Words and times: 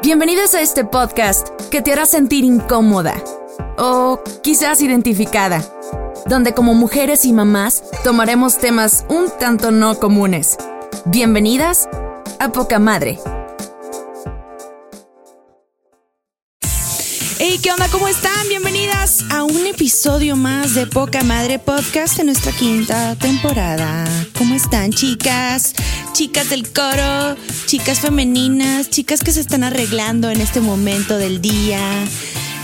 Bienvenidos 0.00 0.54
a 0.54 0.62
este 0.62 0.84
podcast 0.84 1.48
que 1.70 1.82
te 1.82 1.92
hará 1.92 2.06
sentir 2.06 2.44
incómoda 2.44 3.22
o 3.76 4.20
quizás 4.42 4.80
identificada, 4.80 5.62
donde 6.26 6.54
como 6.54 6.74
mujeres 6.74 7.24
y 7.24 7.32
mamás 7.32 7.84
tomaremos 8.02 8.58
temas 8.58 9.04
un 9.08 9.30
tanto 9.38 9.70
no 9.70 9.96
comunes. 10.00 10.56
Bienvenidas 11.04 11.88
a 12.40 12.48
Poca 12.48 12.78
Madre. 12.78 13.18
Hey, 17.54 17.60
¿qué 17.62 17.70
onda? 17.70 17.86
¿Cómo 17.88 18.08
están? 18.08 18.48
Bienvenidas 18.48 19.24
a 19.30 19.44
un 19.44 19.66
episodio 19.66 20.36
más 20.36 20.72
de 20.74 20.86
Poca 20.86 21.22
Madre 21.22 21.58
Podcast 21.58 22.16
de 22.16 22.24
nuestra 22.24 22.50
quinta 22.50 23.14
temporada. 23.16 24.06
¿Cómo 24.38 24.54
están, 24.54 24.90
chicas? 24.90 25.74
Chicas 26.14 26.48
del 26.48 26.72
coro, 26.72 27.36
chicas 27.66 28.00
femeninas, 28.00 28.88
chicas 28.88 29.20
que 29.22 29.32
se 29.32 29.40
están 29.40 29.64
arreglando 29.64 30.30
en 30.30 30.40
este 30.40 30.60
momento 30.60 31.18
del 31.18 31.42
día. 31.42 31.78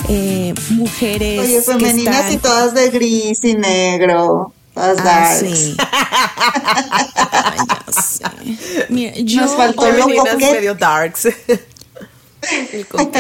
Eh, 0.09 0.55
mujeres. 0.71 1.41
Oye, 1.41 1.61
femeninas 1.61 2.15
que 2.15 2.21
están... 2.21 2.33
y 2.33 2.37
todas 2.39 2.73
de 2.73 2.89
gris 2.89 3.45
y 3.45 3.57
negro. 3.57 4.55
Todas 4.73 4.99
Ah, 5.01 5.03
darks. 5.05 5.41
sí. 5.59 5.77
Ay, 7.33 7.59
ya 7.69 7.93
sé. 7.93 8.87
Mira, 8.89 9.13
yo 9.19 9.43
Nos 9.43 9.55
faltó 9.55 9.91
lo 9.91 10.05
coqueto. 10.07 10.39
medio 10.39 10.75
darks. 10.75 11.29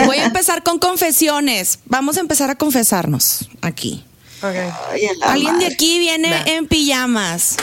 Voy 0.06 0.18
a 0.18 0.24
empezar 0.24 0.62
con 0.62 0.78
confesiones. 0.78 1.78
Vamos 1.86 2.16
a 2.16 2.20
empezar 2.20 2.50
a 2.50 2.54
confesarnos 2.56 3.48
aquí. 3.62 4.04
Ay, 4.42 5.08
Alguien 5.22 5.58
de 5.58 5.66
aquí 5.66 5.98
viene 5.98 6.30
Nah. 6.30 6.42
en 6.46 6.66
pijamas. 6.68 7.56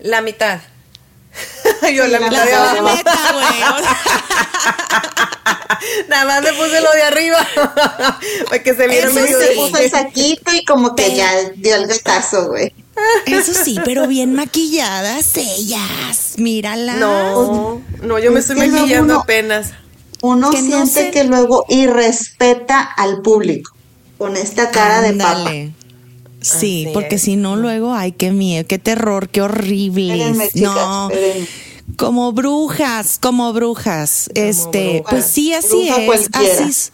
La 0.00 0.20
mitad. 0.20 0.60
Yo 1.94 2.06
la 2.06 2.20
la 2.20 2.28
mitad 2.28 2.44
de 2.44 2.54
abajo. 2.54 2.88
Nada 6.08 6.24
más 6.24 6.42
le 6.44 6.52
puse 6.52 6.80
lo 6.80 6.90
de 6.92 7.02
arriba. 7.02 7.46
Para 8.48 8.62
que 8.62 8.74
se 8.74 8.86
viera 8.88 9.06
Eso 9.08 9.14
medio 9.20 9.38
Se 9.40 9.48
puso 9.54 9.76
el 9.78 9.90
saquito 9.90 10.52
y 10.54 10.64
como 10.64 10.94
que 10.94 11.04
Pero- 11.04 11.16
ya 11.16 11.32
dio 11.56 11.74
el 11.76 11.86
gatazo, 11.86 12.48
güey. 12.48 12.72
Eso 13.26 13.52
sí, 13.52 13.76
pero 13.84 14.06
bien 14.06 14.34
maquilladas 14.34 15.36
ellas. 15.36 16.34
Mírala. 16.36 16.94
No, 16.94 17.82
no, 18.02 18.18
yo 18.20 18.30
me 18.30 18.38
Es 18.38 18.48
estoy 18.48 18.68
maquillando 18.70 19.14
uno- 19.14 19.22
apenas. 19.22 19.72
Uno 20.26 20.50
Que 20.50 20.62
no 20.62 20.86
siente 20.86 20.90
se- 20.90 21.10
que 21.10 21.24
luego 21.24 21.66
irrespeta 21.68 22.80
al 22.80 23.20
público 23.20 23.72
con 24.16 24.36
esta 24.36 24.70
cara 24.70 25.02
de 25.02 25.12
papa. 25.12 25.38
Ándale. 25.38 25.72
Sí, 26.40 26.84
Así 26.86 26.88
porque 26.94 27.18
si 27.18 27.36
no, 27.36 27.56
luego, 27.56 27.94
ay, 27.94 28.12
qué 28.12 28.30
miedo, 28.30 28.66
qué 28.66 28.78
terror, 28.78 29.28
qué 29.28 29.42
horrible. 29.42 30.14
Espérenme, 30.14 30.48
chicas, 30.50 30.74
no, 30.74 31.10
espérenme. 31.10 31.46
como 31.96 32.32
brujas, 32.32 33.18
como 33.18 33.52
brujas. 33.52 34.30
este, 34.34 34.94
brujas. 35.00 35.10
pues 35.10 35.26
sí, 35.26 35.52
así 35.54 35.68
Bruja 35.88 36.00
es. 36.00 36.06
cualquiera. 36.06 36.54
Así, 36.54 36.70
es- 36.70 36.92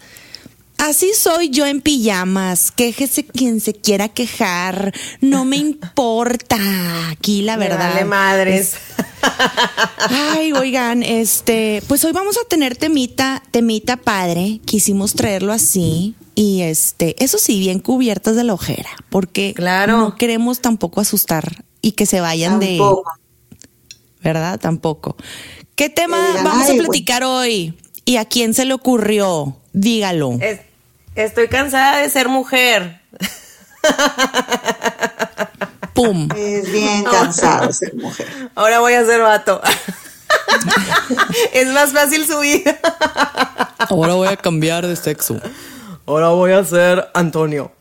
así 0.78 1.11
soy 1.17 1.51
yo 1.51 1.67
en 1.67 1.81
pijamas. 1.81 2.70
Quéjese 2.70 3.25
quien 3.27 3.61
se 3.61 3.75
quiera 3.75 4.08
quejar. 4.08 4.92
No 5.20 5.45
me 5.45 5.56
importa. 5.69 6.56
Aquí 7.11 7.42
la 7.42 7.56
Me 7.56 7.69
verdad. 7.69 7.91
vale 7.92 8.05
madres. 8.05 8.75
Ay, 10.08 10.52
oigan, 10.52 11.02
este, 11.02 11.82
pues 11.88 12.04
hoy 12.04 12.12
vamos 12.12 12.36
a 12.38 12.48
tener 12.48 12.76
temita, 12.76 13.42
temita 13.50 13.96
padre. 13.96 14.60
Quisimos 14.64 15.14
traerlo 15.14 15.52
así. 15.52 16.14
Y 16.34 16.62
este, 16.62 17.22
eso 17.22 17.38
sí, 17.38 17.58
bien 17.60 17.80
cubiertas 17.80 18.36
de 18.36 18.44
la 18.44 18.54
ojera, 18.54 18.90
porque 19.10 19.52
Claro. 19.54 19.98
no 19.98 20.16
queremos 20.16 20.60
tampoco 20.60 21.00
asustar 21.00 21.64
y 21.82 21.92
que 21.92 22.06
se 22.06 22.20
vayan 22.20 22.60
Tampoco. 22.60 23.04
de, 23.50 23.56
¿verdad? 24.22 24.58
Tampoco. 24.58 25.16
¿Qué 25.74 25.90
tema 25.90 26.16
vamos 26.42 26.52
"Ay, 26.56 26.62
a 26.62 26.66
güey". 26.74 26.78
platicar 26.78 27.24
hoy? 27.24 27.74
¿Y 28.05 28.16
a 28.16 28.24
quién 28.24 28.55
se 28.55 28.64
le 28.64 28.74
ocurrió? 28.74 29.56
Dígalo. 29.72 30.38
Es- 30.40 30.60
estoy 31.14 31.48
cansada 31.48 31.98
de 31.98 32.08
ser 32.08 32.28
mujer. 32.28 33.00
Pum. 36.00 36.28
Es 36.34 36.72
bien 36.72 37.05
cansado 37.05 37.70
ser 37.74 37.94
mujer. 37.94 38.27
Ahora 38.55 38.80
voy 38.80 38.94
a 38.94 39.05
ser 39.05 39.20
vato. 39.20 39.61
es 41.52 41.68
más 41.68 41.92
fácil 41.92 42.27
subir. 42.27 42.64
Ahora 43.78 44.14
voy 44.14 44.28
a 44.28 44.36
cambiar 44.39 44.86
de 44.86 44.96
sexo. 44.96 45.39
Ahora 46.06 46.28
voy 46.28 46.52
a 46.52 46.64
ser 46.64 47.10
Antonio. 47.12 47.72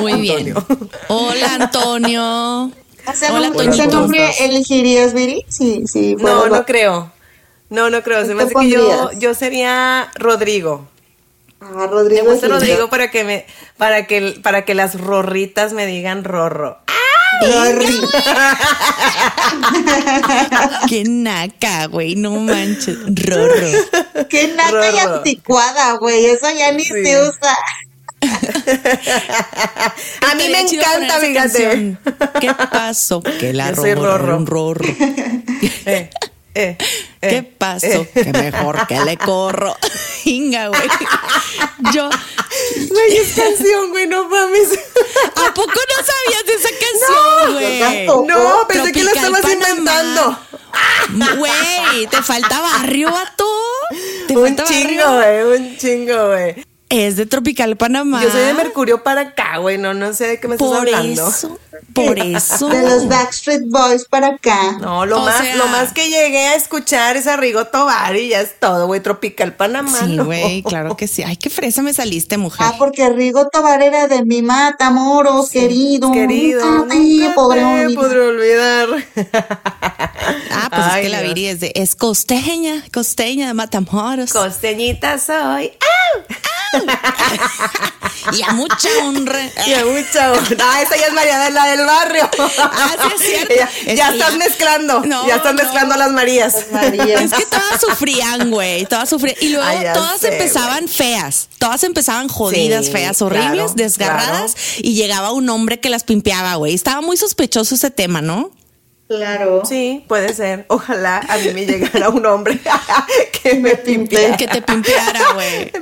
Muy 0.00 0.20
bien. 0.20 0.48
Antonio. 0.56 0.88
Hola, 1.06 1.54
Antonio. 1.54 2.72
¿Ese 3.08 3.30
Hola, 3.30 3.50
nombre, 3.50 3.68
ese 3.68 3.78
Toñito. 3.78 4.00
nombre 4.00 4.30
elegirías, 4.40 5.14
Viri? 5.14 5.44
Sí, 5.48 5.84
sí. 5.86 6.16
No, 6.16 6.48
no 6.48 6.66
creo. 6.66 7.12
No, 7.70 7.88
no 7.88 8.02
creo. 8.02 8.26
Se 8.26 8.34
me 8.34 8.48
¿Qué 8.48 8.54
hace 8.56 8.66
que 8.66 8.70
yo, 8.70 9.12
yo 9.12 9.32
sería 9.34 10.10
Rodrigo. 10.16 10.88
Ah, 11.60 11.70
Me 11.72 11.86
Rodrigo. 11.88 12.22
gusta 12.24 12.46
es 12.46 12.52
lindo. 12.52 12.58
Rodrigo 12.60 12.88
para 12.90 13.10
que 13.10 13.24
me, 13.24 13.46
para 13.76 14.06
que, 14.06 14.38
para 14.42 14.64
que 14.64 14.74
las 14.74 15.00
rorritas 15.00 15.72
me 15.72 15.86
digan 15.86 16.24
rorro. 16.24 16.78
Rorri. 17.42 17.86
Qué 20.88 21.04
naca, 21.06 21.86
güey, 21.86 22.16
no 22.16 22.32
manches. 22.40 22.96
Rorro. 23.06 23.68
Qué 24.28 24.48
nata 24.56 24.90
y 24.90 24.98
anticuada, 24.98 25.92
güey. 25.98 26.26
Eso 26.26 26.46
ya 26.56 26.72
ni 26.72 26.84
Sí. 26.84 27.04
se 27.04 27.20
usa. 27.22 27.56
A 30.30 30.34
mí 30.34 30.48
me 30.50 30.60
encanta, 30.62 31.18
fíjate. 31.20 31.34
canción. 31.34 31.98
¿Qué 32.40 32.50
pasó? 32.72 33.22
Que 33.22 33.52
la 33.52 33.70
Yo 33.70 33.76
soy 33.76 33.94
rorro, 33.94 34.18
rorro. 34.18 34.36
un 34.38 34.46
rorro. 34.46 34.84
Eh, 35.86 36.10
eh, 36.58 36.76
¿Qué 37.20 37.36
eh, 37.38 37.42
pasó? 37.42 37.86
eh. 37.86 38.10
Que 38.14 38.32
mejor 38.32 38.86
que 38.86 39.00
le 39.00 39.16
corro. 39.16 39.76
Inga, 40.24 40.68
güey. 40.68 40.80
Yo, 41.92 42.08
Güey, 42.90 43.16
es 43.16 43.34
canción, 43.34 43.90
güey, 43.90 44.06
no 44.06 44.28
mames. 44.28 44.68
¿a 45.36 45.54
poco 45.54 45.72
no 45.72 46.04
sabías 46.04 46.46
de 46.46 46.54
esa 46.54 46.68
canción, 46.70 47.54
güey? 47.54 47.80
tampoco. 48.06 48.26
No, 48.28 48.66
pensé 48.68 48.92
que 48.92 49.04
la 49.04 49.12
estabas 49.12 49.40
Panamá. 49.42 49.68
inventando. 49.70 50.38
Güey, 51.38 52.06
¿te 52.10 52.22
falta 52.22 52.60
barrio, 52.60 53.10
vato? 53.10 53.46
¿Te 54.26 54.36
Un 54.36 54.44
falta 54.56 54.64
chingo, 54.64 55.04
barrio? 55.04 55.46
güey, 55.48 55.60
un 55.60 55.76
chingo, 55.76 56.28
güey. 56.28 56.64
Es 56.90 57.16
de 57.16 57.26
Tropical 57.26 57.76
Panamá. 57.76 58.22
Yo 58.22 58.30
soy 58.30 58.40
de 58.40 58.54
Mercurio 58.54 59.02
para 59.02 59.20
acá, 59.20 59.58
güey, 59.58 59.76
no, 59.78 59.92
no 59.94 60.12
sé 60.14 60.26
de 60.26 60.40
qué 60.40 60.48
me 60.48 60.54
estás 60.54 60.68
Por 60.68 60.78
hablando. 60.78 61.28
eso, 61.28 61.58
por 61.94 62.18
eso. 62.18 62.68
De 62.68 62.82
los 62.82 63.08
Backstreet 63.08 63.62
Boys 63.66 64.04
para 64.06 64.28
acá. 64.28 64.72
No, 64.80 65.06
lo 65.06 65.22
O 65.22 65.24
más, 65.24 65.38
sea- 65.38 65.56
lo 65.56 65.66
más 65.68 65.92
que 65.92 66.08
llegué 66.08 66.48
a 66.48 66.54
escuchar 66.54 67.16
es 67.16 67.26
a 67.26 67.36
Rigo 67.36 67.66
Tobar 67.66 68.16
y 68.16 68.28
ya 68.28 68.40
es 68.40 68.58
todo, 68.60 68.86
güey, 68.86 69.00
Tropical 69.00 69.54
Panamá. 69.54 69.98
Sí, 70.04 70.16
¿no? 70.16 70.24
güey, 70.26 70.62
claro 70.66 70.96
que 70.96 71.06
sí. 71.08 71.22
Ay, 71.22 71.36
qué 71.36 71.50
fresa 71.50 71.82
me 71.82 71.92
saliste, 71.92 72.36
mujer. 72.38 72.66
Ah, 72.68 72.74
porque 72.78 73.08
Rigo 73.10 73.48
Tobar 73.48 73.82
era 73.82 74.08
de 74.08 74.24
mi 74.24 74.42
mata, 74.42 74.90
moros, 74.90 75.50
querido. 75.50 76.12
Querido, 76.12 76.64
Nunca 76.64 76.94
te 76.94 76.98
nunca 76.98 77.34
podré 77.34 77.60
te 77.60 77.66
olvidar. 77.66 77.94
podré 77.94 78.20
olvidar. 78.20 78.88
Ah, 80.52 80.68
pues 80.70 80.82
Ay, 80.84 81.00
es 81.00 81.06
que 81.06 81.08
la. 81.16 81.22
Viri 81.22 81.46
es 81.46 81.60
de, 81.60 81.72
es 81.74 81.94
costeña, 81.94 82.84
costeña 82.92 83.46
de 83.48 83.54
Matamoros. 83.54 84.32
Costeñita 84.32 85.18
soy. 85.18 85.72
y 88.32 88.42
a 88.42 88.52
mucha 88.52 88.88
honra. 89.02 89.40
Y 89.66 89.72
a 89.74 89.84
mucha 89.84 90.32
Ah, 90.32 90.82
esa 90.82 90.96
ya 90.96 91.06
es 91.06 91.12
María 91.12 91.38
de 91.40 91.50
la 91.50 91.66
del 91.70 91.86
barrio. 91.86 92.28
Ah, 92.58 92.96
sí, 93.00 93.14
es 93.14 93.28
cierto. 93.30 93.54
Ya, 93.54 93.70
Es 93.86 93.96
ya 93.98 94.08
que 94.08 94.18
estás 94.18 94.32
ya- 94.32 94.38
mezclando. 94.38 95.00
No, 95.00 95.26
ya 95.26 95.36
estás 95.36 95.54
no. 95.54 95.62
mezclando 95.62 95.94
a 95.94 95.98
las 95.98 96.10
Marías. 96.12 96.66
María. 96.72 97.20
Es 97.20 97.32
que 97.32 97.46
todas 97.46 97.80
sufrían, 97.80 98.50
güey, 98.50 98.84
todas 98.86 99.08
sufrían. 99.08 99.36
Y 99.40 99.48
luego 99.50 99.66
Ay, 99.66 99.86
todas 99.94 100.20
sé, 100.20 100.32
empezaban 100.32 100.88
feas, 100.88 101.48
todas 101.58 101.82
empezaban 101.84 102.28
jodidas, 102.28 102.86
Sí, 102.86 102.92
feas, 102.92 103.20
horribles, 103.22 103.50
claro, 103.56 103.72
desgarradas. 103.74 104.54
Y 104.78 104.94
llegaba 104.94 105.32
un 105.32 105.48
hombre 105.50 105.80
que 105.80 105.88
las 105.90 106.04
pimpeaba, 106.04 106.54
güey. 106.56 106.74
Estaba 106.74 107.00
muy 107.00 107.16
sospechoso 107.16 107.74
ese 107.74 107.90
tema, 107.90 108.20
¿no? 108.22 108.50
Claro. 109.08 109.62
Sí, 109.66 110.04
puede 110.06 110.34
ser. 110.34 110.66
Ojalá 110.68 111.18
a 111.28 111.38
mí 111.38 111.50
me 111.54 111.64
llegara 111.66 112.10
un 112.10 112.26
hombre 112.26 112.60
que 113.42 113.54
me 113.54 113.74
pimpeara. 113.76 114.36
Que 114.36 114.46
te 114.46 114.60
pimpeara, 114.62 115.32
güey. 115.34 115.72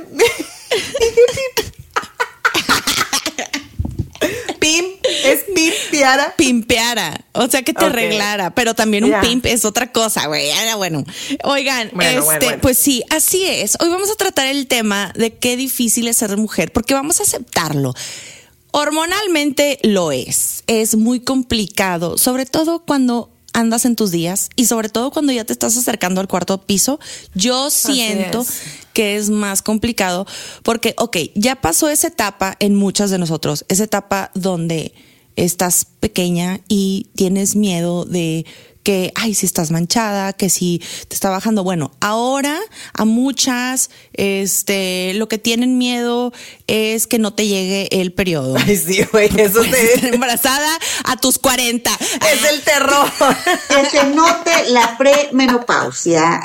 Pim, 4.67 4.85
es 5.23 5.43
pimpeara. 5.55 6.33
pimpeara, 6.35 7.25
o 7.33 7.47
sea 7.47 7.61
que 7.61 7.73
te 7.73 7.85
arreglara, 7.85 8.53
pero 8.53 8.73
también 8.73 9.05
un 9.05 9.11
Ya. 9.11 9.21
pimp 9.21 9.45
es 9.45 9.63
otra 9.63 9.91
cosa, 9.93 10.27
güey. 10.27 10.49
Bueno, 10.75 11.03
oigan, 11.43 11.89
Bueno, 11.93 12.09
este, 12.09 12.25
bueno, 12.25 12.39
bueno. 12.45 12.61
pues 12.61 12.77
sí, 12.77 13.03
así 13.09 13.45
es. 13.45 13.77
Hoy 13.79 13.89
vamos 13.89 14.09
a 14.11 14.15
tratar 14.15 14.47
el 14.47 14.67
tema 14.67 15.13
de 15.15 15.33
qué 15.33 15.55
difícil 15.55 16.07
es 16.09 16.17
ser 16.17 16.35
mujer, 16.35 16.71
porque 16.73 16.93
vamos 16.93 17.19
a 17.19 17.23
aceptarlo. 17.23 17.93
Hormonalmente 18.71 19.79
lo 19.83 20.11
es, 20.11 20.63
es 20.67 20.95
muy 20.95 21.19
complicado, 21.21 22.17
sobre 22.17 22.45
todo 22.45 22.83
cuando 22.85 23.31
andas 23.57 23.85
en 23.85 23.95
tus 23.95 24.11
días 24.11 24.49
y 24.55 24.65
sobre 24.65 24.87
todo 24.87 25.09
cuando 25.09 25.33
ya 25.33 25.43
te 25.43 25.51
estás 25.51 25.75
acercando 25.75 26.21
al 26.21 26.27
cuarto 26.27 26.61
piso, 26.61 26.99
yo 27.33 27.71
siento 27.71 28.41
es. 28.41 28.61
que 28.93 29.17
es 29.17 29.31
más 29.31 29.63
complicado 29.63 30.27
porque, 30.61 30.93
ok, 30.97 31.17
ya 31.33 31.55
pasó 31.55 31.89
esa 31.89 32.07
etapa 32.07 32.55
en 32.59 32.75
muchas 32.75 33.09
de 33.09 33.17
nosotros, 33.17 33.65
esa 33.67 33.83
etapa 33.83 34.29
donde 34.35 34.93
estás 35.35 35.87
pequeña 35.99 36.61
y 36.67 37.07
tienes 37.15 37.55
miedo 37.55 38.05
de 38.05 38.45
que, 38.87 39.11
ay, 39.15 39.33
si 39.33 39.45
estás 39.45 39.69
manchada, 39.69 40.31
que 40.31 40.49
si 40.49 40.81
te 41.09 41.13
está 41.13 41.29
bajando. 41.29 41.61
Bueno, 41.61 41.91
ahora 41.99 42.57
a 42.93 43.03
muchas, 43.03 43.89
este, 44.13 45.11
lo 45.15 45.27
que 45.27 45.37
tienen 45.37 45.77
miedo 45.77 46.31
es 46.67 47.05
que 47.05 47.19
no 47.19 47.33
te 47.33 47.47
llegue 47.47 47.89
el 47.91 48.13
periodo. 48.13 48.55
Ay, 48.57 48.77
sí, 48.77 49.03
güey, 49.11 49.25
eso 49.41 49.55
Puedes 49.59 49.95
estar 49.95 50.09
te... 50.09 50.15
embarazada 50.15 50.79
a 51.03 51.17
tus 51.17 51.37
40. 51.37 51.91
Es 52.31 52.49
el 52.49 52.61
terror. 52.61 53.11
Que 53.67 53.89
se 53.89 54.05
note 54.05 54.51
la 54.69 54.97
premenopausia. 54.97 56.41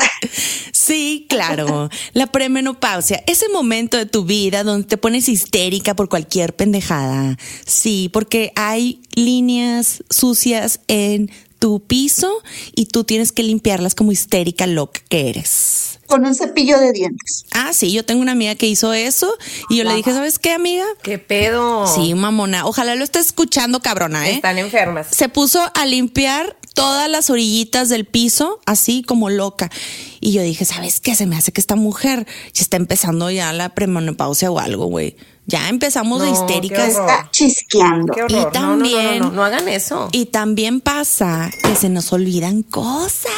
Sí, 0.72 1.26
claro. 1.28 1.90
La 2.12 2.26
premenopausia, 2.26 3.22
ese 3.28 3.48
momento 3.50 3.98
de 3.98 4.06
tu 4.06 4.24
vida 4.24 4.64
donde 4.64 4.88
te 4.88 4.96
pones 4.96 5.28
histérica 5.28 5.94
por 5.94 6.08
cualquier 6.08 6.56
pendejada. 6.56 7.38
Sí, 7.64 8.10
porque 8.12 8.52
hay 8.56 9.00
líneas 9.14 10.02
sucias 10.10 10.80
en 10.88 11.30
tu 11.62 11.78
piso 11.78 12.42
y 12.74 12.86
tú 12.86 13.04
tienes 13.04 13.30
que 13.30 13.44
limpiarlas 13.44 13.94
como 13.94 14.10
histérica 14.10 14.66
loca 14.66 15.00
que 15.08 15.28
eres. 15.28 16.00
Con 16.08 16.26
un 16.26 16.34
cepillo 16.34 16.76
de 16.80 16.90
dientes. 16.90 17.44
Ah, 17.52 17.72
sí, 17.72 17.92
yo 17.92 18.04
tengo 18.04 18.20
una 18.20 18.32
amiga 18.32 18.56
que 18.56 18.66
hizo 18.66 18.92
eso 18.92 19.32
y 19.70 19.76
yo 19.76 19.84
le 19.84 19.94
dije, 19.94 20.12
¿sabes 20.12 20.40
qué, 20.40 20.50
amiga? 20.50 20.84
¿Qué 21.04 21.18
pedo? 21.18 21.86
Sí, 21.86 22.14
mamona. 22.14 22.66
Ojalá 22.66 22.96
lo 22.96 23.04
estés 23.04 23.26
escuchando, 23.26 23.80
cabrona, 23.80 24.28
¿eh? 24.28 24.34
Están 24.34 24.58
enfermas. 24.58 25.06
se 25.12 25.28
puso 25.28 25.60
a 25.72 25.86
limpiar 25.86 26.56
todas 26.74 27.08
las 27.08 27.30
orillitas 27.30 27.88
del 27.88 28.06
piso, 28.06 28.58
así 28.66 29.04
como 29.04 29.30
loca. 29.30 29.70
Y 30.18 30.32
yo 30.32 30.42
dije, 30.42 30.64
¿sabes 30.64 30.98
qué? 30.98 31.14
Se 31.14 31.26
me 31.26 31.36
hace 31.36 31.52
que 31.52 31.60
esta 31.60 31.76
mujer 31.76 32.26
ya 32.54 32.62
está 32.62 32.76
empezando 32.76 33.30
ya 33.30 33.52
la 33.52 33.68
premenopausia 33.68 34.50
o 34.50 34.58
algo, 34.58 34.86
güey. 34.86 35.14
Ya 35.46 35.68
empezamos 35.68 36.20
de 36.22 36.30
No, 36.30 36.32
histéricas. 36.32 36.94
qué 36.94 36.94
horror. 37.00 37.10
Está 37.10 37.30
chisqueando. 37.30 38.12
Y 38.16 38.20
No, 38.20 38.26
no, 38.28 38.36
no, 38.38 38.44
no, 38.44 38.50
también- 38.52 39.18
no, 39.18 39.30
no 39.32 39.44
hagan 39.44 39.68
eso. 39.68 40.08
Y 40.12 40.26
también 40.26 40.80
pasa 40.80 41.50
que 41.62 41.74
se 41.76 41.88
nos 41.88 42.12
olvidan 42.12 42.62
cosas. 42.62 43.32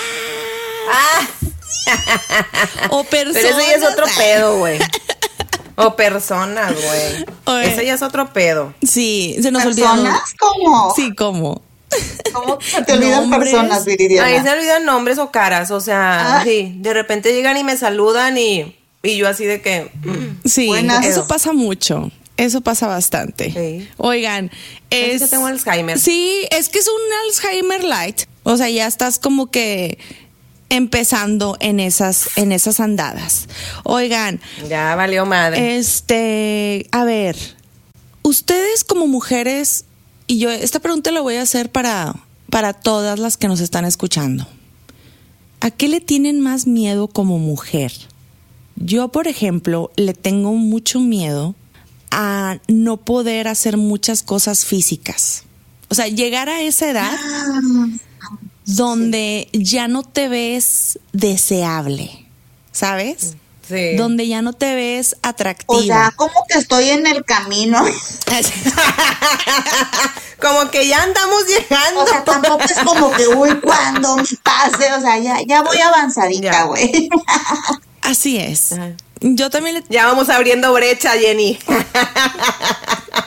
Ah, 0.91 1.27
O 2.91 3.05
personas. 3.05 3.43
pero 3.43 3.59
ese 3.59 3.67
ya 3.71 3.75
es 3.77 3.85
otro 3.85 4.07
pedo, 4.17 4.59
güey. 4.59 4.79
O 5.77 5.97
personas, 5.97 6.73
güey. 6.75 7.27
Oye. 7.47 7.73
Ese 7.73 7.87
ya 7.87 7.95
es 7.95 8.03
otro 8.03 8.33
pedo. 8.33 8.75
Sí, 8.87 9.37
se 9.43 9.51
nos 9.51 9.65
olvidan. 9.65 9.97
¿Personas? 10.03 10.35
¿Cómo? 10.39 10.93
Sí, 10.95 11.15
¿cómo? 11.15 11.63
¿Cómo 12.33 12.59
se 12.61 12.83
te 12.83 12.93
olvidan 12.93 13.31
Nombres. 13.31 13.53
personas, 13.53 13.85
Viridiana? 13.85 14.29
Ahí 14.29 14.43
se 14.43 14.51
olvidan 14.51 14.85
nombres 14.85 15.19
o 15.19 15.31
caras, 15.31 15.71
o 15.71 15.81
sea, 15.81 16.39
Ah. 16.39 16.45
sí, 16.45 16.75
de 16.79 16.93
repente 16.93 17.33
llegan 17.33 17.57
y 17.57 17.65
me 17.65 17.77
saludan 17.77 18.37
y, 18.37 18.77
y 19.05 19.17
yo 19.17 19.29
así 19.29 19.45
de 19.45 19.61
que, 19.61 19.91
mm, 20.03 20.49
Sí, 20.49 20.67
Buenas. 20.67 21.07
eso 21.07 21.27
pasa 21.27 21.53
mucho. 21.53 22.11
Eso 22.37 22.63
pasa 22.63 22.89
bastante. 22.89 23.53
Sí. 23.53 23.89
Oigan, 23.97 24.51
Es 24.91 25.15
es, 25.17 25.23
que 25.23 25.29
tengo 25.29 25.47
Alzheimer. 25.47 25.99
Sí, 26.01 26.49
es 26.51 26.69
que 26.69 26.81
es 26.81 26.89
un 26.89 27.01
Alzheimer 27.29 27.85
light. 27.85 28.23
O 28.43 28.57
sea, 28.57 28.69
ya 28.69 28.89
estás 28.89 29.21
como 29.21 29.53
que 29.53 29.99
empezando 30.69 31.57
en 31.61 31.79
esas 31.79 32.31
en 32.37 32.51
esas 32.51 32.81
andadas. 32.81 33.47
Oigan, 33.85 34.41
ya 34.69 34.97
valió 34.97 35.25
madre. 35.27 35.77
este, 35.77 36.89
a 36.91 37.05
ver, 37.05 37.37
ustedes 38.23 38.83
como 38.83 39.07
mujeres 39.07 39.85
y 40.27 40.39
yo 40.39 40.51
esta 40.51 40.81
pregunta 40.81 41.13
la 41.13 41.21
voy 41.21 41.37
a 41.37 41.43
hacer 41.43 41.71
para 41.71 42.17
para 42.51 42.73
todas 42.73 43.19
las 43.21 43.37
que 43.37 43.47
nos 43.47 43.61
están 43.61 43.85
escuchando. 43.85 44.49
¿A 45.61 45.71
qué 45.71 45.87
le 45.89 46.01
tienen 46.01 46.41
más 46.41 46.67
miedo 46.67 47.07
como 47.09 47.39
mujer? 47.39 47.93
Yo, 48.77 49.09
por 49.09 49.29
ejemplo, 49.29 49.91
le 49.97 50.15
tengo 50.15 50.53
mucho 50.53 51.01
miedo 51.01 51.55
a 52.11 52.59
no 52.69 52.97
poder 52.99 53.49
hacer 53.49 53.77
muchas 53.77 54.23
cosas 54.23 54.65
físicas. 54.65 55.45
O 55.89 55.95
sea, 55.95 56.09
llegar 56.09 56.49
a 56.49 56.61
esa 56.63 56.91
edad 56.91 57.17
donde 58.67 59.49
ya 59.53 59.89
no 59.89 60.03
te 60.03 60.29
ves 60.29 60.99
deseable, 61.13 62.27
¿sabes? 62.73 63.37
sí. 63.69 63.97
Donde 63.97 64.29
ya 64.29 64.43
no 64.43 64.53
te 64.53 64.75
ves 64.75 65.17
atractiva. 65.23 65.79
O 65.79 65.83
sea, 65.83 66.13
como 66.17 66.45
que 66.49 66.59
estoy 66.59 66.91
en 66.91 67.07
el 67.07 67.25
camino. 67.25 67.85
Como 70.41 70.71
que 70.71 70.87
ya 70.87 71.03
andamos 71.03 71.47
llegando. 71.47 72.03
O 72.03 72.07
sea, 72.07 72.23
tampoco 72.23 72.65
es 72.65 72.77
como 72.85 73.11
que, 73.13 73.27
uy, 73.29 73.59
cuando 73.63 74.17
me 74.17 74.25
pase. 74.43 74.93
O 74.93 75.01
sea, 75.01 75.19
ya, 75.19 75.39
ya 75.47 75.63
voy 75.63 75.79
avanzadita, 75.79 76.65
güey. 76.65 77.09
Así 78.05 78.39
es. 78.39 78.73
Ajá. 78.73 78.93
Yo 79.21 79.49
también 79.49 79.77
le 79.77 79.85
ya 79.89 80.07
vamos 80.07 80.29
abriendo 80.29 80.73
brecha, 80.75 81.13
Jenny. 81.13 81.59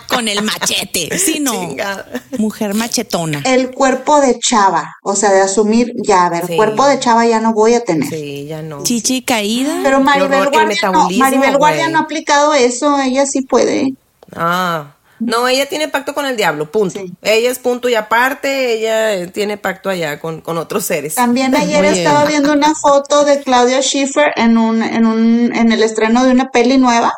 con 0.07 0.27
el 0.27 0.43
machete. 0.43 1.17
Sí, 1.17 1.39
no. 1.39 1.51
Chingada. 1.53 2.05
Mujer 2.37 2.73
machetona. 2.73 3.41
El 3.45 3.71
cuerpo 3.71 4.19
de 4.21 4.37
chava. 4.39 4.95
O 5.03 5.15
sea, 5.15 5.31
de 5.31 5.41
asumir, 5.41 5.93
ya, 6.03 6.25
a 6.25 6.29
ver, 6.29 6.45
Sí. 6.47 6.55
cuerpo 6.55 6.85
de 6.87 6.99
chava 6.99 7.25
ya 7.25 7.39
no 7.39 7.53
voy 7.53 7.73
a 7.73 7.83
tener. 7.83 8.09
Sí, 8.09 8.45
ya 8.47 8.61
no. 8.61 8.83
Chichi 8.83 9.21
caída. 9.21 9.79
Pero 9.83 9.99
Maribel 10.01 10.49
Guardia, 10.49 10.91
no, 10.91 11.09
Maribel 11.09 11.57
Guardia 11.57 11.89
no 11.89 11.99
ha 11.99 12.01
aplicado 12.01 12.53
eso. 12.53 12.99
Ella 12.99 13.25
sí 13.25 13.41
puede. 13.41 13.93
Ah, 14.35 14.93
no, 15.19 15.47
ella 15.47 15.67
tiene 15.67 15.87
pacto 15.87 16.13
con 16.13 16.25
el 16.25 16.37
diablo, 16.37 16.71
punto. 16.71 16.99
Sí. 16.99 17.13
Ella 17.21 17.49
es 17.49 17.59
punto 17.59 17.89
y 17.89 17.95
aparte, 17.95 18.73
ella 18.73 19.13
eh, 19.15 19.27
tiene 19.27 19.57
pacto 19.57 19.89
allá 19.89 20.19
con, 20.19 20.41
con 20.41 20.57
otros 20.57 20.85
seres. 20.85 21.15
También 21.15 21.55
ayer 21.55 21.83
estaba 21.85 22.25
viendo 22.25 22.53
una 22.53 22.73
foto 22.75 23.25
de 23.25 23.41
Claudia 23.41 23.81
Schiffer 23.81 24.31
en 24.35 24.57
un, 24.57 24.81
en 24.83 25.05
un, 25.05 25.55
en 25.55 25.71
el 25.71 25.81
estreno 25.83 26.23
de 26.23 26.31
una 26.31 26.49
peli 26.51 26.77
nueva. 26.77 27.13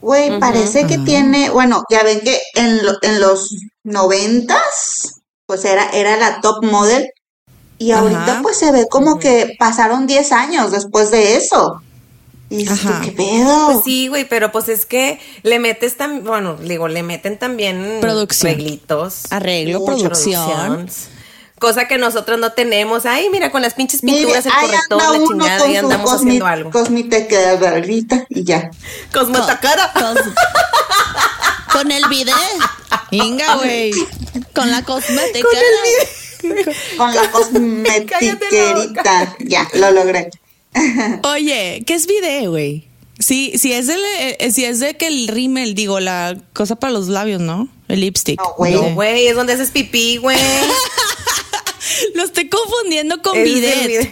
Güey, 0.00 0.40
parece 0.40 0.86
que 0.86 0.98
tiene, 0.98 1.48
bueno, 1.50 1.84
ya 1.88 2.02
ven 2.02 2.20
que 2.20 2.38
en, 2.54 2.84
lo- 2.84 2.98
en 3.02 3.20
los 3.20 3.54
noventas, 3.84 5.22
pues 5.46 5.64
era, 5.64 5.88
era 5.90 6.16
la 6.16 6.40
top 6.40 6.64
model. 6.64 7.08
Y 7.78 7.90
ahorita 7.92 8.24
Ajá. 8.34 8.40
pues 8.42 8.58
se 8.58 8.70
ve 8.70 8.86
como 8.88 9.18
que 9.18 9.54
pasaron 9.58 10.06
10 10.06 10.32
años 10.32 10.70
después 10.70 11.10
de 11.10 11.36
eso. 11.36 11.80
Y 12.52 12.68
Ajá. 12.68 13.00
¿qué 13.04 13.12
pedo? 13.12 13.66
Pues 13.72 13.84
sí, 13.84 14.08
güey, 14.08 14.28
pero 14.28 14.52
pues 14.52 14.68
es 14.68 14.86
que 14.86 15.18
le 15.42 15.58
metes 15.58 15.96
también, 15.96 16.24
bueno, 16.24 16.56
digo, 16.56 16.88
le 16.88 17.02
meten 17.02 17.38
también 17.38 17.98
Producción. 18.00 18.52
reglitos. 18.52 19.22
Arreglo, 19.30 19.84
producción. 19.84 20.88
Cosa 21.58 21.86
que 21.86 21.96
nosotros 21.96 22.40
no 22.40 22.52
tenemos. 22.52 23.06
Ay, 23.06 23.28
mira, 23.30 23.52
con 23.52 23.62
las 23.62 23.74
pinches 23.74 24.02
Mire, 24.02 24.18
pinturas, 24.18 24.46
el 24.46 24.52
ahí 24.52 24.66
corrector, 24.66 25.00
la 25.00 25.18
chingada, 25.26 25.58
con 25.60 25.70
y 25.70 25.76
andamos 25.76 26.10
cosmi- 26.10 26.14
haciendo 26.16 26.46
algo. 26.46 26.70
cosmiteca 26.72 27.38
de 27.38 27.56
barrita 27.56 28.26
y 28.28 28.42
ya. 28.44 28.70
Cosmetacara. 29.12 29.92
Con, 29.94 30.16
con 31.72 31.92
el 31.92 32.04
video. 32.08 32.34
Inga, 33.12 33.56
güey. 33.56 33.92
Con 34.54 34.70
la 34.72 34.82
cosmética. 34.82 35.48
Con 36.98 37.14
la 37.14 37.30
cosmetiquerita. 37.30 39.36
Ya, 39.40 39.68
lo 39.74 39.92
logré. 39.92 40.30
Oye, 41.24 41.82
¿qué 41.86 41.94
es 41.94 42.06
video, 42.06 42.50
güey? 42.50 42.88
Sí, 43.18 43.52
si 43.56 43.72
es, 43.72 43.88
el, 43.88 44.00
eh, 44.18 44.50
si 44.50 44.64
es 44.64 44.80
de 44.80 44.96
que 44.96 45.06
el 45.06 45.28
rímel, 45.28 45.74
digo, 45.74 46.00
la 46.00 46.36
cosa 46.52 46.76
para 46.76 46.92
los 46.92 47.08
labios, 47.08 47.40
¿no? 47.40 47.68
El 47.88 48.00
lipstick. 48.00 48.40
No, 48.40 48.54
güey. 48.56 48.74
No, 48.74 48.94
güey, 48.94 49.28
es 49.28 49.36
donde 49.36 49.52
haces 49.52 49.70
pipí, 49.70 50.16
güey. 50.16 50.38
Lo 52.14 52.24
estoy 52.24 52.48
confundiendo 52.48 53.22
con 53.22 53.42
bidet. 53.42 54.10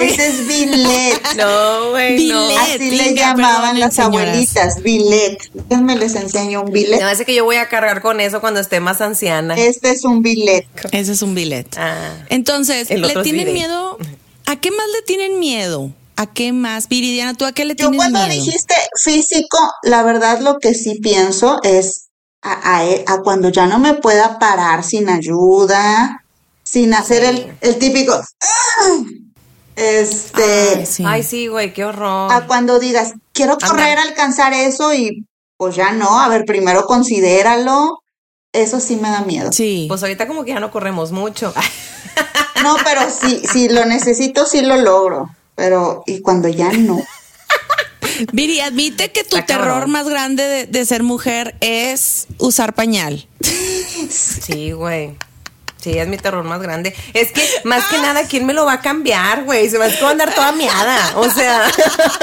Ese 0.00 0.28
es 0.28 0.46
billet. 0.46 1.20
No, 1.36 1.90
güey, 1.90 2.28
no. 2.28 2.48
Bilet. 2.48 2.58
Así 2.58 2.90
le 2.90 3.14
llamaban 3.14 3.78
las 3.78 3.94
señoras. 3.94 4.28
abuelitas, 4.28 4.82
billet. 4.82 5.38
Déjenme 5.68 5.96
les 5.96 6.14
enseño 6.14 6.62
un 6.62 6.72
billet. 6.72 7.00
No, 7.00 7.06
hace 7.06 7.24
que 7.24 7.34
yo 7.34 7.44
voy 7.44 7.56
a 7.56 7.68
cargar 7.68 8.02
con 8.02 8.20
eso 8.20 8.40
cuando 8.40 8.60
esté 8.60 8.80
más 8.80 9.00
anciana. 9.00 9.54
Este 9.54 9.90
es 9.90 10.04
un 10.04 10.22
billet. 10.22 10.66
Ese 10.92 11.12
es 11.12 11.22
un 11.22 11.34
billet. 11.34 11.66
Ah. 11.78 12.14
Entonces, 12.28 12.90
¿le 12.90 13.08
tienen 13.22 13.46
bidet. 13.46 13.54
miedo? 13.54 13.98
¿A 14.46 14.56
qué 14.56 14.70
más 14.70 14.86
le 14.94 15.02
tienen 15.02 15.38
miedo? 15.38 15.92
¿A 16.16 16.26
qué 16.32 16.52
más? 16.52 16.88
Viridiana, 16.88 17.34
¿tú 17.34 17.44
a 17.44 17.52
qué 17.52 17.64
le 17.64 17.72
Yo 17.74 17.88
tienes 17.90 17.98
cuando 17.98 18.20
miedo? 18.20 18.30
dijiste 18.32 18.74
físico, 19.02 19.58
la 19.82 20.02
verdad 20.02 20.40
lo 20.40 20.58
que 20.58 20.72
sí 20.74 20.98
pienso 21.00 21.60
es 21.62 22.08
a, 22.42 22.78
a- 22.78 23.12
a 23.14 23.22
cuando 23.22 23.48
ya 23.50 23.66
no 23.66 23.78
me 23.78 23.94
pueda 23.94 24.38
parar 24.38 24.82
sin 24.84 25.08
ayuda, 25.08 26.24
sin 26.62 26.94
hacer 26.94 27.24
el, 27.24 27.56
el 27.60 27.78
típico... 27.78 28.12
¡ah! 28.14 29.02
Este... 29.74 30.42
Ay, 30.78 30.86
sí. 30.86 31.02
Ay, 31.06 31.22
sí, 31.22 31.48
güey, 31.48 31.74
qué 31.74 31.84
horror. 31.84 32.32
a 32.32 32.46
cuando 32.46 32.78
digas, 32.78 33.12
quiero 33.32 33.58
correr 33.58 33.98
a 33.98 34.02
alcanzar 34.02 34.54
eso 34.54 34.94
y 34.94 35.26
pues 35.58 35.76
ya 35.76 35.92
no, 35.92 36.18
a 36.20 36.28
ver, 36.28 36.44
primero 36.46 36.86
considéralo. 36.86 37.98
Eso 38.52 38.80
sí 38.80 38.96
me 38.96 39.10
da 39.10 39.20
miedo. 39.20 39.50
Sí. 39.52 39.84
Pues 39.88 40.02
ahorita 40.02 40.26
como 40.26 40.44
que 40.44 40.52
ya 40.52 40.60
no 40.60 40.70
corremos 40.70 41.12
mucho. 41.12 41.52
No, 42.62 42.76
pero 42.84 43.02
sí, 43.10 43.42
si 43.50 43.68
lo 43.68 43.84
necesito, 43.84 44.46
sí 44.46 44.62
lo 44.62 44.76
logro. 44.76 45.30
Pero, 45.54 46.02
y 46.06 46.20
cuando 46.20 46.48
ya 46.48 46.72
no. 46.72 47.02
Viri, 48.32 48.60
admite 48.60 49.12
que 49.12 49.24
tu 49.24 49.40
terror 49.42 49.88
más 49.88 50.08
grande 50.08 50.42
de, 50.42 50.66
de 50.66 50.86
ser 50.86 51.02
mujer 51.02 51.56
es 51.60 52.26
usar 52.38 52.74
pañal. 52.74 53.28
Sí, 54.08 54.72
güey. 54.72 55.16
Sí, 55.86 55.96
es 55.96 56.08
mi 56.08 56.16
terror 56.16 56.42
más 56.42 56.60
grande. 56.60 56.92
Es 57.14 57.30
que, 57.30 57.48
más 57.62 57.84
que 57.84 57.98
nada, 57.98 58.26
¿quién 58.26 58.44
me 58.44 58.52
lo 58.52 58.64
va 58.64 58.72
a 58.72 58.80
cambiar, 58.80 59.44
güey? 59.44 59.70
Se 59.70 59.78
me 59.78 59.86
va 59.86 60.08
a 60.08 60.10
andar 60.10 60.34
toda 60.34 60.50
miada. 60.50 61.12
O 61.14 61.30
sea, 61.30 61.62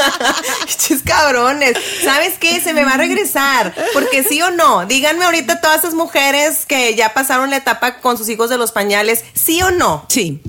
chis 0.65 1.01
cabrones. 1.01 1.77
¿Sabes 2.03 2.33
qué? 2.37 2.59
Se 2.59 2.73
me 2.73 2.83
va 2.83 2.95
a 2.95 2.97
regresar. 2.97 3.73
Porque 3.93 4.21
sí 4.21 4.41
o 4.41 4.51
no, 4.51 4.85
díganme 4.85 5.23
ahorita 5.23 5.61
todas 5.61 5.79
esas 5.79 5.93
mujeres 5.93 6.65
que 6.65 6.93
ya 6.95 7.13
pasaron 7.13 7.51
la 7.51 7.55
etapa 7.55 8.01
con 8.01 8.17
sus 8.17 8.27
hijos 8.27 8.49
de 8.49 8.57
los 8.57 8.73
pañales, 8.73 9.23
¿sí 9.33 9.61
o 9.61 9.71
no? 9.71 10.07
Sí. 10.09 10.41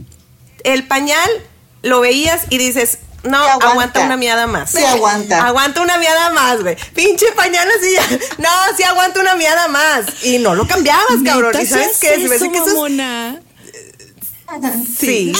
El 0.65 0.89
pañal 0.89 1.31
lo 1.83 2.01
veías 2.01 2.47
y 2.51 2.59
dices, 2.59 2.99
no, 3.25 3.39
aguanta. 3.39 3.71
aguanta 3.71 4.01
una 4.01 4.17
miada 4.17 4.47
más. 4.47 4.71
Sí, 4.71 4.85
aguanta. 4.85 5.47
Aguanta 5.47 5.81
una 5.81 5.99
miada 5.99 6.31
más, 6.31 6.63
güey. 6.63 6.77
Pinche 6.95 7.33
pañal 7.33 7.69
así 7.71 7.93
ya. 7.93 8.19
No, 8.39 8.77
sí 8.77 8.83
aguanta 8.83 9.21
una 9.21 9.35
miada 9.35 9.69
más. 9.69 10.07
Y 10.23 10.39
no 10.39 10.55
lo 10.55 10.67
cambiabas, 10.67 11.23
cabrón. 11.25 11.53
¿Neta 11.53 11.63
¿Y 11.63 11.67
sabes 11.67 11.99
qué? 12.01 12.09
haces 12.09 12.23
Se 12.23 12.29
me 12.29 12.35
hace 12.37 12.45
eso, 12.45 12.53
que 12.53 12.59
eso 12.59 12.67
es 12.69 12.75
mamona? 12.75 13.41
Sí. 14.99 15.33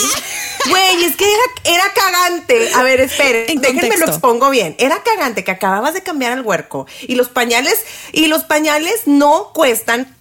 Güey, 0.67 1.03
es 1.05 1.15
que 1.15 1.25
era, 1.25 1.75
era 1.77 1.93
cagante. 1.93 2.73
A 2.73 2.83
ver, 2.83 3.01
espere, 3.01 3.51
En 3.51 3.61
déjenme 3.61 3.97
lo 3.97 4.07
expongo 4.07 4.49
bien. 4.49 4.75
Era 4.79 5.03
cagante 5.03 5.43
que 5.43 5.51
acababas 5.51 5.93
de 5.93 6.01
cambiar 6.01 6.31
al 6.31 6.41
huerco 6.41 6.87
y 7.01 7.15
los 7.15 7.29
pañales, 7.29 7.85
y 8.11 8.27
los 8.27 8.43
pañales 8.43 9.01
no 9.05 9.51
cuestan 9.53 10.15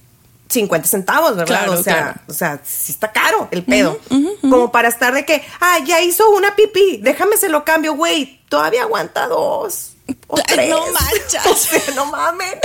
50 0.49 0.89
centavos, 0.89 1.37
¿verdad? 1.37 1.65
Claro, 1.65 1.73
o 1.73 1.83
sea, 1.83 1.95
claro. 1.95 2.21
o 2.29 2.33
sea, 2.33 2.61
sí 2.65 2.93
está 2.93 3.11
caro 3.13 3.49
el 3.51 3.65
pedo. 3.65 3.99
Como 4.41 4.71
para 4.71 4.89
estar 4.89 5.15
de 5.15 5.25
que, 5.25 5.43
ah, 5.61 5.79
ya 5.85 6.01
hizo 6.01 6.29
una 6.31 6.55
pipí, 6.55 7.01
déjame 7.03 7.37
se 7.37 7.49
lo 7.49 7.65
cambio, 7.65 7.95
güey. 7.95 8.41
Todavía 8.49 8.83
aguanta 8.83 9.27
dos. 9.27 9.95
O 10.27 10.37
tres. 10.37 10.69
no 10.69 10.81
manchas. 10.81 11.47
O 11.51 11.57
sea, 11.57 11.81
no 11.95 12.07
mames. 12.07 12.57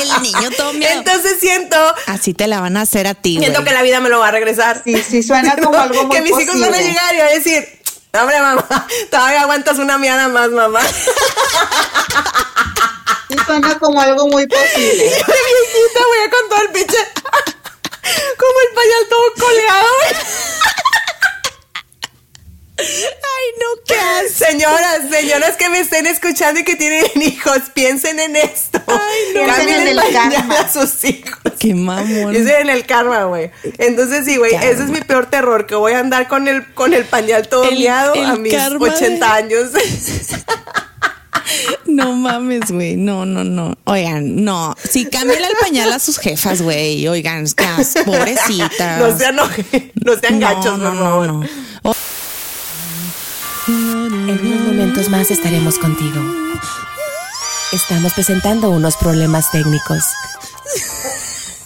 El 0.00 0.22
niño 0.22 0.50
todo 0.56 0.72
miedo. 0.74 0.92
Entonces 0.92 1.38
siento, 1.40 1.76
Así 2.06 2.34
te 2.34 2.46
la 2.46 2.60
van 2.60 2.76
a 2.76 2.82
hacer 2.82 3.06
a 3.06 3.14
ti, 3.14 3.38
siento 3.38 3.64
que 3.64 3.72
la 3.72 3.82
vida 3.82 4.00
me 4.00 4.08
lo 4.08 4.18
va 4.18 4.28
a 4.28 4.30
regresar. 4.30 4.82
Sí, 4.84 5.02
sí, 5.02 5.22
suena 5.22 5.56
como 5.56 5.78
algo 5.78 6.04
muy 6.06 6.16
que 6.16 6.22
mis 6.22 6.38
hijos 6.38 6.60
van 6.60 6.74
a 6.74 6.78
llegar 6.78 7.14
y 7.14 7.18
van 7.18 7.28
a 7.28 7.30
decir, 7.30 7.66
hombre, 8.12 8.40
mamá, 8.40 8.86
todavía 9.10 9.42
aguantas 9.42 9.78
una 9.78 9.96
miada 9.98 10.28
más, 10.28 10.50
mamá. 10.50 10.80
Sí, 13.32 13.38
suena 13.46 13.78
como 13.78 14.00
algo 14.00 14.28
muy 14.28 14.46
posible. 14.46 15.04
De 15.04 15.10
viejita, 15.10 16.00
voy 16.06 16.18
a 16.26 16.30
con 16.30 16.48
todo 16.48 16.62
el 16.62 16.68
pinche. 16.70 16.96
Como 18.36 18.60
el 18.68 18.74
pañal 18.74 19.08
todo 19.08 19.46
coleado. 19.46 19.88
Ay, 22.78 23.46
no, 23.60 23.82
¿qué 23.86 23.94
haces? 23.94 24.32
Señoras, 24.34 25.02
señoras 25.10 25.56
que 25.56 25.68
me 25.68 25.78
estén 25.80 26.06
escuchando 26.06 26.58
y 26.60 26.64
que 26.64 26.74
tienen 26.74 27.04
hijos, 27.22 27.58
piensen 27.72 28.18
en 28.18 28.34
esto. 28.36 28.82
Ay, 28.88 29.20
no. 29.34 29.44
Piensen 29.44 29.68
en 29.68 29.86
el 29.88 30.12
karma. 30.12 30.58
a 30.60 30.72
sus 30.72 31.04
hijos. 31.04 31.38
Qué 31.60 31.74
mamón. 31.74 32.32
Piensen 32.32 32.62
en 32.62 32.70
el 32.70 32.84
karma, 32.86 33.24
güey. 33.24 33.52
Entonces 33.78 34.24
sí, 34.24 34.36
güey, 34.36 34.54
ese 34.56 34.82
es 34.82 34.88
mi 34.90 35.00
peor 35.00 35.26
terror, 35.30 35.66
que 35.66 35.76
voy 35.76 35.92
a 35.92 36.00
andar 36.00 36.26
con 36.26 36.48
el, 36.48 36.74
con 36.74 36.92
el 36.94 37.04
pañal 37.04 37.46
todo 37.48 37.64
El- 37.64 37.76
miado 37.78 38.14
el 38.14 38.24
a 38.24 38.34
mis 38.34 38.52
karma 38.52 38.88
de- 38.88 38.94
80 38.96 39.34
años. 39.34 39.70
No 41.94 42.12
mames, 42.14 42.70
güey. 42.70 42.96
No, 42.96 43.24
no, 43.26 43.44
no. 43.44 43.74
Oigan, 43.84 44.44
no. 44.44 44.74
Sí, 44.88 45.06
cámbiale 45.06 45.46
el 45.46 45.56
pañal 45.60 45.92
a 45.92 45.98
sus 45.98 46.18
jefas, 46.18 46.62
güey. 46.62 47.06
Oigan, 47.08 47.44
es 47.44 47.54
que 47.54 47.64
as- 47.64 47.94
pobrecitas. 48.04 48.98
no 49.00 49.16
sean, 49.18 49.36
no 49.36 50.18
sean 50.20 50.40
gachos, 50.40 50.78
no, 50.78 50.92
no, 50.94 51.24
no. 51.26 51.46
O- 51.82 51.94
En 53.68 54.40
unos 54.46 54.66
momentos 54.66 55.08
más 55.08 55.30
estaremos 55.30 55.78
contigo. 55.78 56.20
Estamos 57.72 58.12
presentando 58.12 58.70
unos 58.70 58.96
problemas 58.96 59.50
técnicos. 59.50 60.02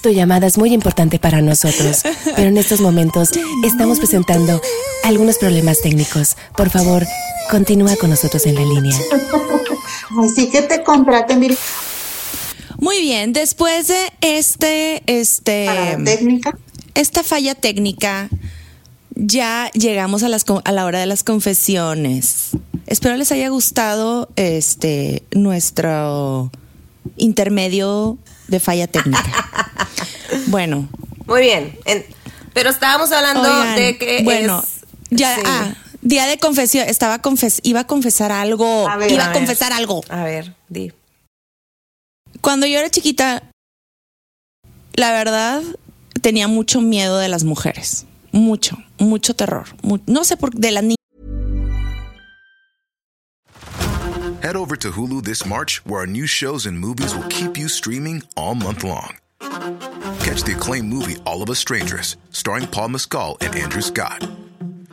Tu 0.02 0.10
llamada 0.10 0.46
es 0.46 0.56
muy 0.56 0.72
importante 0.72 1.18
para 1.18 1.40
nosotros, 1.42 2.02
pero 2.36 2.48
en 2.48 2.58
estos 2.58 2.80
momentos 2.80 3.30
estamos 3.64 3.98
presentando 3.98 4.60
algunos 5.02 5.38
problemas 5.38 5.80
técnicos. 5.80 6.36
Por 6.56 6.70
favor, 6.70 7.04
continúa 7.50 7.96
con 7.96 8.10
nosotros 8.10 8.46
en 8.46 8.54
la 8.54 8.60
línea. 8.60 8.96
Así 10.24 10.48
que 10.50 10.62
te 10.62 10.82
contraten, 10.82 11.40
Muy 12.78 13.00
bien, 13.00 13.32
después 13.32 13.88
de 13.88 14.12
este, 14.20 15.02
este, 15.06 15.68
técnica. 16.04 16.56
esta 16.94 17.22
falla 17.22 17.54
técnica, 17.54 18.28
ya 19.14 19.70
llegamos 19.72 20.22
a, 20.22 20.28
las, 20.28 20.44
a 20.64 20.72
la 20.72 20.84
hora 20.84 21.00
de 21.00 21.06
las 21.06 21.22
confesiones. 21.24 22.50
Espero 22.86 23.16
les 23.16 23.32
haya 23.32 23.48
gustado 23.48 24.28
este 24.36 25.22
nuestro 25.32 26.50
intermedio 27.16 28.18
de 28.48 28.60
falla 28.60 28.86
técnica. 28.86 29.24
Bueno, 30.48 30.88
Muy 31.26 31.40
bien. 31.40 31.78
En- 31.84 32.04
pero 32.52 32.70
estábamos 32.70 33.12
hablando 33.12 33.42
oigan, 33.42 33.76
de 33.76 33.96
que 33.98 34.22
bueno, 34.24 34.60
es- 34.60 34.84
ya 35.10 35.34
sí. 35.36 35.42
ah, 35.44 35.74
día 36.08 36.26
de 36.26 36.38
confesión, 36.38 36.88
estaba 36.88 37.20
confes 37.20 37.60
iba 37.64 37.80
a 37.80 37.86
confesar 37.86 38.30
algo, 38.32 38.88
A 38.88 38.96
ver, 38.96 39.10
iba 39.12 39.24
a 39.24 39.26
a, 39.26 39.28
ver. 39.30 39.38
confesar 39.38 39.72
algo. 39.72 40.02
A 40.08 40.22
ver, 40.24 40.54
di. 40.68 40.92
Cuando 42.40 42.66
yo 42.66 42.78
era 42.78 42.90
chiquita, 42.90 43.42
la 44.94 45.10
verdad, 45.12 45.62
tenía 46.22 46.48
mucho 46.48 46.80
miedo 46.80 47.18
de 47.18 47.28
las 47.28 47.44
mujeres. 47.44 48.06
Mucho, 48.32 48.76
mucho 48.98 49.34
terror. 49.34 49.66
Mu- 49.82 49.98
no 50.06 50.22
sé 50.24 50.36
por 50.36 50.50
de 50.54 50.70
las 50.70 50.84
niñas. 50.84 50.96
Head 54.42 54.54
over 54.56 54.76
to 54.76 54.92
Hulu 54.92 55.22
this 55.24 55.44
March, 55.44 55.80
where 55.84 56.00
our 56.00 56.06
new 56.06 56.26
shows 56.26 56.66
and 56.66 56.78
movies 56.78 57.14
will 57.14 57.26
keep 57.28 57.56
you 57.58 57.68
streaming 57.68 58.22
all 58.36 58.54
month 58.54 58.84
long. 58.84 59.16
Catch 60.20 60.44
the 60.44 60.52
acclaimed 60.54 60.88
movie 60.88 61.16
All 61.24 61.42
of 61.42 61.50
Us 61.50 61.58
Strangers, 61.58 62.16
starring 62.30 62.66
Paul 62.68 62.90
Mescal 62.90 63.36
and 63.40 63.56
Andrew 63.56 63.80
Scott. 63.82 64.22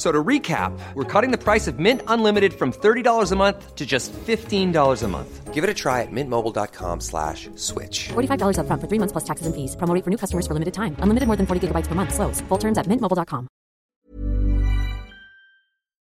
So 0.00 0.10
to 0.10 0.24
recap, 0.24 0.72
we're 0.94 1.04
cutting 1.04 1.30
the 1.30 1.36
price 1.36 1.68
of 1.68 1.78
Mint 1.78 2.00
Unlimited 2.08 2.54
from 2.54 2.72
$30 2.72 3.32
a 3.32 3.36
month 3.36 3.76
to 3.76 3.84
just 3.84 4.14
$15 4.26 4.72
a 5.04 5.08
month. 5.08 5.52
Give 5.52 5.62
it 5.62 5.68
a 5.68 5.74
try 5.74 6.00
at 6.00 6.08
mintmobile.com 6.10 7.00
slash 7.02 7.50
switch. 7.56 8.08
$45 8.08 8.56
upfront 8.64 8.80
for 8.80 8.88
three 8.88 8.98
months 8.98 9.12
plus 9.12 9.24
taxes 9.28 9.44
and 9.46 9.52
fees. 9.54 9.76
Promo 9.76 9.92
rate 9.92 10.02
for 10.02 10.08
new 10.08 10.16
customers 10.16 10.46
for 10.48 10.54
limited 10.54 10.72
time. 10.72 10.96
Unlimited 11.04 11.26
more 11.28 11.36
than 11.36 11.44
40 11.46 11.68
gigabytes 11.68 11.86
per 11.86 11.94
month. 11.94 12.14
Slows. 12.16 12.40
Full 12.48 12.56
terms 12.58 12.78
at 12.78 12.86
mintmobile.com. 12.88 13.46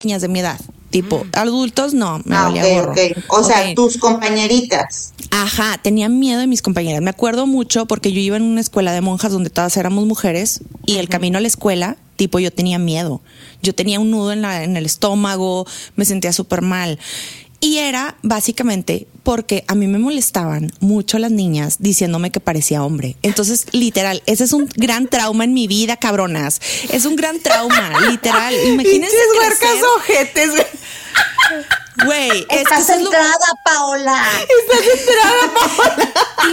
niñas 0.03 0.21
de 0.21 0.27
mi 0.29 0.39
edad. 0.39 0.59
Tipo, 0.91 1.25
adultos 1.33 1.93
no, 1.93 2.19
me 2.25 2.35
Ah, 2.35 2.43
valía 2.43 2.63
ok, 2.63 2.73
gorro. 2.73 2.91
ok. 2.91 2.99
O 3.29 3.43
sea, 3.43 3.69
Ok. 3.69 3.75
tus 3.75 3.97
compañeritas. 3.97 5.13
Ajá, 5.31 5.77
tenía 5.81 6.09
miedo 6.09 6.39
de 6.41 6.47
mis 6.47 6.61
compañeras. 6.61 7.01
Me 7.01 7.09
acuerdo 7.09 7.45
mucho 7.47 7.85
porque 7.85 8.11
yo 8.11 8.19
iba 8.19 8.37
en 8.37 8.43
una 8.43 8.61
escuela 8.61 8.93
de 8.93 9.01
monjas 9.01 9.31
donde 9.31 9.49
todas 9.49 9.77
éramos 9.77 10.05
mujeres 10.05 10.61
y 10.85 10.97
el 10.97 11.07
camino 11.09 11.37
a 11.37 11.41
la 11.41 11.47
escuela, 11.47 11.97
tipo, 12.17 12.37
yo 12.39 12.51
tenía 12.51 12.77
miedo. 12.77 13.21
Yo 13.65 13.74
tenía 13.75 14.00
un 14.00 14.12
nudo 14.12 14.31
en, 14.31 14.41
la, 14.43 14.63
en 14.63 14.77
el 14.77 14.86
estómago, 14.86 15.65
me 15.95 16.05
sentía 16.05 16.31
súper 16.31 16.62
mal. 16.62 17.00
Y 17.62 17.77
era 17.79 18.15
básicamente 18.22 19.07
porque 19.24 19.63
a 19.67 19.74
mí 19.74 19.88
me 19.88 19.98
molestaban 19.98 20.72
mucho 20.81 21.17
las 21.17 21.31
niñas 21.31 21.77
diciéndome 21.79 22.29
que 22.29 22.39
parecía 22.39 22.84
hombre. 22.84 23.15
Entonces, 23.24 23.65
literal, 23.72 24.22
ese 24.27 24.43
es 24.43 24.53
un 24.53 24.69
gran 24.75 25.07
trauma 25.07 25.45
en 25.45 25.53
mi 25.55 25.65
vida, 25.67 25.98
cabronas. 25.98 26.62
Es 26.91 27.05
un 27.05 27.15
gran 27.15 27.39
trauma, 27.39 28.00
literal. 28.12 28.53
Imagínense 28.67 29.15
crecer, 29.39 29.84
ojetes, 29.98 30.50
güey. 30.51 30.65
güey. 32.05 32.45
es 32.51 32.62
Estás 32.62 32.81
es 32.89 33.01
lo- 33.01 33.10
centrada, 33.10 33.48
Paola. 33.63 34.24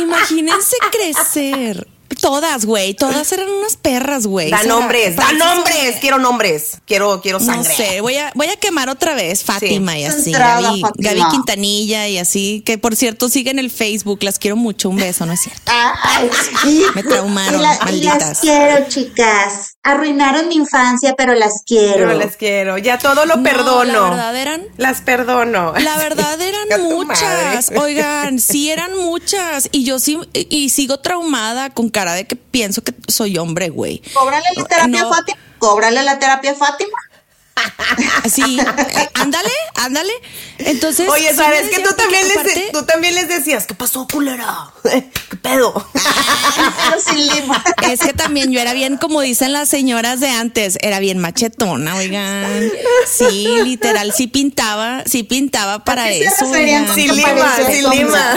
Imagínense 0.00 0.76
crecer. 0.90 1.87
Todas, 2.23 2.64
güey. 2.64 2.95
Todas 2.95 3.31
eran 3.33 3.50
unas 3.50 3.76
perras, 3.76 4.26
güey. 4.26 4.50
Da 4.50 4.59
O 4.59 4.61
sea, 4.61 4.69
nombres, 4.69 5.17
da 5.17 5.33
nombres. 5.33 5.97
Quiero 6.00 6.19
nombres. 6.19 6.79
Quiero, 6.87 7.21
quiero 7.21 7.41
No 7.41 7.45
sangre. 7.45 7.75
sé, 7.76 8.00
voy 8.00 8.14
a, 8.17 8.33
voy 8.35 8.47
a 8.47 8.57
quemar 8.57 8.88
otra 8.88 9.14
vez 9.14 9.43
Fátima 9.45 9.99
y 9.99 10.05
así. 10.05 10.31
Gaby, 10.33 10.81
Fátima. 10.81 10.91
Gaby 10.97 11.23
Quintanilla 11.33 12.07
y 12.09 12.19
así. 12.19 12.62
Que 12.64 12.79
por 12.79 12.95
cierto, 12.97 13.29
siguen 13.29 13.59
el 13.59 13.71
Facebook. 13.71 14.21
Las 14.23 14.38
quiero 14.38 14.57
mucho. 14.57 14.88
Un 14.88 14.97
beso, 14.97 15.26
¿no 15.26 15.33
es 15.33 15.41
cierto? 15.41 15.62
Ay, 15.67 16.31
sí. 16.62 16.85
Me 16.95 17.02
traumaron, 17.02 17.61
Y 17.61 17.62
la- 17.62 17.75
y 17.75 17.79
malditas. 17.81 18.19
las 18.21 18.41
quiero, 18.41 18.88
chicas. 18.88 19.76
Arruinaron 19.84 20.46
mi 20.46 20.54
infancia, 20.54 21.14
pero 21.16 21.34
las 21.34 21.64
quiero. 21.66 21.94
Pero 22.06 22.14
les 22.14 22.36
quiero. 22.36 22.78
Ya 22.78 22.98
todo 22.98 23.26
lo 23.26 23.36
No, 23.36 23.42
perdono. 23.42 23.92
la 23.92 24.10
verdad 24.10 24.36
eran- 24.36 24.66
Las 24.76 25.00
perdono. 25.00 25.74
La 25.76 25.96
verdad 25.98 26.40
eran 26.40 26.82
muchas, 26.82 27.70
madre. 27.72 27.78
oigan, 27.84 28.38
sí 28.38 28.70
eran 28.70 28.96
muchas 28.96 29.68
y 29.72 29.84
yo 29.84 29.98
sí 29.98 30.18
y 30.32 30.68
sigo 30.70 31.00
traumada 31.00 31.70
con 31.70 31.88
cara 31.88 32.14
de 32.14 32.26
que 32.28 32.36
pienso 32.36 32.82
que 32.82 32.94
soy 33.08 33.38
hombre, 33.38 33.70
güey. 33.70 34.00
Cóbrale 34.14 34.46
la 34.56 34.64
terapia 34.64 35.02
No. 35.02 35.12
Fátima. 35.12 35.38
Cóbrale 35.58 36.02
la 36.04 36.18
terapia 36.20 36.54
Fátima. 36.54 36.98
Sí, 38.32 38.59
eh, 38.61 39.09
ándale, 39.14 39.50
ándale. 39.75 40.12
Entonces, 40.59 41.09
Oye, 41.09 41.30
sí 41.30 41.37
¿sabes 41.37 41.68
que 41.68 41.82
tú 41.82 41.90
también, 41.94 42.26
les, 42.28 42.73
tú 42.73 42.85
también 42.85 43.14
les 43.14 43.28
decías, 43.28 43.66
¿qué 43.66 43.75
pasó, 43.75 44.06
culera? 44.11 44.71
¿Qué 44.82 45.37
pedo? 45.42 45.73
Pero 45.92 47.00
sin 47.00 47.26
lima. 47.26 47.62
Es 47.90 48.00
que 48.00 48.12
también 48.12 48.52
yo 48.52 48.61
era 48.61 48.73
bien, 48.73 48.97
como 48.97 49.21
dicen 49.21 49.52
las 49.52 49.68
señoras 49.68 50.21
de 50.21 50.30
antes, 50.30 50.78
era 50.80 51.00
bien 51.00 51.18
machetona, 51.18 51.97
oigan. 51.97 52.71
Sí, 53.06 53.49
literal, 53.64 54.12
sí 54.12 54.26
pintaba, 54.28 55.02
sí 55.04 55.23
pintaba 55.23 55.85
para 55.85 56.11
eso. 56.11 56.50
que 56.52 57.09
lima, 57.09 57.32
hombre, 57.32 57.82
lima. 57.97 58.35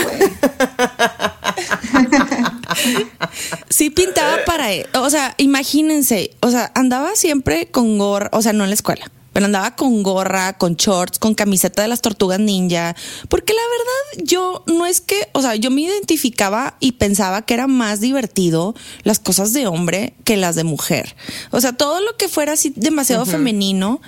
Sí 3.70 3.90
pintaba 3.90 4.38
para, 4.46 4.74
e- 4.74 4.88
o 4.94 5.10
sea, 5.10 5.34
imagínense, 5.38 6.32
o 6.42 6.50
sea, 6.50 6.72
andaba 6.76 7.16
siempre 7.16 7.68
con 7.68 7.98
gorra, 7.98 8.30
o 8.32 8.42
sea, 8.42 8.54
no 8.54 8.64
en 8.64 8.70
la 8.70 8.74
escuela, 8.76 9.12
pero 9.36 9.48
andaba 9.48 9.76
con 9.76 10.02
gorra, 10.02 10.54
con 10.54 10.76
shorts, 10.76 11.20
con 11.20 11.36
camiseta 11.36 11.82
de 11.82 11.90
las 11.90 12.00
tortugas 12.00 12.40
ninja, 12.40 12.96
porque 13.28 13.52
la 13.52 13.60
verdad 13.60 14.26
yo 14.26 14.64
no 14.66 14.86
es 14.86 15.02
que, 15.02 15.28
o 15.34 15.42
sea, 15.42 15.56
yo 15.56 15.72
me 15.72 15.82
identificaba 15.82 16.78
y 16.80 16.94
pensaba 16.94 17.42
que 17.42 17.54
era 17.54 17.68
más 17.68 18.00
divertido 18.00 18.76
las 19.04 19.20
cosas 19.20 19.52
de 19.52 19.68
hombre 19.68 20.14
que 20.24 20.38
las 20.38 20.56
de 20.56 20.64
mujer. 20.64 21.18
O 21.52 21.60
sea, 21.60 21.74
todo 21.74 22.00
lo 22.00 22.16
que 22.16 22.30
fuera 22.30 22.54
así 22.54 22.72
demasiado 22.78 23.26
femenino, 23.26 24.00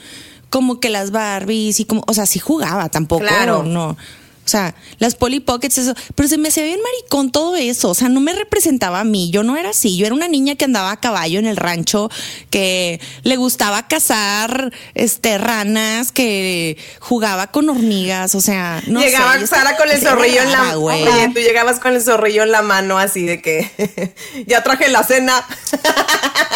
como 0.50 0.80
que 0.80 0.90
las 0.90 1.12
Barbies 1.12 1.82
y 1.82 1.84
como, 1.84 2.06
o 2.08 2.14
sea, 2.14 2.26
sí 2.26 2.40
jugaba 2.40 2.88
tampoco, 2.88 3.26
Claro. 3.26 3.64
no. 3.64 3.98
O 4.48 4.50
sea, 4.50 4.75
las 4.98 5.16
Polly 5.16 5.42
Pockets, 5.42 5.77
eso. 5.77 5.94
Pero 6.16 6.30
se 6.30 6.38
me 6.38 6.48
hacía 6.48 6.63
bien 6.63 6.80
maricón 6.82 7.32
todo 7.34 7.58
eso. 7.58 7.89
O 7.89 7.94
sea, 7.94 8.08
no 8.08 8.22
me 8.22 8.32
representaba 8.32 9.01
a 9.01 9.04
mí. 9.04 9.30
Yo 9.30 9.44
no 9.44 9.58
era 9.58 9.72
así. 9.72 9.98
Yo 9.98 10.06
era 10.06 10.16
una 10.16 10.30
niña 10.30 10.56
que 10.56 10.63
andaba 10.63 10.92
a 10.92 11.01
caballo 11.01 11.38
en 11.38 11.46
el 11.48 11.58
rancho, 11.58 12.10
que 12.50 13.01
le 13.24 13.36
gustaba 13.36 13.89
cazar 13.89 14.72
este, 14.94 15.38
ranas, 15.38 16.13
que 16.13 16.77
jugaba 17.01 17.48
con 17.48 17.70
hormigas. 17.70 18.36
O 18.36 18.39
sea, 18.39 18.82
no 18.88 19.01
Llegaba 19.01 19.34
sé. 19.38 19.48
Sara 19.48 19.72
estaba- 19.72 19.77
con 19.77 19.89
el 19.89 20.01
zorrillo 20.01 20.42
en 20.44 20.51
la 20.54 20.75
güey. 20.75 21.04
Oye, 21.04 21.27
tú 21.34 21.39
llegabas 21.42 21.82
con 21.82 21.94
el 21.94 22.01
zorrillo 22.01 22.44
en 22.44 22.51
la 22.51 22.62
mano 22.62 22.98
así 22.98 23.25
de 23.25 23.42
que 23.42 24.16
ya 24.48 24.63
traje 24.63 24.88
la 24.88 25.04
cena. 25.04 25.46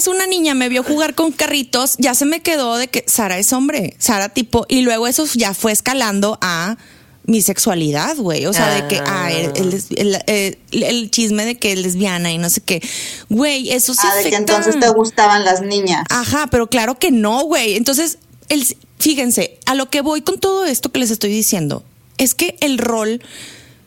Una 0.00 0.14
vez 0.14 0.22
una 0.22 0.26
niña 0.26 0.54
me 0.54 0.70
vio 0.70 0.82
jugar 0.82 1.14
con 1.14 1.30
carritos, 1.30 1.96
ya 1.98 2.14
se 2.14 2.24
me 2.24 2.40
quedó 2.40 2.78
de 2.78 2.88
que 2.88 3.04
Sara 3.06 3.38
es 3.38 3.52
hombre, 3.52 3.96
Sara 3.98 4.30
tipo, 4.30 4.64
y 4.66 4.80
luego 4.80 5.06
eso 5.06 5.26
ya 5.34 5.52
fue 5.52 5.72
escalando 5.72 6.38
a 6.40 6.78
mi 7.26 7.42
sexualidad, 7.42 8.16
güey. 8.16 8.46
O 8.46 8.52
sea, 8.54 8.70
de 8.74 8.88
que, 8.88 8.98
ah, 9.04 9.30
el, 9.30 9.52
el- 9.56 9.84
el- 10.26 10.56
el- 10.72 10.82
el 10.84 11.10
chisme 11.10 11.44
de 11.44 11.58
que 11.58 11.72
es 11.74 11.78
lesbiana 11.80 12.32
y 12.32 12.38
no 12.38 12.48
sé 12.48 12.62
qué. 12.62 12.80
Güey, 13.28 13.72
eso 13.72 13.92
se 13.92 14.06
Ah, 14.06 14.14
de 14.14 14.30
que 14.30 14.36
entonces 14.36 14.80
te 14.80 14.88
gustaban 14.88 15.44
las 15.44 15.60
niñas. 15.60 16.04
Ajá, 16.08 16.46
pero 16.50 16.68
claro 16.68 16.98
que 16.98 17.10
no, 17.10 17.42
güey. 17.44 17.76
Entonces, 17.76 18.16
el, 18.48 18.64
fíjense, 18.98 19.58
a 19.66 19.74
lo 19.74 19.90
que 19.90 20.00
voy 20.00 20.22
con 20.22 20.40
todo 20.40 20.64
esto 20.64 20.90
que 20.90 20.98
les 20.98 21.10
estoy 21.10 21.30
diciendo 21.30 21.84
es 22.16 22.34
que 22.34 22.56
el 22.60 22.78
rol 22.78 23.20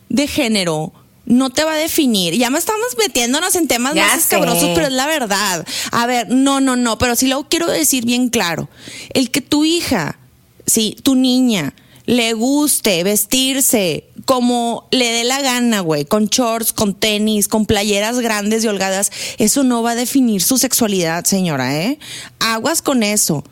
de 0.09 0.27
género 0.27 0.93
no 1.25 1.49
te 1.49 1.63
va 1.63 1.73
a 1.73 1.77
definir. 1.77 2.35
Ya 2.35 2.49
me 2.49 2.59
estamos 2.59 2.97
metiéndonos 2.97 3.55
en 3.55 3.67
temas 3.67 3.93
Ya 3.93 4.07
más 4.07 4.19
escabrosos, 4.19 4.69
pero 4.75 4.87
es 4.87 4.93
la 4.93 5.07
verdad. 5.07 5.65
A 5.91 6.05
ver, 6.05 6.29
no, 6.29 6.59
no, 6.59 6.75
no, 6.75 6.97
pero 6.97 7.15
sí 7.15 7.27
lo 7.27 7.47
quiero 7.49 7.67
decir 7.67 8.05
bien 8.05 8.29
claro. 8.29 8.69
El 9.13 9.31
que 9.31 9.41
tu 9.41 9.65
hija, 9.65 10.19
sí, 10.65 10.95
tu 11.03 11.15
niña, 11.15 11.73
le 12.05 12.33
guste 12.33 13.03
vestirse 13.03 14.09
como 14.25 14.87
le 14.91 15.11
dé 15.11 15.23
la 15.23 15.41
gana, 15.41 15.81
güey, 15.81 16.05
con 16.05 16.27
shorts, 16.27 16.73
con 16.73 16.93
tenis, 16.93 17.47
con 17.47 17.65
playeras 17.65 18.19
grandes 18.19 18.63
y 18.63 18.67
holgadas, 18.67 19.11
eso 19.37 19.63
no 19.63 19.83
va 19.83 19.91
a 19.91 19.95
definir 19.95 20.41
su 20.41 20.57
sexualidad, 20.57 21.25
señora, 21.25 21.81
¿eh? 21.81 21.99
Aguas 22.39 22.81
con 22.81 23.03
eso. 23.03 23.43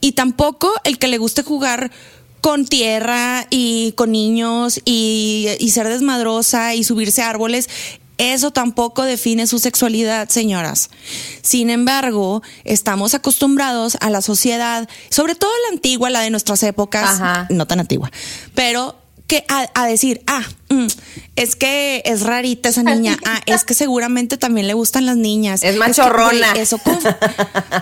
Y 0.00 0.12
tampoco 0.12 0.72
el 0.84 0.98
que 0.98 1.08
le 1.08 1.18
guste 1.18 1.42
jugar 1.42 1.92
con 2.42 2.66
tierra 2.66 3.46
y 3.48 3.92
con 3.92 4.12
niños 4.12 4.80
y, 4.84 5.46
y 5.58 5.70
ser 5.70 5.88
desmadrosa 5.88 6.74
y 6.74 6.84
subirse 6.84 7.22
a 7.22 7.30
árboles. 7.30 7.70
Eso 8.18 8.50
tampoco 8.52 9.02
define 9.04 9.46
su 9.46 9.58
sexualidad, 9.58 10.28
señoras. 10.28 10.90
Sin 11.40 11.70
embargo, 11.70 12.42
estamos 12.64 13.14
acostumbrados 13.14 13.96
a 14.00 14.10
la 14.10 14.20
sociedad, 14.20 14.86
sobre 15.08 15.34
todo 15.34 15.50
la 15.68 15.74
antigua, 15.74 16.10
la 16.10 16.20
de 16.20 16.30
nuestras 16.30 16.62
épocas, 16.62 17.08
Ajá. 17.20 17.46
no 17.48 17.66
tan 17.66 17.80
antigua, 17.80 18.12
pero 18.54 18.96
que 19.26 19.44
a, 19.48 19.66
a 19.74 19.86
decir, 19.86 20.22
ah, 20.26 20.44
mm, 20.68 20.86
es 21.36 21.56
que 21.56 22.02
es 22.04 22.20
rarita 22.20 22.68
esa 22.68 22.82
niña, 22.82 23.16
ah, 23.24 23.40
es 23.46 23.64
que 23.64 23.72
seguramente 23.74 24.36
también 24.36 24.66
le 24.66 24.74
gustan 24.74 25.06
las 25.06 25.16
niñas. 25.16 25.62
Es 25.64 25.72
que, 25.72 25.78
machorrona. 25.78 26.50
güey, 26.50 26.60
eso 26.62 26.78
conf- 26.78 27.16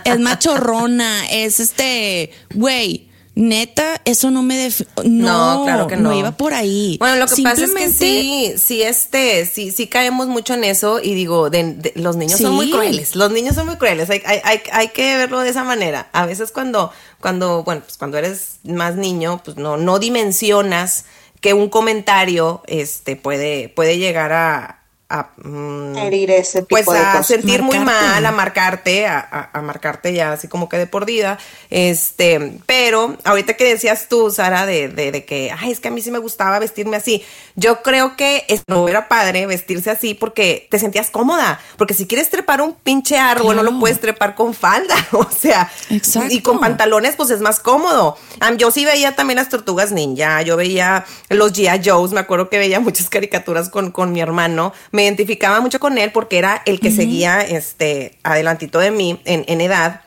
es 0.05 0.21
machorrona, 0.21 1.29
es 1.31 1.59
este, 1.61 2.31
güey, 2.55 3.10
neta, 3.41 4.01
eso 4.05 4.31
no 4.31 4.43
me 4.43 4.57
def- 4.57 4.87
no, 5.05 5.57
No, 5.59 5.65
claro 5.65 5.87
que 5.87 5.97
no. 5.97 6.13
iba 6.17 6.33
por 6.33 6.53
ahí. 6.55 6.97
Bueno, 6.99 7.17
lo 7.17 7.27
que 7.27 7.43
pasa 7.43 7.65
es 7.65 7.71
que 7.73 7.89
sí, 7.89 8.53
sí, 8.59 8.83
este, 8.83 9.47
sí, 9.47 9.71
sí 9.71 9.87
caemos 9.87 10.29
mucho 10.29 10.55
en 10.55 10.65
eso 10.65 11.01
y 11.03 11.15
digo, 11.15 11.49
de, 11.51 11.75
de- 11.75 11.93
los 11.97 12.17
niños 12.17 12.39
son 12.41 12.55
muy 12.55 12.71
crueles, 12.71 13.17
los 13.17 13.31
niños 13.33 13.55
son 13.55 13.67
muy 13.67 13.77
crueles, 13.77 14.11
hay, 14.11 14.23
hay, 14.27 14.41
hay, 14.45 14.61
hay 14.73 14.89
que 14.89 15.17
verlo 15.17 15.41
de 15.41 15.49
esa 15.51 15.65
manera. 15.65 16.09
A 16.13 16.27
veces 16.27 16.53
cuando, 16.53 16.93
cuando, 17.21 17.65
bueno, 17.65 17.83
pues 17.85 17.97
cuando 17.97 18.19
eres 18.19 18.59
más 18.65 18.97
niño, 18.97 19.41
pues 19.45 19.57
no, 19.57 19.77
no 19.77 19.99
dimensionas 19.99 21.07
que 21.41 21.55
un 21.55 21.71
comentario, 21.71 22.63
este, 22.67 23.17
puede, 23.17 23.71
puede 23.71 23.97
llegar 23.97 24.33
a, 24.33 24.80
a, 25.11 25.29
mm, 25.43 25.97
Herir 25.99 26.31
ese 26.31 26.61
tipo 26.63 26.69
pues 26.71 26.87
de 26.87 26.97
a 26.99 27.13
cosas. 27.13 27.27
sentir 27.27 27.63
muy 27.63 27.79
mal, 27.81 28.25
a 28.25 28.31
marcarte, 28.33 29.07
a, 29.07 29.19
a- 29.19 29.51
a 29.59 29.61
marcarte 29.63 30.13
ya 30.15 30.33
así 30.33 30.47
como 30.49 30.69
que 30.69 30.79
de 30.79 30.87
por 30.87 31.05
vida. 31.05 31.39
Este, 31.69 32.59
pero 32.67 33.17
ahorita 33.25 33.55
que 33.55 33.65
decías 33.65 34.07
tú, 34.09 34.31
Sara, 34.31 34.67
de, 34.67 34.89
de, 34.89 35.13
de 35.13 35.25
que, 35.25 35.51
ay, 35.59 35.73
es 35.73 35.81
que 35.81 35.89
a 35.89 35.91
mí 35.91 36.01
sí 36.03 36.11
me 36.11 36.19
gustaba 36.19 36.59
vestirme 36.59 36.97
así. 36.97 37.25
Yo 37.57 37.83
creo 37.83 38.17
que 38.17 38.45
no 38.69 38.89
era 38.89 39.09
padre 39.09 39.47
vestirse 39.47 39.91
así 39.91 40.15
porque 40.15 40.69
te 40.71 40.79
sentías 40.79 41.11
cómoda. 41.11 41.61
Porque 41.77 41.95
si 41.95 42.07
quieres 42.07 42.31
trepar 42.31 42.61
un 42.63 42.75
pinche 42.75 43.19
árbol, 43.19 43.57
no 43.57 43.63
lo 43.63 43.79
puedes 43.81 44.01
trepar 44.01 44.35
con 44.35 44.55
falda. 44.55 44.95
O 45.13 45.27
sea, 45.31 45.71
Exacto. 45.91 46.33
y 46.35 46.41
con 46.41 46.61
pantalones, 46.61 47.17
pues 47.17 47.31
es 47.31 47.41
más 47.41 47.59
cómodo. 47.61 48.17
Yo 48.59 48.71
sí 48.71 48.85
veía 48.85 49.17
también 49.17 49.37
las 49.37 49.49
tortugas 49.49 49.91
ninja, 49.93 50.43
yo 50.43 50.57
veía 50.57 51.05
los 51.29 51.53
G.I. 51.53 51.89
Joes, 51.89 52.13
me 52.13 52.21
acuerdo 52.21 52.49
que 52.49 52.59
veía 52.59 52.79
muchas 52.81 53.09
caricaturas 53.11 53.69
con, 53.71 53.91
con 53.91 54.13
mi 54.13 54.21
hermano. 54.21 54.73
Me 54.93 55.00
identificaba 55.05 55.61
mucho 55.61 55.81
con 55.81 55.99
él 55.99 56.13
porque 56.13 56.39
era 56.39 56.63
el 56.67 56.81
que 56.81 56.91
seguía 56.91 57.41
este 57.41 58.19
adelantito 58.23 58.79
de 58.79 58.91
mí 58.91 59.21
en, 59.25 59.45
en 59.49 59.61
edad. 59.61 60.03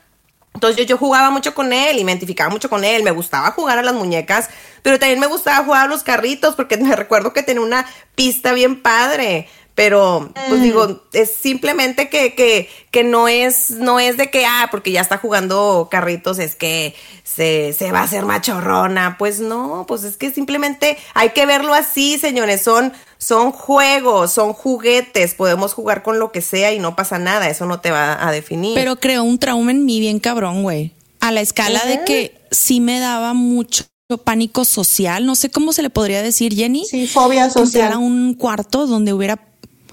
Entonces 0.54 0.76
yo, 0.78 0.84
yo 0.84 0.96
jugaba 0.98 1.30
mucho 1.30 1.52
con 1.54 1.72
él 1.72 1.98
y 1.98 2.04
me 2.04 2.12
identificaba 2.12 2.48
mucho 2.48 2.70
con 2.70 2.84
él, 2.84 3.02
me 3.02 3.10
gustaba 3.10 3.50
jugar 3.50 3.78
a 3.78 3.82
las 3.82 3.94
muñecas, 3.94 4.48
pero 4.82 5.00
también 5.00 5.18
me 5.18 5.26
gustaba 5.26 5.64
jugar 5.64 5.86
a 5.86 5.88
los 5.88 6.04
carritos 6.04 6.54
porque 6.54 6.76
me 6.78 6.94
recuerdo 6.94 7.32
que 7.32 7.42
tenía 7.42 7.62
una 7.62 7.86
pista 8.14 8.52
bien 8.52 8.80
padre. 8.80 9.48
Pero, 9.74 10.30
pues 10.48 10.60
Mm. 10.60 10.62
digo, 10.62 11.02
es 11.12 11.34
simplemente 11.34 12.08
que, 12.08 12.36
que, 12.36 12.68
que 12.92 13.02
no 13.02 13.26
es, 13.26 13.70
no 13.70 13.98
es 13.98 14.16
de 14.16 14.30
que, 14.30 14.46
ah, 14.46 14.68
porque 14.70 14.92
ya 14.92 15.00
está 15.00 15.18
jugando 15.18 15.88
carritos, 15.90 16.38
es 16.38 16.54
que 16.54 16.94
se, 17.24 17.72
se 17.72 17.90
va 17.90 17.98
a 17.98 18.04
hacer 18.04 18.24
machorrona. 18.24 19.16
Pues 19.18 19.40
no, 19.40 19.84
pues 19.88 20.04
es 20.04 20.16
que 20.16 20.30
simplemente 20.30 20.96
hay 21.14 21.30
que 21.30 21.44
verlo 21.44 21.74
así, 21.74 22.18
señores. 22.20 22.62
Son, 22.62 22.92
son 23.24 23.52
juegos, 23.52 24.32
son 24.32 24.52
juguetes. 24.52 25.34
Podemos 25.34 25.72
jugar 25.72 26.02
con 26.02 26.18
lo 26.18 26.32
que 26.32 26.40
sea 26.40 26.72
y 26.72 26.78
no 26.78 26.94
pasa 26.96 27.18
nada. 27.18 27.48
Eso 27.48 27.66
no 27.66 27.80
te 27.80 27.90
va 27.90 28.26
a 28.26 28.30
definir. 28.32 28.74
Pero 28.74 28.96
creó 28.96 29.22
un 29.24 29.38
trauma 29.38 29.70
en 29.70 29.84
mí 29.84 30.00
bien 30.00 30.18
cabrón, 30.20 30.62
güey. 30.62 30.92
A 31.20 31.32
la 31.32 31.40
escala 31.40 31.82
de 31.86 32.04
que 32.04 32.38
sí 32.50 32.80
me 32.80 33.00
daba 33.00 33.32
mucho 33.34 33.84
pánico 34.24 34.64
social. 34.64 35.24
No 35.24 35.34
sé 35.34 35.50
cómo 35.50 35.72
se 35.72 35.82
le 35.82 35.90
podría 35.90 36.22
decir, 36.22 36.54
Jenny. 36.54 36.84
Sí, 36.84 37.06
fobia 37.06 37.44
Entrar 37.46 37.62
a 37.62 37.66
social. 37.66 37.96
un 37.96 38.34
cuarto 38.34 38.86
donde 38.86 39.12
hubiera 39.14 39.40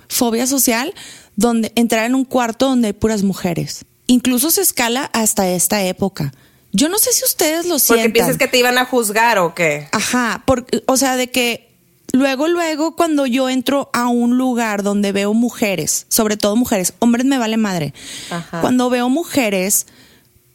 fobia 0.10 0.46
social, 0.46 0.94
donde 1.38 1.72
entrar 1.76 2.06
en 2.06 2.16
un 2.16 2.26
cuarto 2.26 2.68
donde 2.68 2.88
hay 2.88 2.94
puras 2.94 3.24
mujeres. 3.24 3.86
Incluso 4.08 4.52
se 4.52 4.62
escala 4.62 5.10
hasta 5.14 5.48
esta 5.48 5.82
época. 5.84 6.34
Yo 6.74 6.90
no 6.90 6.98
sé 7.00 7.14
si 7.14 7.24
ustedes 7.24 7.66
lo 7.66 7.76
porque 7.76 7.80
sientan. 7.80 8.12
piensas 8.14 8.38
que 8.38 8.48
te 8.48 8.58
iban 8.58 8.78
a 8.78 8.84
juzgar 8.86 9.40
o 9.40 9.56
qué. 9.56 9.88
Ajá, 9.94 10.44
por- 10.46 10.66
o 10.86 10.98
sea, 10.98 11.16
de 11.16 11.30
que 11.30 11.71
luego, 12.12 12.48
luego, 12.48 12.96
cuando 12.96 13.26
yo 13.26 13.50
entro 13.50 13.90
a 13.94 14.08
un 14.08 14.38
lugar 14.38 14.84
donde 14.84 15.12
veo 15.12 15.34
mujeres, 15.34 16.06
sobre 16.10 16.38
todo 16.38 16.56
mujeres, 16.56 16.94
hombres 17.00 17.26
me 17.26 17.38
vale 17.38 17.58
madre. 17.58 17.94
Ajá. 18.30 18.62
Cuando 18.62 18.90
veo 18.90 19.10
mujeres 19.10 19.88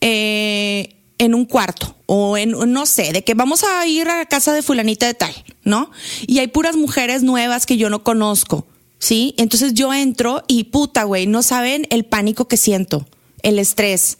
eh, 0.00 0.96
en 1.18 1.34
un 1.34 1.44
cuarto 1.44 1.96
o 2.06 2.36
en, 2.36 2.50
no 2.50 2.86
sé, 2.86 3.12
de 3.12 3.24
que 3.24 3.34
vamos 3.34 3.64
a 3.64 3.86
ir 3.86 4.08
a 4.08 4.18
la 4.18 4.26
casa 4.26 4.52
de 4.52 4.62
fulanita 4.62 5.06
de 5.06 5.14
tal, 5.14 5.32
¿no? 5.64 5.90
Y 6.26 6.38
hay 6.38 6.48
puras 6.48 6.76
mujeres 6.76 7.22
nuevas 7.22 7.66
que 7.66 7.76
yo 7.76 7.90
no 7.90 8.02
conozco, 8.02 8.66
¿sí? 8.98 9.34
Entonces 9.38 9.74
yo 9.74 9.92
entro 9.92 10.44
y 10.46 10.64
puta, 10.64 11.04
güey, 11.04 11.26
no 11.26 11.42
saben 11.42 11.86
el 11.90 12.04
pánico 12.04 12.48
que 12.48 12.56
siento 12.56 13.06
el 13.46 13.58
estrés. 13.58 14.18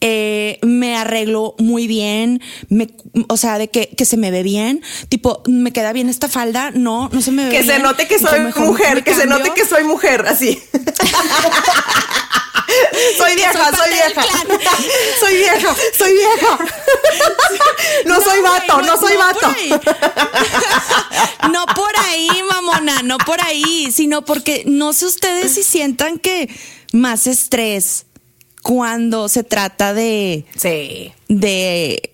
Eh, 0.00 0.58
me 0.62 0.96
arreglo 0.96 1.56
muy 1.58 1.88
bien, 1.88 2.40
me, 2.68 2.88
o 3.28 3.36
sea, 3.36 3.58
de 3.58 3.68
que, 3.68 3.88
que 3.88 4.04
se 4.04 4.16
me 4.16 4.30
ve 4.30 4.44
bien, 4.44 4.82
tipo, 5.08 5.42
me 5.48 5.72
queda 5.72 5.92
bien 5.92 6.08
esta 6.08 6.28
falda, 6.28 6.70
no, 6.70 7.08
no 7.12 7.20
se 7.20 7.32
me 7.32 7.46
ve 7.46 7.50
Que 7.50 7.62
bien. 7.62 7.76
se 7.76 7.82
note 7.82 8.06
que 8.06 8.18
soy 8.18 8.40
mujer, 8.56 9.02
que 9.02 9.14
se 9.14 9.26
note 9.26 9.50
que 9.56 9.64
soy 9.64 9.82
mujer, 9.82 10.24
así. 10.28 10.62
soy 13.16 13.34
vieja, 13.34 13.76
soy 13.76 13.90
vieja. 13.90 14.22
soy 15.20 15.36
vieja, 15.36 15.76
soy 15.96 16.12
vieja. 16.12 16.58
no, 18.06 18.20
soy 18.20 18.40
vato, 18.40 18.82
no, 18.82 18.96
soy 18.98 19.16
vato. 19.16 19.54
no 21.52 21.66
por 21.74 21.90
ahí, 22.06 22.28
mamona, 22.48 23.02
no 23.02 23.18
por 23.18 23.40
ahí, 23.42 23.90
sino 23.92 24.24
porque 24.24 24.64
no 24.66 24.92
sé 24.92 25.06
ustedes 25.06 25.54
si 25.54 25.62
sientan 25.62 26.18
que 26.18 26.48
más 26.92 27.26
estrés 27.26 28.06
cuando 28.68 29.30
se 29.30 29.44
trata 29.44 29.94
de 29.94 30.44
Sí. 30.54 31.10
de 31.28 32.12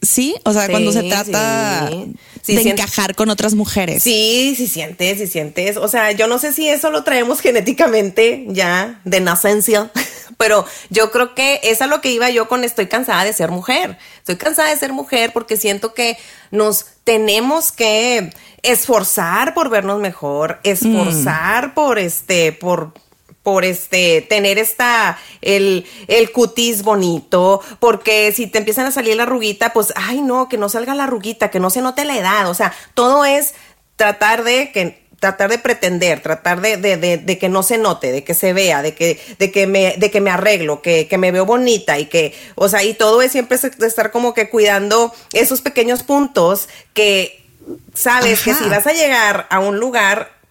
sí, 0.00 0.34
o 0.42 0.52
sea, 0.52 0.66
Sí, 0.66 0.70
cuando 0.72 0.90
se 0.90 1.04
trata 1.04 1.88
sí. 1.92 2.12
Sí, 2.42 2.56
de 2.56 2.70
encajar 2.70 3.14
con 3.14 3.30
otras 3.30 3.54
mujeres. 3.54 4.02
Sí, 4.02 4.54
sí 4.56 4.66
sientes, 4.66 5.18
sí 5.18 5.28
sientes. 5.28 5.76
O 5.76 5.86
sea, 5.86 6.10
yo 6.10 6.26
no 6.26 6.40
sé 6.40 6.52
si 6.52 6.68
eso 6.68 6.90
lo 6.90 7.04
traemos 7.04 7.38
genéticamente 7.40 8.46
ya 8.48 9.00
de 9.04 9.20
nacencia, 9.20 9.92
pero 10.38 10.66
yo 10.90 11.12
creo 11.12 11.36
que 11.36 11.60
es 11.62 11.80
a 11.82 11.86
lo 11.86 12.00
que 12.00 12.10
iba 12.10 12.30
yo 12.30 12.48
con 12.48 12.64
estoy 12.64 12.88
cansada 12.88 13.22
de 13.22 13.32
ser 13.32 13.52
mujer. 13.52 13.96
Estoy 14.18 14.34
cansada 14.34 14.70
de 14.70 14.76
ser 14.76 14.92
mujer 14.92 15.30
porque 15.32 15.56
siento 15.56 15.94
que 15.94 16.18
nos 16.50 16.86
tenemos 17.04 17.70
que 17.70 18.32
esforzar 18.62 19.54
por 19.54 19.70
vernos 19.70 20.00
mejor, 20.00 20.58
esforzar 20.64 21.74
por 21.74 22.00
este, 22.00 22.50
por 22.50 22.92
por 23.42 23.64
este 23.64 24.22
tener 24.22 24.58
esta 24.58 25.18
el, 25.40 25.86
el 26.06 26.30
cutis 26.32 26.82
bonito, 26.82 27.60
porque 27.80 28.32
si 28.32 28.46
te 28.46 28.58
empiezan 28.58 28.86
a 28.86 28.92
salir 28.92 29.16
la 29.16 29.24
arruguita, 29.24 29.72
pues 29.72 29.92
ay 29.96 30.20
no, 30.20 30.48
que 30.48 30.58
no 30.58 30.68
salga 30.68 30.94
la 30.94 31.04
arruguita, 31.04 31.50
que 31.50 31.60
no 31.60 31.70
se 31.70 31.82
note 31.82 32.04
la 32.04 32.16
edad, 32.16 32.48
o 32.48 32.54
sea, 32.54 32.72
todo 32.94 33.24
es 33.24 33.54
tratar 33.96 34.44
de 34.44 34.70
que 34.72 35.02
tratar 35.22 35.50
de 35.50 35.58
pretender, 35.58 36.20
tratar 36.20 36.60
de, 36.60 36.76
de, 36.78 36.96
de, 36.96 37.16
de 37.16 37.38
que 37.38 37.48
no 37.48 37.62
se 37.62 37.78
note, 37.78 38.10
de 38.10 38.24
que 38.24 38.34
se 38.34 38.52
vea, 38.52 38.82
de 38.82 38.92
que, 38.96 39.20
de 39.38 39.52
que 39.52 39.68
me, 39.68 39.94
de 39.96 40.10
que 40.10 40.20
me 40.20 40.32
arreglo, 40.32 40.82
que, 40.82 41.06
que 41.06 41.16
me 41.16 41.30
veo 41.30 41.46
bonita 41.46 42.00
y 42.00 42.06
que, 42.06 42.34
o 42.56 42.68
sea, 42.68 42.82
y 42.82 42.94
todo 42.94 43.22
es 43.22 43.30
siempre 43.30 43.56
estar 43.56 44.10
como 44.10 44.34
que 44.34 44.50
cuidando 44.50 45.14
esos 45.32 45.60
pequeños 45.60 46.02
puntos 46.02 46.68
que 46.92 47.46
sabes 47.94 48.42
que 48.42 48.52
si 48.52 48.64
vas 48.68 48.84
a 48.88 48.92
llegar 48.92 49.46
a 49.48 49.60
un 49.60 49.78
lugar 49.78 50.41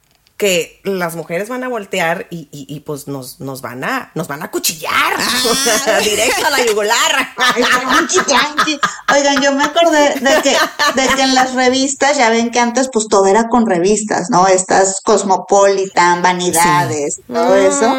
que 0.42 0.82
las 0.84 1.16
mujeres 1.16 1.50
van 1.50 1.64
a 1.64 1.68
voltear 1.68 2.26
y, 2.32 2.50
y, 2.52 2.66
y, 2.68 2.80
pues 2.80 3.08
nos, 3.08 3.40
nos 3.40 3.62
van 3.62 3.84
a 3.84 4.10
nos 4.16 4.28
van 4.28 4.42
a 4.42 4.50
cuchillar 4.50 5.14
sea, 5.84 6.00
directo 6.00 6.48
a 6.48 6.50
la 6.50 6.66
yugular. 6.66 7.30
Oigan, 9.16 9.44
yo 9.44 9.52
me 9.52 9.64
acordé 9.64 10.16
de 10.20 10.42
que, 10.42 10.58
de 11.00 11.08
que 11.16 11.22
en 11.22 11.36
las 11.36 11.54
revistas, 11.54 12.18
ya 12.18 12.32
ven 12.32 12.50
que 12.50 12.60
antes 12.60 12.90
pues 12.92 13.08
todo 13.08 13.28
era 13.28 13.50
con 13.50 13.68
revistas, 13.68 14.32
¿no? 14.32 14.48
Estas 14.48 15.02
Cosmopolitan, 15.04 16.24
Vanidades, 16.24 17.22
todo 17.28 17.56
eso. 17.56 17.94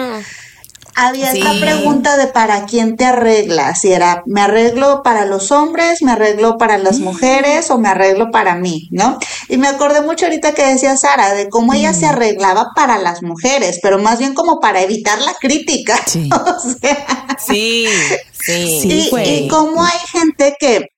Había 0.95 1.33
esta 1.33 1.53
pregunta 1.61 2.17
de 2.17 2.27
para 2.27 2.65
quién 2.67 2.97
te 2.97 3.05
arreglas, 3.05 3.81
si 3.81 3.93
era 3.93 4.23
me 4.27 4.41
arreglo 4.41 5.03
para 5.03 5.25
los 5.25 5.51
hombres, 5.51 6.03
me 6.03 6.13
arreglo 6.13 6.59
para 6.59 6.79
las 6.79 6.99
mujeres 6.99 7.71
o 7.71 7.79
me 7.79 7.89
arreglo 7.89 8.31
para 8.31 8.55
mí, 8.55 8.89
¿no? 8.91 9.19
Y 9.49 9.57
me 9.57 9.69
acordé 9.69 10.03
mucho 10.03 10.27
ahorita 10.27 10.53
que 10.53 10.67
decía 10.67 10.97
Sara 10.97 11.35
de 11.35 11.49
cómo 11.49 11.75
ella 11.75 11.93
se 11.93 12.07
arreglaba 12.07 12.71
para 12.75 12.99
las 12.99 13.23
mujeres, 13.23 13.79
pero 13.83 13.99
más 13.99 14.19
bien 14.19 14.35
como 14.35 14.61
para 14.61 14.83
evitar 14.83 15.21
la 15.21 15.35
crítica. 15.35 15.99
Sí. 16.13 16.29
o 16.31 16.61
sea, 16.81 17.37
sí 17.39 17.89
sí 18.43 19.11
y 19.13 19.49
cómo 19.49 19.85
hay 19.85 19.99
gente 20.11 20.57
que, 20.59 20.89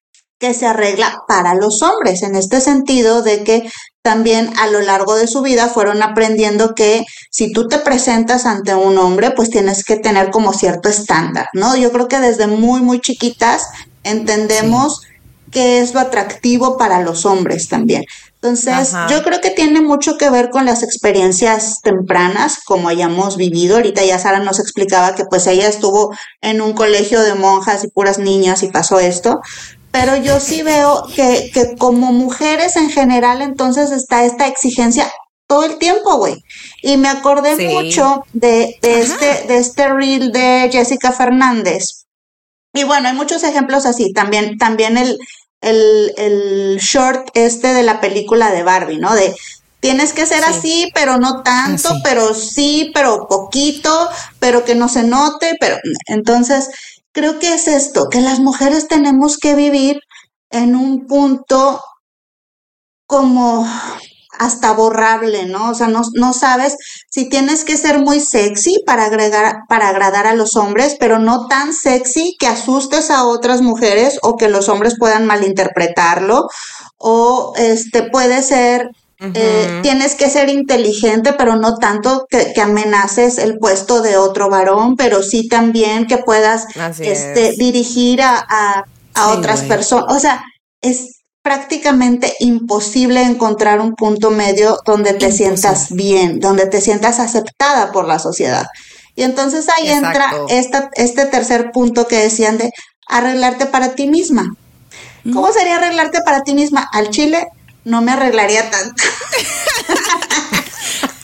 que 0.44 0.52
se 0.52 0.66
arregla 0.66 1.22
para 1.26 1.54
los 1.54 1.80
hombres, 1.80 2.22
en 2.22 2.36
este 2.36 2.60
sentido 2.60 3.22
de 3.22 3.44
que 3.44 3.70
también 4.02 4.50
a 4.58 4.66
lo 4.66 4.82
largo 4.82 5.16
de 5.16 5.26
su 5.26 5.40
vida 5.40 5.68
fueron 5.68 6.02
aprendiendo 6.02 6.74
que 6.74 7.06
si 7.30 7.50
tú 7.50 7.66
te 7.66 7.78
presentas 7.78 8.44
ante 8.44 8.74
un 8.74 8.98
hombre, 8.98 9.30
pues 9.30 9.48
tienes 9.48 9.84
que 9.84 9.96
tener 9.96 10.30
como 10.30 10.52
cierto 10.52 10.90
estándar, 10.90 11.48
¿no? 11.54 11.76
Yo 11.76 11.92
creo 11.92 12.08
que 12.08 12.20
desde 12.20 12.46
muy, 12.46 12.82
muy 12.82 13.00
chiquitas 13.00 13.68
entendemos 14.02 15.00
que 15.50 15.78
es 15.78 15.94
lo 15.94 16.00
atractivo 16.00 16.76
para 16.76 17.00
los 17.00 17.24
hombres 17.24 17.68
también. 17.68 18.04
Entonces, 18.34 18.92
Ajá. 18.92 19.06
yo 19.08 19.22
creo 19.22 19.40
que 19.40 19.48
tiene 19.48 19.80
mucho 19.80 20.18
que 20.18 20.28
ver 20.28 20.50
con 20.50 20.66
las 20.66 20.82
experiencias 20.82 21.80
tempranas, 21.80 22.58
como 22.66 22.88
hayamos 22.88 23.38
vivido. 23.38 23.76
Ahorita 23.76 24.04
ya 24.04 24.18
Sara 24.18 24.40
nos 24.40 24.58
explicaba 24.58 25.14
que 25.14 25.24
pues 25.24 25.46
ella 25.46 25.68
estuvo 25.68 26.14
en 26.42 26.60
un 26.60 26.74
colegio 26.74 27.22
de 27.22 27.34
monjas 27.34 27.82
y 27.84 27.88
puras 27.88 28.18
niñas 28.18 28.62
y 28.62 28.68
pasó 28.68 29.00
esto. 29.00 29.40
Pero 29.94 30.16
yo 30.16 30.40
sí 30.40 30.62
veo 30.62 31.06
que, 31.14 31.52
que 31.54 31.76
como 31.76 32.10
mujeres 32.12 32.74
en 32.74 32.90
general, 32.90 33.42
entonces 33.42 33.92
está 33.92 34.24
esta 34.24 34.48
exigencia 34.48 35.08
todo 35.46 35.62
el 35.62 35.78
tiempo, 35.78 36.16
güey. 36.16 36.42
Y 36.82 36.96
me 36.96 37.06
acordé 37.08 37.54
Sí. 37.56 37.68
mucho 37.68 38.24
de, 38.32 38.76
de 38.82 39.00
este, 39.00 39.44
de 39.46 39.56
este 39.58 39.88
reel 39.88 40.32
de 40.32 40.68
Jessica 40.72 41.12
Fernández. 41.12 42.06
Y 42.74 42.82
bueno, 42.82 43.06
hay 43.08 43.14
muchos 43.14 43.44
ejemplos 43.44 43.86
así. 43.86 44.12
También, 44.12 44.58
también 44.58 44.96
el, 44.98 45.16
el, 45.60 46.12
el 46.16 46.78
short 46.80 47.28
este 47.34 47.72
de 47.72 47.84
la 47.84 48.00
película 48.00 48.50
de 48.50 48.64
Barbie, 48.64 48.98
¿no? 48.98 49.14
De 49.14 49.32
tienes 49.78 50.12
que 50.12 50.26
ser 50.26 50.42
así, 50.44 50.90
pero 50.92 51.18
no 51.18 51.42
tanto, 51.44 51.90
Así. 51.90 52.00
pero 52.02 52.34
sí, 52.34 52.90
pero 52.94 53.28
poquito, 53.28 54.08
pero 54.40 54.64
que 54.64 54.74
no 54.74 54.88
se 54.88 55.04
note, 55.04 55.56
pero 55.60 55.76
entonces 56.06 56.70
creo 57.14 57.38
que 57.38 57.54
es 57.54 57.68
esto, 57.68 58.08
que 58.10 58.20
las 58.20 58.40
mujeres 58.40 58.88
tenemos 58.88 59.38
que 59.38 59.54
vivir 59.54 60.00
en 60.50 60.76
un 60.76 61.06
punto 61.06 61.80
como 63.06 63.66
hasta 64.38 64.72
borrable, 64.72 65.46
¿no? 65.46 65.70
O 65.70 65.74
sea, 65.74 65.86
no, 65.86 66.02
no 66.14 66.32
sabes 66.32 66.76
si 67.08 67.28
tienes 67.28 67.64
que 67.64 67.76
ser 67.76 68.00
muy 68.00 68.18
sexy 68.18 68.82
para 68.84 69.04
agregar, 69.04 69.60
para 69.68 69.88
agradar 69.88 70.26
a 70.26 70.34
los 70.34 70.56
hombres, 70.56 70.96
pero 70.98 71.20
no 71.20 71.46
tan 71.46 71.72
sexy 71.72 72.36
que 72.40 72.48
asustes 72.48 73.10
a 73.10 73.24
otras 73.24 73.62
mujeres 73.62 74.18
o 74.22 74.36
que 74.36 74.48
los 74.48 74.68
hombres 74.68 74.96
puedan 74.98 75.24
malinterpretarlo, 75.24 76.48
o 76.98 77.52
este 77.56 78.02
puede 78.10 78.42
ser 78.42 78.90
eh, 79.34 79.78
tienes 79.82 80.14
que 80.14 80.30
ser 80.30 80.48
inteligente, 80.48 81.32
pero 81.34 81.56
no 81.56 81.76
tanto 81.78 82.26
que, 82.30 82.52
que 82.54 82.60
amenaces 82.60 83.38
el 83.38 83.58
puesto 83.58 84.02
de 84.02 84.16
otro 84.16 84.48
varón, 84.50 84.96
pero 84.96 85.22
sí 85.22 85.48
también 85.48 86.06
que 86.06 86.18
puedas 86.18 86.66
este, 87.00 87.56
es. 87.56 87.58
dirigir 87.58 88.22
a, 88.22 88.36
a, 88.48 88.84
a 89.14 89.28
Sí, 89.28 89.32
otras 89.32 89.62
personas. 89.62 90.06
O 90.16 90.20
sea, 90.20 90.42
es 90.80 91.22
prácticamente 91.42 92.34
imposible 92.40 93.22
encontrar 93.22 93.80
un 93.80 93.94
punto 93.94 94.30
medio 94.30 94.78
donde 94.86 95.14
te 95.14 95.30
Imposible. 95.30 95.30
sientas 95.30 95.88
bien, 95.90 96.40
donde 96.40 96.66
te 96.66 96.80
sientas 96.80 97.20
aceptada 97.20 97.92
por 97.92 98.06
la 98.06 98.18
sociedad. 98.18 98.66
Y 99.14 99.22
entonces 99.22 99.68
ahí 99.68 99.90
entra 99.90 100.42
esta, 100.48 100.90
este 100.94 101.26
tercer 101.26 101.70
punto 101.72 102.06
que 102.08 102.16
decían 102.18 102.58
de 102.58 102.70
arreglarte 103.08 103.66
para 103.66 103.94
ti 103.94 104.08
misma. 104.08 104.54
¿Cómo 105.30 105.52
sería 105.52 105.76
arreglarte 105.76 106.20
para 106.22 106.42
ti 106.42 106.54
misma? 106.54 106.88
Al 106.92 107.10
chile 107.10 107.46
no 107.84 108.02
me 108.02 108.12
arreglaría 108.12 108.70
tanto. 108.70 109.02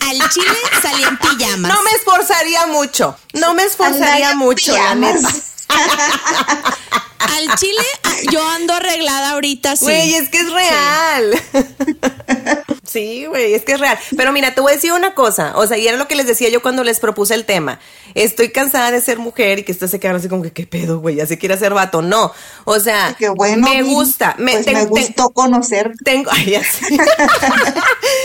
al 0.00 0.28
chile 0.30 0.58
salí 0.82 1.02
en 1.04 1.16
pijamas. 1.18 1.72
No 1.72 1.82
me 1.82 1.90
esforzaría 1.92 2.66
mucho. 2.66 3.16
No 3.34 3.54
me 3.54 3.62
esforzaría 3.64 4.34
mucho, 4.34 4.72
la 4.72 4.94
pijamas. 4.94 5.22
neta. 5.22 5.34
Al 7.20 7.54
chile 7.58 7.82
ah, 8.04 8.14
yo 8.32 8.46
ando 8.48 8.72
arreglada 8.74 9.30
ahorita 9.32 9.76
sí. 9.76 9.84
Güey, 9.84 10.14
es 10.14 10.28
que 10.28 10.38
es 10.38 10.50
real. 10.52 11.42
Sí, 12.90 13.26
güey, 13.26 13.54
es 13.54 13.64
que 13.64 13.74
es 13.74 13.78
real. 13.80 13.96
Pero 14.16 14.32
mira, 14.32 14.52
te 14.52 14.60
voy 14.60 14.72
a 14.72 14.74
decir 14.74 14.92
una 14.92 15.14
cosa. 15.14 15.52
O 15.54 15.64
sea, 15.64 15.78
y 15.78 15.86
era 15.86 15.96
lo 15.96 16.08
que 16.08 16.16
les 16.16 16.26
decía 16.26 16.48
yo 16.48 16.60
cuando 16.60 16.82
les 16.82 16.98
propuse 16.98 17.34
el 17.34 17.44
tema. 17.44 17.78
Estoy 18.16 18.50
cansada 18.50 18.90
de 18.90 19.00
ser 19.00 19.18
mujer 19.20 19.60
y 19.60 19.62
que 19.62 19.70
ustedes 19.70 19.92
se 19.92 20.00
quedan 20.00 20.16
así 20.16 20.26
como 20.28 20.42
que, 20.42 20.52
¿qué 20.52 20.66
pedo, 20.66 20.98
güey? 20.98 21.14
Ya 21.14 21.24
se 21.26 21.38
quiere 21.38 21.54
hacer 21.54 21.72
vato. 21.72 22.02
No. 22.02 22.32
O 22.64 22.80
sea, 22.80 23.14
Qué 23.16 23.28
bueno. 23.28 23.68
me 23.68 23.82
gusta. 23.84 24.34
Me, 24.38 24.54
Pues 24.54 24.64
ten- 24.64 24.74
me 24.74 24.80
ten- 24.80 24.88
gustó 24.88 25.30
conocer. 25.30 25.92
tengo, 26.04 26.30
ay, 26.34 26.50
ya 26.50 26.64
sé. 26.64 26.86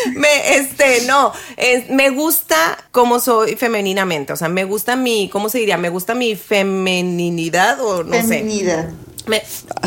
me, 0.15 0.55
este, 0.55 1.01
no, 1.07 1.31
es- 1.57 1.89
me 1.89 2.09
gusta 2.09 2.77
cómo 2.91 3.19
soy 3.19 3.55
femeninamente, 3.55 4.33
o 4.33 4.35
sea, 4.35 4.49
me 4.49 4.63
gusta 4.65 4.95
mi, 4.95 5.29
¿cómo 5.29 5.49
se 5.49 5.59
diría? 5.59 5.77
Me 5.77 5.89
gusta 5.89 6.13
mi 6.15 6.35
femeninidad 6.35 7.79
o 7.81 8.03
no 8.03 8.13
sé. 8.15 8.39
Feminidad. 8.39 8.89
Me, 9.27 9.41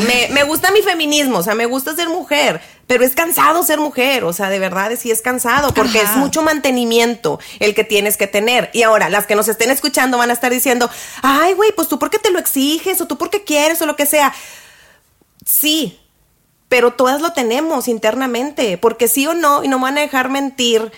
me, 0.05 0.27
me 0.33 0.43
gusta 0.43 0.69
mi 0.71 0.81
feminismo, 0.81 1.37
o 1.37 1.43
sea, 1.43 1.55
me 1.55 1.65
gusta 1.65 1.95
ser 1.95 2.09
mujer, 2.09 2.59
pero 2.87 3.05
es 3.05 3.15
cansado 3.15 3.63
ser 3.63 3.79
mujer, 3.79 4.25
o 4.25 4.33
sea, 4.33 4.49
de 4.49 4.59
verdad 4.59 4.91
sí 4.99 5.11
es 5.11 5.21
cansado, 5.21 5.73
porque 5.73 5.99
Ajá. 6.01 6.11
es 6.11 6.17
mucho 6.17 6.41
mantenimiento 6.41 7.39
el 7.59 7.73
que 7.73 7.85
tienes 7.85 8.17
que 8.17 8.27
tener. 8.27 8.69
Y 8.73 8.83
ahora, 8.83 9.07
las 9.07 9.25
que 9.27 9.35
nos 9.35 9.47
estén 9.47 9.71
escuchando 9.71 10.17
van 10.17 10.29
a 10.29 10.33
estar 10.33 10.51
diciendo, 10.51 10.89
ay, 11.21 11.53
güey, 11.53 11.71
pues 11.73 11.87
tú 11.87 11.99
porque 11.99 12.19
te 12.19 12.31
lo 12.31 12.39
exiges, 12.39 12.99
o 12.99 13.07
tú 13.07 13.17
porque 13.17 13.45
quieres, 13.45 13.81
o 13.81 13.85
lo 13.85 13.95
que 13.95 14.05
sea. 14.05 14.33
Sí, 15.45 15.97
pero 16.69 16.93
todas 16.93 17.21
lo 17.21 17.33
tenemos 17.33 17.87
internamente, 17.87 18.77
porque 18.77 19.07
sí 19.07 19.27
o 19.27 19.33
no, 19.33 19.63
y 19.63 19.67
no 19.67 19.79
me 19.79 19.83
van 19.83 19.97
a 19.97 20.01
dejar 20.01 20.29
mentir, 20.29 20.91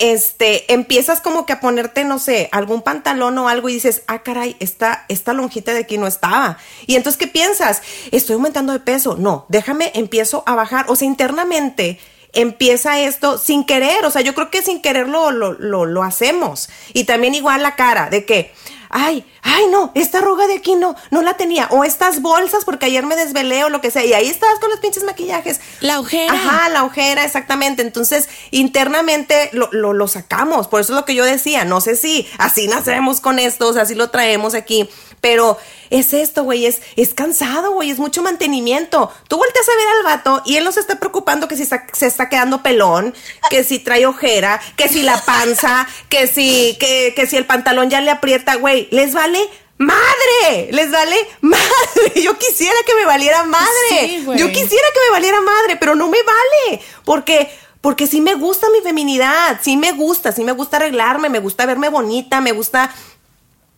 este, 0.00 0.72
empiezas 0.72 1.20
como 1.20 1.44
que 1.44 1.52
a 1.52 1.60
ponerte, 1.60 2.04
no 2.04 2.18
sé, 2.18 2.48
algún 2.52 2.80
pantalón 2.80 3.36
o 3.36 3.50
algo 3.50 3.68
y 3.68 3.74
dices, 3.74 4.02
ah, 4.06 4.22
caray, 4.22 4.56
esta, 4.58 5.04
esta 5.08 5.34
lonjita 5.34 5.74
de 5.74 5.80
aquí 5.80 5.98
no 5.98 6.06
estaba. 6.06 6.56
Y 6.86 6.96
entonces, 6.96 7.18
¿qué 7.18 7.26
piensas? 7.26 7.82
Estoy 8.10 8.34
aumentando 8.34 8.72
de 8.72 8.80
peso. 8.80 9.16
No, 9.16 9.44
déjame, 9.50 9.92
empiezo 9.94 10.42
a 10.46 10.54
bajar. 10.54 10.86
O 10.88 10.96
sea, 10.96 11.06
internamente 11.06 12.00
empieza 12.32 12.98
esto 12.98 13.36
sin 13.36 13.64
querer. 13.64 14.06
O 14.06 14.10
sea, 14.10 14.22
yo 14.22 14.34
creo 14.34 14.50
que 14.50 14.62
sin 14.62 14.80
querer 14.80 15.06
lo, 15.06 15.32
lo, 15.32 15.52
lo, 15.52 15.84
lo 15.84 16.02
hacemos. 16.02 16.70
Y 16.94 17.04
también 17.04 17.34
igual 17.34 17.62
la 17.62 17.76
cara, 17.76 18.08
de 18.08 18.24
que, 18.24 18.54
ay, 18.90 19.24
ay, 19.42 19.66
no, 19.68 19.92
esta 19.94 20.18
arruga 20.18 20.46
de 20.46 20.54
aquí 20.54 20.74
no, 20.74 20.94
no 21.10 21.22
la 21.22 21.34
tenía. 21.36 21.68
O 21.70 21.84
estas 21.84 22.20
bolsas 22.20 22.64
porque 22.64 22.86
ayer 22.86 23.06
me 23.06 23.16
desvelé 23.16 23.64
o 23.64 23.68
lo 23.68 23.80
que 23.80 23.90
sea. 23.90 24.04
Y 24.04 24.12
ahí 24.12 24.28
estabas 24.28 24.58
con 24.58 24.70
los 24.70 24.80
pinches 24.80 25.04
maquillajes. 25.04 25.60
La 25.80 26.00
ojera. 26.00 26.32
Ajá, 26.32 26.68
la 26.68 26.84
ojera, 26.84 27.24
exactamente. 27.24 27.82
Entonces, 27.82 28.28
internamente 28.50 29.50
lo, 29.52 29.68
lo, 29.72 29.92
lo 29.92 30.08
sacamos. 30.08 30.68
Por 30.68 30.80
eso 30.80 30.92
es 30.92 30.98
lo 30.98 31.04
que 31.04 31.14
yo 31.14 31.24
decía. 31.24 31.64
No 31.64 31.80
sé 31.80 31.96
si 31.96 32.28
así 32.38 32.68
nacemos 32.68 33.20
con 33.20 33.38
esto, 33.38 33.68
o 33.68 33.72
sea, 33.72 33.82
así 33.82 33.94
lo 33.94 34.10
traemos 34.10 34.54
aquí. 34.54 34.90
Pero 35.20 35.58
es 35.90 36.12
esto, 36.12 36.44
güey, 36.44 36.66
es, 36.66 36.80
es 36.96 37.14
cansado, 37.14 37.72
güey, 37.72 37.90
es 37.90 37.98
mucho 37.98 38.22
mantenimiento. 38.22 39.12
Tú 39.28 39.36
volteas 39.36 39.68
a 39.68 39.76
ver 39.76 39.86
al 39.98 40.02
vato 40.04 40.42
y 40.46 40.56
él 40.56 40.64
no 40.64 40.72
se 40.72 40.80
está 40.80 40.98
preocupando 40.98 41.48
que 41.48 41.56
si 41.56 41.66
se 41.66 42.06
está 42.06 42.28
quedando 42.28 42.62
pelón, 42.62 43.14
que 43.50 43.64
si 43.64 43.78
trae 43.78 44.06
ojera, 44.06 44.60
que 44.76 44.88
si 44.88 45.02
la 45.02 45.22
panza, 45.24 45.86
que 46.08 46.26
si, 46.26 46.76
que, 46.80 47.12
que 47.14 47.26
si 47.26 47.36
el 47.36 47.46
pantalón 47.46 47.90
ya 47.90 48.00
le 48.00 48.10
aprieta, 48.10 48.56
güey, 48.56 48.88
les 48.90 49.12
vale 49.12 49.48
madre, 49.80 50.68
les 50.72 50.90
vale 50.90 51.16
madre. 51.40 52.12
Yo 52.22 52.38
quisiera 52.38 52.76
que 52.86 52.94
me 52.94 53.06
valiera 53.06 53.44
madre. 53.44 53.68
Sí. 53.90 54.24
Yo 54.36 54.52
quisiera 54.52 54.86
que 54.94 55.00
me 55.06 55.10
valiera 55.10 55.40
madre, 55.40 55.76
pero 55.76 55.94
no 55.94 56.06
me 56.08 56.18
vale. 56.22 56.82
Porque, 57.04 57.50
porque 57.80 58.06
sí 58.06 58.20
me 58.20 58.34
gusta 58.34 58.68
mi 58.70 58.80
feminidad, 58.82 59.58
sí 59.62 59.76
me 59.76 59.92
gusta, 59.92 60.32
sí 60.32 60.44
me 60.44 60.52
gusta 60.52 60.76
arreglarme, 60.76 61.30
me 61.30 61.40
gusta 61.40 61.64
verme 61.66 61.88
bonita, 61.88 62.42
me 62.42 62.52
gusta, 62.52 62.94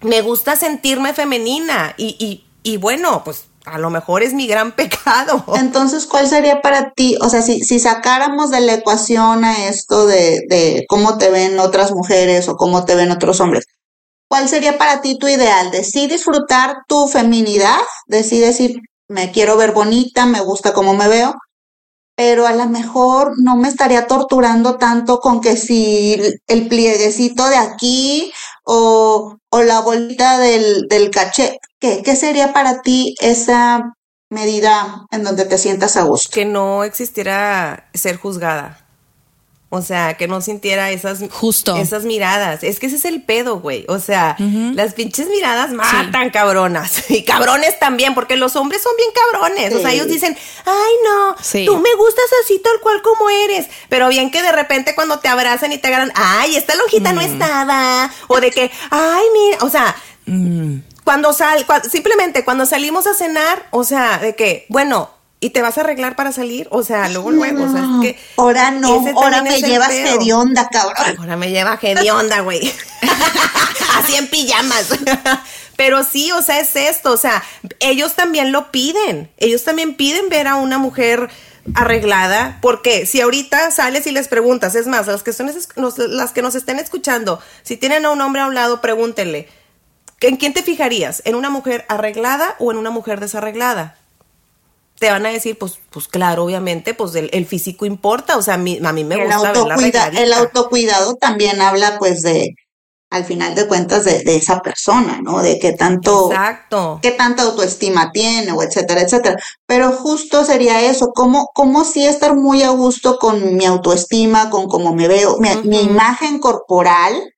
me 0.02 0.22
gusta 0.22 0.56
sentirme 0.56 1.14
femenina. 1.14 1.94
Y, 1.96 2.16
y, 2.18 2.44
y 2.62 2.76
bueno, 2.76 3.22
pues 3.24 3.46
a 3.64 3.78
lo 3.78 3.90
mejor 3.90 4.22
es 4.22 4.34
mi 4.34 4.46
gran 4.46 4.72
pecado. 4.76 5.44
Entonces, 5.56 6.06
¿cuál 6.06 6.28
sería 6.28 6.60
para 6.62 6.92
ti? 6.92 7.16
O 7.20 7.28
sea, 7.28 7.42
si, 7.42 7.60
si 7.60 7.78
sacáramos 7.78 8.50
de 8.50 8.60
la 8.60 8.74
ecuación 8.74 9.44
a 9.44 9.66
esto 9.68 10.06
de, 10.06 10.42
de 10.48 10.84
cómo 10.88 11.18
te 11.18 11.30
ven 11.30 11.58
otras 11.58 11.92
mujeres 11.92 12.48
o 12.48 12.56
cómo 12.56 12.84
te 12.84 12.94
ven 12.94 13.10
otros 13.10 13.40
hombres, 13.40 13.66
¿cuál 14.28 14.48
sería 14.48 14.78
para 14.78 15.00
ti 15.00 15.18
tu 15.18 15.28
ideal? 15.28 15.70
¿De 15.70 15.84
sí 15.84 16.06
disfrutar 16.06 16.78
tu 16.88 17.06
feminidad? 17.08 17.80
¿De 18.06 18.24
sí 18.24 18.40
decir, 18.40 18.76
me 19.08 19.30
quiero 19.30 19.56
ver 19.56 19.72
bonita, 19.72 20.26
me 20.26 20.40
gusta 20.40 20.72
cómo 20.72 20.94
me 20.94 21.08
veo? 21.08 21.34
Pero 22.14 22.46
a 22.46 22.52
lo 22.52 22.66
mejor 22.66 23.32
no 23.38 23.56
me 23.56 23.68
estaría 23.68 24.06
torturando 24.06 24.76
tanto 24.76 25.18
con 25.18 25.40
que 25.40 25.56
si 25.56 26.20
el 26.46 26.68
plieguecito 26.68 27.48
de 27.48 27.56
aquí 27.56 28.32
o, 28.64 29.38
o 29.50 29.62
la 29.62 29.80
bolita 29.80 30.38
del, 30.38 30.86
del 30.88 31.10
caché, 31.10 31.58
¿qué, 31.78 32.02
¿qué 32.04 32.16
sería 32.16 32.52
para 32.52 32.82
ti 32.82 33.14
esa 33.20 33.94
medida 34.30 35.06
en 35.10 35.24
donde 35.24 35.44
te 35.44 35.58
sientas 35.58 35.96
a 35.96 36.02
gusto? 36.02 36.30
Que 36.32 36.44
no 36.44 36.84
existiera 36.84 37.90
ser 37.94 38.16
juzgada. 38.16 38.81
O 39.74 39.80
sea, 39.80 40.18
que 40.18 40.28
no 40.28 40.42
sintiera 40.42 40.90
esas, 40.90 41.20
Justo. 41.30 41.76
esas 41.78 42.04
miradas. 42.04 42.62
Es 42.62 42.78
que 42.78 42.86
ese 42.88 42.96
es 42.96 43.06
el 43.06 43.22
pedo, 43.22 43.58
güey. 43.58 43.86
O 43.88 43.98
sea, 43.98 44.36
las 44.38 44.92
pinches 44.92 45.28
miradas 45.28 45.70
matan 45.72 46.28
cabronas. 46.28 47.04
Y 47.10 47.24
cabrones 47.24 47.78
también, 47.78 48.14
porque 48.14 48.36
los 48.36 48.54
hombres 48.56 48.82
son 48.82 48.92
bien 48.98 49.08
cabrones. 49.32 49.74
O 49.74 49.80
sea, 49.80 49.92
ellos 49.92 50.08
dicen, 50.08 50.36
ay 50.66 50.92
no, 51.04 51.36
Sí. 51.40 51.64
tú 51.64 51.78
me 51.78 51.94
gustas 51.94 52.26
así 52.44 52.58
tal 52.58 52.80
cual 52.82 53.00
como 53.00 53.30
eres. 53.30 53.68
Pero 53.88 54.08
bien 54.08 54.30
que 54.30 54.42
de 54.42 54.52
repente 54.52 54.94
cuando 54.94 55.20
te 55.20 55.28
abrazan 55.28 55.72
y 55.72 55.78
te 55.78 55.88
agarran, 55.88 56.12
ay, 56.16 56.54
esta 56.56 56.74
lonjita 56.74 57.14
no 57.14 57.22
es 57.22 57.30
nada. 57.30 58.12
O 58.28 58.40
de 58.40 58.50
que, 58.50 58.70
ay, 58.90 59.24
mira, 59.32 59.56
o 59.64 59.70
sea, 59.70 59.96
cuando 61.04 61.32
sal, 61.32 61.64
simplemente 61.90 62.44
cuando 62.44 62.66
salimos 62.66 63.06
a 63.06 63.14
cenar, 63.14 63.66
o 63.70 63.84
sea, 63.84 64.18
de 64.18 64.34
que, 64.36 64.66
bueno, 64.68 65.10
¿y 65.42 65.50
te 65.50 65.60
vas 65.60 65.76
a 65.76 65.80
arreglar 65.80 66.14
para 66.14 66.30
salir? 66.30 66.68
O 66.70 66.84
sea, 66.84 67.08
luego, 67.08 67.32
luego, 67.32 67.64
o 67.64 67.72
sea, 67.72 67.80
es 67.82 68.00
que. 68.00 68.18
Ahora 68.36 68.70
no, 68.70 69.04
ahora 69.16 69.42
me 69.42 69.60
llevas 69.60 69.90
hedionda, 69.90 70.68
cabrón. 70.70 71.16
Ahora 71.18 71.36
me 71.36 71.50
lleva 71.50 71.78
hedionda, 71.82 72.40
güey. 72.40 72.72
Así 73.96 74.14
en 74.14 74.28
pijamas. 74.28 74.86
Pero 75.76 76.04
sí, 76.04 76.30
o 76.30 76.42
sea, 76.42 76.60
es 76.60 76.76
esto, 76.76 77.12
o 77.12 77.16
sea, 77.16 77.42
ellos 77.80 78.14
también 78.14 78.52
lo 78.52 78.70
piden. 78.70 79.32
Ellos 79.36 79.64
también 79.64 79.94
piden 79.94 80.28
ver 80.28 80.46
a 80.46 80.54
una 80.54 80.78
mujer 80.78 81.28
arreglada, 81.74 82.58
porque 82.62 83.04
si 83.04 83.20
ahorita 83.20 83.72
sales 83.72 84.06
y 84.06 84.12
les 84.12 84.28
preguntas, 84.28 84.76
es 84.76 84.86
más, 84.86 85.08
las 85.08 85.24
que, 85.24 85.32
son, 85.32 85.50
las 85.96 86.30
que 86.30 86.42
nos 86.42 86.54
estén 86.54 86.78
escuchando, 86.78 87.40
si 87.62 87.76
tienen 87.76 88.04
a 88.04 88.10
un 88.10 88.20
hombre 88.20 88.42
a 88.42 88.46
un 88.46 88.54
lado, 88.54 88.80
pregúntenle, 88.80 89.48
¿en 90.20 90.36
quién 90.36 90.52
te 90.52 90.62
fijarías? 90.62 91.20
¿En 91.24 91.34
una 91.34 91.50
mujer 91.50 91.84
arreglada 91.88 92.54
o 92.60 92.70
en 92.70 92.78
una 92.78 92.90
mujer 92.90 93.18
desarreglada? 93.18 93.96
Te 95.02 95.10
van 95.10 95.26
a 95.26 95.30
decir, 95.30 95.58
pues, 95.58 95.80
pues 95.90 96.06
claro, 96.06 96.44
obviamente, 96.44 96.94
pues 96.94 97.12
el, 97.16 97.28
el 97.32 97.44
físico 97.44 97.86
importa, 97.86 98.36
o 98.36 98.42
sea, 98.42 98.54
a 98.54 98.58
mí, 98.58 98.78
a 98.84 98.92
mí 98.92 99.02
me 99.02 99.16
El, 99.16 99.22
gusta 99.24 99.52
autocuida- 99.52 100.12
el 100.16 100.32
autocuidado 100.32 101.16
también 101.16 101.60
habla, 101.60 101.98
pues, 101.98 102.22
de, 102.22 102.54
al 103.10 103.24
final 103.24 103.56
de 103.56 103.66
cuentas, 103.66 104.04
de, 104.04 104.22
de 104.22 104.36
esa 104.36 104.60
persona, 104.60 105.18
¿no? 105.20 105.42
De 105.42 105.58
qué 105.58 105.72
tanto, 105.72 106.30
Exacto. 106.30 107.00
qué 107.02 107.10
tanta 107.10 107.42
autoestima 107.42 108.12
tiene, 108.12 108.52
o 108.52 108.62
etcétera, 108.62 109.00
etcétera. 109.00 109.34
Pero 109.66 109.90
justo 109.90 110.44
sería 110.44 110.80
eso, 110.82 111.08
cómo, 111.12 111.48
cómo 111.52 111.84
sí 111.84 112.06
estar 112.06 112.36
muy 112.36 112.62
a 112.62 112.70
gusto 112.70 113.18
con 113.18 113.56
mi 113.56 113.64
autoestima, 113.64 114.50
con 114.50 114.68
cómo 114.68 114.94
me 114.94 115.08
veo, 115.08 115.36
mi, 115.64 115.80
imagen 115.80 116.38
corporal, 116.38 117.34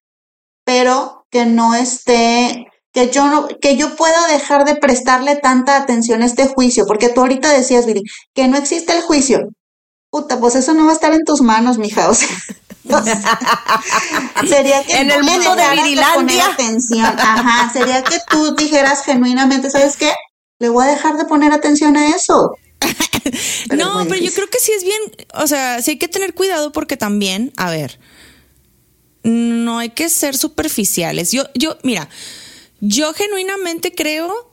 pero 0.67 1.25
que 1.31 1.47
no 1.47 1.75
esté, 1.75 2.67
que 2.95 3.11
yo 3.11 3.27
no, 3.27 3.49
que 3.61 3.77
yo 3.77 3.97
pueda 3.97 4.29
dejar 4.29 4.65
de 4.65 4.77
prestarle 4.77 5.35
tanta 5.35 5.77
atención 5.77 6.23
a 6.23 6.27
este 6.27 6.47
juicio, 6.47 6.87
porque 6.87 7.09
tú 7.09 7.21
ahorita 7.21 7.53
decías, 7.53 7.87
Viri, 7.87 8.03
que 8.33 8.47
no 8.47 8.57
existe 8.57 8.97
el 8.97 9.03
juicio. 9.03 9.49
Puta, 10.11 10.39
pues 10.39 10.55
eso 10.55 10.75
no 10.75 10.87
va 10.87 10.93
a 10.93 10.95
estar 10.95 11.13
en 11.13 11.25
tus 11.25 11.43
manos, 11.43 11.77
mija, 11.77 12.09
o 12.09 12.15
sea. 12.15 12.29
sería 14.49 14.85
que 14.85 14.97
En 14.97 15.11
el 15.11 15.25
mundo 15.25 15.57
de 15.57 15.71
Virilandia. 15.71 16.47
atención. 16.47 17.05
Ajá, 17.19 17.73
sería 17.73 18.05
que 18.05 18.19
tú 18.31 18.55
dijeras 18.55 19.03
genuinamente, 19.05 19.71
¿sabes 19.71 19.97
qué? 19.97 20.13
Le 20.61 20.69
voy 20.69 20.85
a 20.87 20.91
dejar 20.91 21.17
de 21.17 21.25
poner 21.25 21.53
atención 21.53 21.97
a 21.97 22.15
eso. 22.15 22.53
Pero 23.69 23.85
no, 23.85 24.05
pero 24.05 24.21
yo 24.21 24.33
creo 24.33 24.49
que 24.49 24.61
sí 24.61 24.71
es 24.71 24.85
bien, 24.85 25.01
o 25.33 25.47
sea, 25.49 25.83
sí 25.83 25.93
hay 25.93 25.99
que 25.99 26.09
tener 26.09 26.35
cuidado 26.35 26.71
porque 26.71 26.97
también, 26.97 27.53
a 27.57 27.71
ver, 27.71 27.99
no 29.25 29.79
hay 29.79 29.89
que 29.91 30.11
ser 30.11 30.37
superficiales. 30.37 31.33
Yo, 31.33 31.45
yo, 31.55 31.79
mira, 31.83 32.09
yo 32.87 33.15
genuinamente 33.15 33.95
creo 33.95 34.53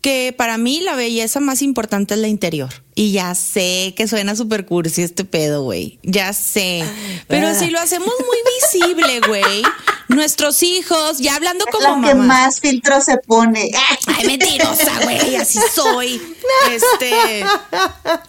que 0.00 0.34
para 0.36 0.58
mí 0.58 0.80
la 0.80 0.94
belleza 0.94 1.40
más 1.40 1.62
importante 1.62 2.14
es 2.14 2.20
la 2.20 2.28
interior. 2.28 2.70
Y 2.94 3.12
ya 3.12 3.34
sé 3.34 3.94
que 3.96 4.06
suena 4.06 4.36
super 4.36 4.66
cursi 4.66 5.02
este 5.02 5.24
pedo, 5.24 5.62
güey. 5.62 5.98
Ya 6.02 6.32
sé. 6.32 6.84
Pero 7.26 7.54
si 7.54 7.70
lo 7.70 7.80
hacemos 7.80 8.12
muy 8.18 8.38
visible, 8.60 9.20
güey, 9.26 9.62
nuestros 10.08 10.62
hijos, 10.62 11.18
ya 11.18 11.36
hablando 11.36 11.64
como 11.66 12.00
la 12.00 12.08
que 12.08 12.14
más 12.14 12.60
filtro 12.60 13.00
se 13.00 13.16
pone. 13.18 13.70
Ay, 14.06 14.26
mentirosa, 14.26 15.00
güey, 15.02 15.36
así 15.36 15.58
soy. 15.74 16.20
Este, 16.70 17.44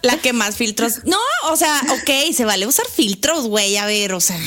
la 0.02 0.16
que 0.18 0.32
más 0.32 0.56
filtros. 0.56 1.04
No, 1.04 1.18
o 1.50 1.56
sea, 1.56 1.80
ok, 1.90 2.32
se 2.34 2.44
vale 2.44 2.66
usar 2.66 2.86
filtros, 2.86 3.46
güey, 3.48 3.76
a 3.76 3.86
ver, 3.86 4.14
o 4.14 4.20
sea, 4.20 4.38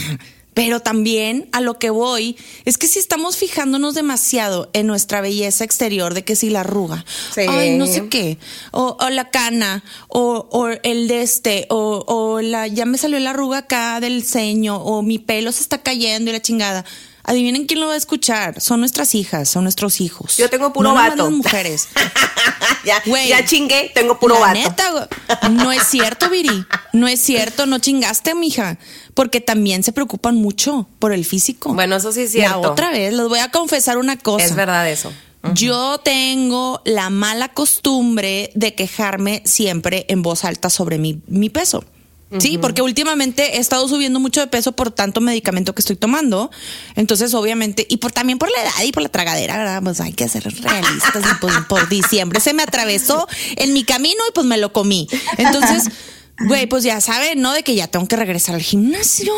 Pero 0.58 0.80
también 0.80 1.48
a 1.52 1.62
lo 1.62 1.78
que 1.78 1.92
voy 1.92 2.36
es 2.66 2.80
que 2.80 2.88
si 2.88 2.98
estamos 2.98 3.38
fijándonos 3.38 3.94
demasiado 3.94 4.72
en 4.74 4.88
nuestra 4.88 5.22
belleza 5.22 5.64
exterior, 5.64 6.16
de 6.16 6.24
que 6.24 6.36
si 6.36 6.50
la 6.50 6.62
arruga, 6.62 7.06
Sí. 7.36 7.42
ay, 7.48 7.78
no 7.78 7.86
sé 7.86 8.08
qué, 8.10 8.40
o, 8.72 8.98
o 9.00 9.10
la 9.12 9.30
cana, 9.30 9.84
o, 10.08 10.48
o 10.52 10.70
el 10.82 11.08
de 11.08 11.22
este, 11.22 11.68
o, 11.70 12.04
o 12.08 12.42
la, 12.42 12.66
ya 12.66 12.86
me 12.86 12.98
salió 12.98 13.20
la 13.20 13.30
arruga 13.30 13.60
acá 13.60 14.00
del 14.00 14.24
ceño, 14.24 14.78
o 14.78 15.04
mi 15.04 15.20
pelo 15.20 15.52
se 15.52 15.62
está 15.62 15.84
cayendo 15.84 16.32
y 16.32 16.34
la 16.34 16.42
chingada. 16.42 16.86
Adivinen 17.28 17.66
quién 17.66 17.82
lo 17.82 17.88
va 17.88 17.94
a 17.94 17.98
escuchar. 17.98 18.60
Son 18.62 18.80
nuestras 18.80 19.14
hijas, 19.14 19.50
son 19.50 19.64
nuestros 19.64 20.00
hijos. 20.02 20.38
Yo 20.38 20.50
tengo 20.50 20.72
puro 20.74 20.90
No 20.90 20.96
vato. 20.96 21.16
las 21.24 21.32
mujeres. 21.32 21.90
ya, 22.86 23.04
ya 23.28 23.46
chingué, 23.46 23.92
tengo 23.94 24.18
puro 24.18 24.36
la 24.36 24.48
vato. 24.54 24.60
neta, 24.60 25.10
no 25.52 25.72
es 25.74 25.84
cierto, 25.88 26.30
Viri. 26.30 26.66
No 26.94 27.08
es 27.08 27.20
cierto, 27.22 27.66
no 27.66 27.80
chingaste, 27.80 28.34
mija. 28.34 28.78
Porque 29.14 29.42
también 29.42 29.84
se 29.84 29.92
preocupan 29.92 30.36
mucho 30.36 30.88
por 31.00 31.12
el 31.12 31.26
físico. 31.26 31.74
Bueno, 31.74 31.98
eso 31.98 32.12
sí 32.12 32.22
es 32.22 32.32
cierto. 32.32 32.62
La 32.62 32.72
otra 32.72 32.92
vez, 32.92 33.14
les 33.14 33.28
voy 33.28 33.40
a 33.40 33.52
confesar 33.52 33.98
una 33.98 34.18
cosa. 34.18 34.46
Es 34.46 34.56
verdad 34.56 34.90
eso. 34.90 35.12
Yo 35.54 36.00
tengo 36.00 36.82
la 36.86 37.10
mala 37.10 37.50
costumbre 37.50 38.52
de 38.56 38.74
quejarme 38.74 39.42
siempre 39.46 40.06
en 40.10 40.22
voz 40.22 40.44
alta 40.46 40.70
sobre 40.70 40.98
mi, 40.98 41.22
mi 41.28 41.50
peso. 41.50 41.84
Sí, 42.40 42.58
porque 42.58 42.82
últimamente 42.82 43.56
he 43.56 43.60
estado 43.60 43.88
subiendo 43.88 44.20
mucho 44.20 44.42
de 44.42 44.48
peso 44.48 44.74
por 44.74 44.92
tanto 44.92 45.22
medicamento 45.22 45.74
que 45.74 45.82
estoy 45.82 45.96
tomando. 45.96 46.52
Entonces, 46.96 47.34
obviamente, 47.34 47.88
y 47.90 47.98
por 47.98 48.12
también 48.12 48.38
por 48.38 48.52
la 48.52 48.62
edad 48.64 48.84
y 48.86 48.92
por 48.92 49.02
la 49.02 49.10
tragadera, 49.10 49.58
¿verdad? 49.58 49.82
Pues 49.82 50.02
hay 50.02 50.12
que 50.12 50.28
ser 50.28 50.44
realistas. 50.44 51.24
Y 51.24 51.36
pues, 51.40 51.54
por 51.70 51.88
diciembre 51.88 52.42
se 52.42 52.54
me 52.54 52.64
atravesó 52.64 53.28
en 53.56 53.72
mi 53.74 53.84
camino 53.86 54.20
y 54.30 54.34
pues 54.34 54.46
me 54.46 54.58
lo 54.58 54.74
comí. 54.74 55.08
Entonces, 55.38 55.90
güey, 56.46 56.68
pues 56.68 56.84
ya 56.84 57.02
saben, 57.02 57.42
¿no? 57.42 57.54
De 57.54 57.64
que 57.64 57.76
ya 57.76 57.88
tengo 57.88 58.08
que 58.08 58.16
regresar 58.16 58.56
al 58.56 58.62
gimnasio. 58.62 59.34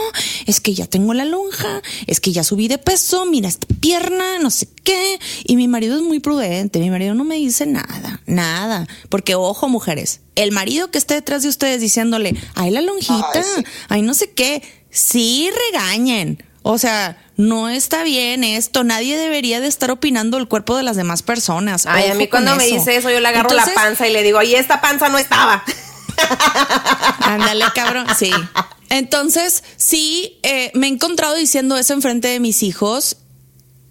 Es 0.45 0.59
que 0.59 0.73
ya 0.73 0.85
tengo 0.85 1.13
la 1.13 1.25
lonja. 1.25 1.81
Es 2.07 2.19
que 2.19 2.31
ya 2.31 2.43
subí 2.43 2.67
de 2.67 2.77
peso. 2.77 3.25
Mira 3.25 3.47
esta 3.47 3.67
pierna, 3.79 4.39
no 4.39 4.49
sé 4.51 4.67
qué. 4.83 5.19
Y 5.45 5.55
mi 5.55 5.67
marido 5.67 5.95
es 5.95 6.01
muy 6.01 6.19
prudente. 6.19 6.79
Mi 6.79 6.89
marido 6.89 7.13
no 7.13 7.23
me 7.23 7.35
dice 7.35 7.65
nada, 7.65 8.21
nada. 8.25 8.87
Porque, 9.09 9.35
ojo, 9.35 9.69
mujeres, 9.69 10.21
el 10.35 10.51
marido 10.51 10.91
que 10.91 10.97
esté 10.97 11.13
detrás 11.15 11.43
de 11.43 11.49
ustedes 11.49 11.81
diciéndole, 11.81 12.35
ay, 12.55 12.71
la 12.71 12.81
lonjita, 12.81 13.31
Ay, 13.33 13.43
sí. 13.55 13.63
ay, 13.89 14.01
no 14.01 14.13
sé 14.13 14.31
qué, 14.31 14.61
sí 14.89 15.49
regañen. 15.71 16.43
O 16.61 16.77
sea, 16.77 17.17
no 17.37 17.69
está 17.69 18.03
bien 18.03 18.43
esto. 18.43 18.83
Nadie 18.83 19.17
debería 19.17 19.61
de 19.61 19.67
estar 19.67 19.89
opinando 19.91 20.37
el 20.37 20.47
cuerpo 20.49 20.75
de 20.75 20.83
las 20.83 20.97
demás 20.97 21.23
personas. 21.23 21.85
Ay, 21.85 22.09
a 22.09 22.13
mí 22.15 22.27
cuando 22.27 22.55
me 22.57 22.65
eso. 22.65 22.75
dice 22.75 22.97
eso, 22.97 23.09
yo 23.09 23.21
le 23.21 23.27
agarro 23.29 23.49
Entonces, 23.49 23.73
la 23.73 23.81
panza 23.81 24.07
y 24.07 24.11
le 24.11 24.23
digo, 24.23 24.41
y 24.43 24.55
esta 24.55 24.81
panza 24.81 25.07
no 25.07 25.17
estaba. 25.17 25.63
Ándale, 27.19 27.65
cabrón. 27.73 28.07
Sí. 28.17 28.31
Entonces, 28.89 29.63
sí, 29.77 30.39
eh, 30.43 30.71
me 30.73 30.87
he 30.87 30.89
encontrado 30.89 31.35
diciendo 31.35 31.77
eso 31.77 31.93
enfrente 31.93 32.27
de 32.27 32.39
mis 32.39 32.63
hijos 32.63 33.17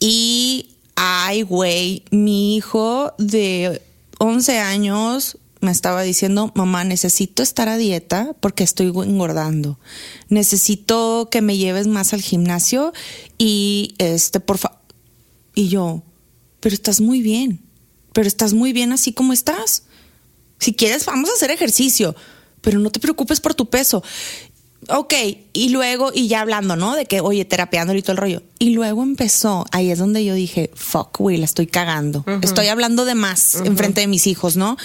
y, 0.00 0.76
ay, 0.96 1.42
güey, 1.42 2.04
mi 2.10 2.56
hijo 2.56 3.12
de 3.18 3.82
11 4.18 4.58
años 4.58 5.38
me 5.60 5.70
estaba 5.70 6.02
diciendo, 6.02 6.52
mamá, 6.54 6.84
necesito 6.84 7.42
estar 7.42 7.68
a 7.68 7.76
dieta 7.76 8.34
porque 8.40 8.64
estoy 8.64 8.88
engordando. 8.88 9.78
Necesito 10.28 11.28
que 11.30 11.42
me 11.42 11.56
lleves 11.56 11.86
más 11.86 12.12
al 12.12 12.22
gimnasio 12.22 12.92
y, 13.38 13.94
este, 13.98 14.40
por. 14.40 14.58
Y 15.54 15.68
yo, 15.68 16.02
pero 16.60 16.74
estás 16.74 17.00
muy 17.00 17.22
bien, 17.22 17.60
pero 18.12 18.28
estás 18.28 18.52
muy 18.52 18.72
bien 18.72 18.92
así 18.92 19.12
como 19.12 19.32
estás. 19.32 19.84
Si 20.59 20.75
quieres, 20.75 21.07
vamos 21.07 21.31
a 21.31 21.35
hacer 21.35 21.51
ejercicio, 21.51 22.14
pero 22.61 22.79
no 22.79 22.90
te 22.90 23.01
preocupes 23.01 23.40
por 23.40 23.55
tu 23.55 23.68
peso. 23.68 24.03
Ok, 24.88 25.14
y 25.53 25.68
luego, 25.71 26.12
y 26.14 26.29
ya 26.29 26.40
hablando, 26.40 26.77
¿no? 26.77 26.94
De 26.94 27.07
que, 27.07 27.21
oye, 27.21 27.44
terapeando 27.44 27.92
y 27.94 28.03
todo 28.03 28.12
el 28.12 28.18
rollo. 28.18 28.42
Y 28.59 28.71
luego 28.71 29.03
empezó, 29.03 29.66
ahí 29.73 29.90
es 29.90 29.99
donde 29.99 30.25
yo 30.25 30.35
dije, 30.35 30.71
fuck, 30.75 31.18
güey, 31.18 31.37
la 31.37 31.44
estoy 31.44 31.66
cagando. 31.66 32.25
Estoy 32.42 32.68
hablando 32.68 33.05
de 33.05 33.14
más 33.14 33.57
enfrente 33.57 34.01
de 34.01 34.07
mis 34.07 34.27
hijos, 34.27 34.57
¿no? 34.57 34.77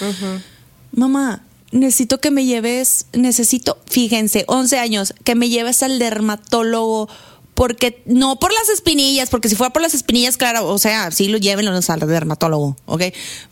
Mamá, 0.92 1.44
necesito 1.70 2.20
que 2.20 2.30
me 2.30 2.44
lleves, 2.44 3.06
necesito, 3.12 3.78
fíjense, 3.86 4.44
11 4.48 4.78
años, 4.78 5.14
que 5.24 5.34
me 5.34 5.48
lleves 5.48 5.82
al 5.82 5.98
dermatólogo. 5.98 7.08
Porque 7.54 8.02
no 8.04 8.40
por 8.40 8.52
las 8.52 8.68
espinillas, 8.68 9.30
porque 9.30 9.48
si 9.48 9.54
fuera 9.54 9.72
por 9.72 9.80
las 9.80 9.94
espinillas, 9.94 10.36
claro, 10.36 10.66
o 10.66 10.78
sea, 10.78 11.12
sí 11.12 11.28
lo 11.28 11.38
lleven 11.38 11.68
al 11.68 11.82
dermatólogo, 12.00 12.76
¿ok? 12.86 13.02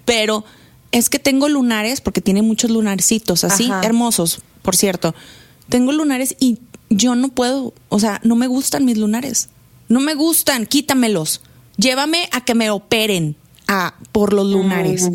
Pero 0.05 0.45
es 0.93 1.11
que 1.11 1.19
tengo 1.19 1.49
lunares, 1.49 2.01
porque 2.01 2.21
tiene 2.21 2.43
muchos 2.43 2.71
lunarcitos 2.71 3.45
así, 3.45 3.65
Ajá. 3.65 3.81
hermosos, 3.85 4.41
por 4.63 4.77
cierto. 4.77 5.15
Tengo 5.69 5.93
lunares 5.93 6.37
y 6.39 6.59
yo 6.91 7.15
no 7.15 7.29
puedo, 7.29 7.75
o 7.89 7.99
sea, 7.99 8.21
no 8.23 8.37
me 8.37 8.47
gustan 8.47 8.85
mis 8.85 8.99
lunares. 8.99 9.49
No 9.89 10.01
me 10.01 10.15
gustan, 10.15 10.67
quítamelos. 10.67 11.41
Llévame 11.77 12.29
a 12.33 12.45
que 12.45 12.55
me 12.55 12.71
operen 12.71 13.37
a, 13.67 13.95
por 14.13 14.33
los 14.33 14.47
lunares. 14.47 15.11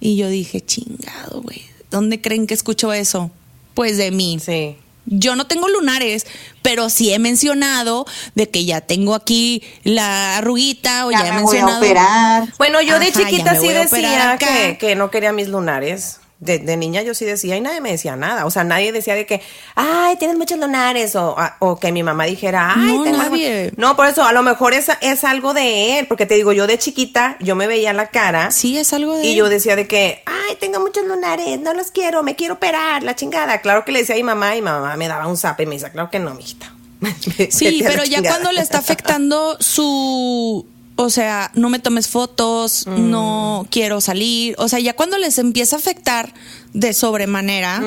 Y 0.00 0.16
yo 0.16 0.28
dije, 0.28 0.60
chingado, 0.60 1.42
güey. 1.42 1.62
¿Dónde 1.90 2.20
creen 2.20 2.46
que 2.46 2.54
escucho 2.54 2.92
eso? 2.92 3.30
Pues 3.74 3.96
de 3.96 4.10
mí. 4.10 4.38
Sí. 4.40 4.76
Yo 5.06 5.36
no 5.36 5.46
tengo 5.46 5.68
lunares, 5.68 6.26
pero 6.62 6.90
sí 6.90 7.12
he 7.12 7.18
mencionado 7.18 8.06
de 8.34 8.50
que 8.50 8.64
ya 8.64 8.80
tengo 8.80 9.14
aquí 9.14 9.62
la 9.84 10.38
arruguita 10.38 11.06
o 11.06 11.10
ya, 11.12 11.18
Ya 11.20 11.26
he 11.26 11.30
voy 11.30 11.36
a 11.38 11.40
mencionado. 11.40 11.78
operar. 11.78 12.48
Bueno, 12.58 12.80
yo 12.82 12.98
de 12.98 13.06
Ajá, 13.08 13.20
chiquita 13.20 13.52
sí 13.54 13.66
voy 13.66 13.74
decía 13.74 14.36
que 14.78 14.94
no 14.96 15.10
quería 15.10 15.32
mis 15.32 15.48
lunares. 15.48 16.18
De, 16.38 16.58
de 16.58 16.76
niña 16.76 17.00
yo 17.00 17.14
sí 17.14 17.24
decía 17.24 17.56
y 17.56 17.62
nadie 17.62 17.80
me 17.80 17.90
decía 17.90 18.14
nada. 18.14 18.44
O 18.44 18.50
sea, 18.50 18.62
nadie 18.62 18.92
decía 18.92 19.14
de 19.14 19.24
que, 19.24 19.40
ay, 19.74 20.16
tienes 20.16 20.36
muchos 20.36 20.58
lunares. 20.58 21.16
O, 21.16 21.34
a- 21.38 21.56
o 21.60 21.80
que 21.80 21.92
mi 21.92 22.02
mamá 22.02 22.24
dijera, 22.24 22.74
ay, 22.76 22.92
No, 22.98 23.04
tengo 23.04 23.20
algo". 23.20 23.30
nadie. 23.36 23.72
No, 23.78 23.96
por 23.96 24.06
eso, 24.06 24.22
a 24.22 24.32
lo 24.32 24.42
mejor 24.42 24.74
es, 24.74 24.88
es 25.00 25.24
algo 25.24 25.54
de 25.54 25.98
él. 25.98 26.06
Porque 26.06 26.26
te 26.26 26.34
digo, 26.34 26.52
yo 26.52 26.66
de 26.66 26.76
chiquita, 26.78 27.38
yo 27.40 27.56
me 27.56 27.66
veía 27.66 27.94
la 27.94 28.08
cara. 28.08 28.50
Sí, 28.50 28.76
es 28.76 28.92
algo 28.92 29.16
de. 29.16 29.24
Y 29.24 29.34
yo 29.34 29.48
decía 29.48 29.76
de 29.76 29.86
que, 29.88 30.22
ay, 30.26 30.56
tengo 30.60 30.78
muchos 30.80 31.06
lunares, 31.06 31.58
no 31.60 31.72
los 31.72 31.90
quiero, 31.90 32.22
me 32.22 32.36
quiero 32.36 32.54
operar, 32.54 33.02
la 33.02 33.16
chingada. 33.16 33.62
Claro 33.62 33.86
que 33.86 33.92
le 33.92 34.00
decía 34.00 34.14
a 34.14 34.18
mi 34.18 34.22
mamá 34.24 34.54
y 34.56 34.60
mi 34.60 34.66
mamá 34.66 34.94
me 34.96 35.08
daba 35.08 35.26
un 35.28 35.38
zape 35.38 35.62
y 35.62 35.66
me 35.66 35.76
dice, 35.76 35.90
claro 35.90 36.10
que 36.10 36.18
no, 36.18 36.34
mijita. 36.34 36.70
Sí, 37.50 37.82
pero 37.86 38.04
ya 38.04 38.22
cuando 38.22 38.52
le 38.52 38.60
está 38.60 38.76
afectando 38.78 39.56
su. 39.60 40.66
O 40.98 41.10
sea, 41.10 41.50
no 41.54 41.68
me 41.68 41.78
tomes 41.78 42.08
fotos, 42.08 42.86
Mm. 42.86 43.10
no 43.10 43.66
quiero 43.70 44.00
salir. 44.00 44.54
O 44.58 44.68
sea, 44.68 44.78
ya 44.80 44.94
cuando 44.96 45.18
les 45.18 45.38
empieza 45.38 45.76
a 45.76 45.78
afectar 45.78 46.32
de 46.72 46.94
sobremanera, 46.94 47.82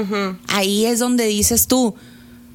ahí 0.47 0.85
es 0.85 0.99
donde 0.99 1.25
dices 1.25 1.65
tú, 1.67 1.95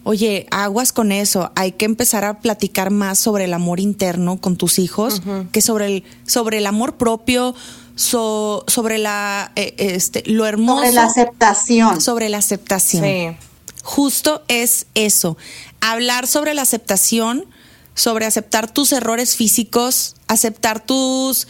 oye, 0.05 0.47
aguas 0.53 0.93
con 0.93 1.11
eso. 1.13 1.51
Hay 1.57 1.73
que 1.73 1.87
empezar 1.87 2.25
a 2.25 2.39
platicar 2.41 2.91
más 2.91 3.19
sobre 3.19 3.45
el 3.45 3.55
amor 3.55 3.81
interno 3.81 4.41
con 4.41 4.57
tus 4.57 4.79
hijos 4.79 5.23
que 5.51 5.61
sobre 5.61 5.87
el, 5.87 6.05
sobre 6.27 6.59
el 6.59 6.67
amor 6.67 6.97
propio, 6.97 7.55
so- 7.97 8.65
sobre 8.69 8.99
la, 8.99 9.51
eh, 9.57 9.75
este, 9.79 10.23
lo 10.27 10.47
hermoso. 10.47 10.83
Sobre 10.83 10.93
la 10.93 11.05
aceptación. 11.05 12.01
Sobre 12.01 12.29
la 12.29 12.39
aceptación. 12.39 13.05
Sí. 13.05 13.27
Justo 13.83 14.43
es 14.49 14.87
eso. 14.95 15.37
Hablar 15.81 16.27
sobre 16.27 16.55
la 16.55 16.63
aceptación, 16.63 17.45
sobre 17.95 18.27
aceptar 18.27 18.73
tus 18.73 18.93
errores 18.93 19.37
físicos, 19.37 20.17
aceptar 20.27 20.85
tus 20.85 21.47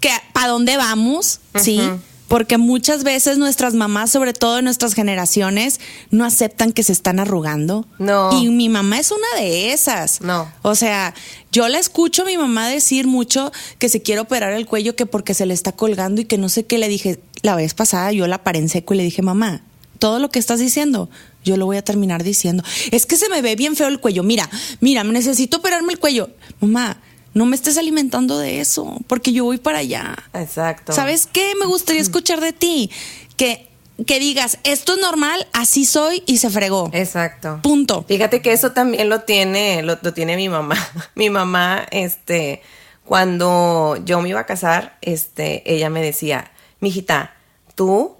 que 0.00 0.10
para 0.32 0.48
dónde 0.48 0.76
vamos, 0.76 1.40
¿sí? 1.60 1.80
Porque 2.28 2.58
muchas 2.58 3.04
veces 3.04 3.38
nuestras 3.38 3.72
mamás, 3.72 4.10
sobre 4.10 4.34
todo 4.34 4.58
en 4.58 4.64
nuestras 4.66 4.92
generaciones, 4.92 5.80
no 6.10 6.26
aceptan 6.26 6.72
que 6.72 6.82
se 6.82 6.92
están 6.92 7.20
arrugando. 7.20 7.86
No. 7.98 8.38
Y 8.38 8.50
mi 8.50 8.68
mamá 8.68 8.98
es 8.98 9.10
una 9.10 9.40
de 9.40 9.72
esas. 9.72 10.20
No. 10.20 10.46
O 10.60 10.74
sea, 10.74 11.14
yo 11.52 11.68
la 11.68 11.78
escucho 11.78 12.22
a 12.22 12.26
mi 12.26 12.36
mamá 12.36 12.68
decir 12.68 13.06
mucho 13.06 13.50
que 13.78 13.88
se 13.88 14.02
quiere 14.02 14.20
operar 14.20 14.52
el 14.52 14.66
cuello 14.66 14.94
que 14.94 15.06
porque 15.06 15.32
se 15.32 15.46
le 15.46 15.54
está 15.54 15.72
colgando 15.72 16.20
y 16.20 16.26
que 16.26 16.36
no 16.36 16.50
sé 16.50 16.66
qué. 16.66 16.76
Le 16.76 16.88
dije, 16.88 17.18
la 17.40 17.56
vez 17.56 17.72
pasada 17.72 18.12
yo 18.12 18.26
la 18.26 18.42
paré 18.44 18.58
en 18.58 18.68
seco 18.68 18.92
y 18.92 18.98
le 18.98 19.04
dije, 19.04 19.22
mamá, 19.22 19.62
todo 19.98 20.18
lo 20.18 20.28
que 20.28 20.38
estás 20.38 20.60
diciendo, 20.60 21.08
yo 21.44 21.56
lo 21.56 21.66
voy 21.66 21.76
a 21.76 21.82
terminar 21.82 22.22
diciendo. 22.22 22.62
Es 22.90 23.06
que 23.06 23.16
se 23.16 23.28
me 23.28 23.42
ve 23.42 23.56
bien 23.56 23.76
feo 23.76 23.88
el 23.88 24.00
cuello. 24.00 24.22
Mira, 24.22 24.48
mira, 24.80 25.04
necesito 25.04 25.58
operarme 25.58 25.92
el 25.92 25.98
cuello. 25.98 26.30
Mamá, 26.60 27.00
no 27.34 27.46
me 27.46 27.56
estés 27.56 27.78
alimentando 27.78 28.38
de 28.38 28.60
eso, 28.60 28.98
porque 29.06 29.32
yo 29.32 29.44
voy 29.44 29.58
para 29.58 29.78
allá. 29.78 30.16
Exacto. 30.34 30.92
¿Sabes 30.92 31.26
qué? 31.26 31.52
Me 31.58 31.66
gustaría 31.66 32.02
escuchar 32.02 32.40
de 32.40 32.52
ti. 32.52 32.90
Que, 33.36 33.68
que 34.06 34.18
digas, 34.18 34.58
esto 34.64 34.94
es 34.94 35.00
normal, 35.00 35.46
así 35.52 35.84
soy 35.84 36.22
y 36.26 36.38
se 36.38 36.50
fregó. 36.50 36.90
Exacto. 36.92 37.60
Punto. 37.62 38.04
Fíjate 38.08 38.42
que 38.42 38.52
eso 38.52 38.72
también 38.72 39.08
lo 39.08 39.20
tiene, 39.20 39.82
lo, 39.82 39.98
lo 40.02 40.12
tiene 40.12 40.36
mi 40.36 40.48
mamá. 40.48 40.76
Mi 41.14 41.30
mamá, 41.30 41.86
este, 41.90 42.62
cuando 43.04 43.96
yo 44.04 44.20
me 44.20 44.28
iba 44.28 44.40
a 44.40 44.46
casar, 44.46 44.98
este, 45.00 45.62
ella 45.72 45.90
me 45.90 46.02
decía, 46.02 46.50
mijita, 46.80 47.34
tú 47.74 48.16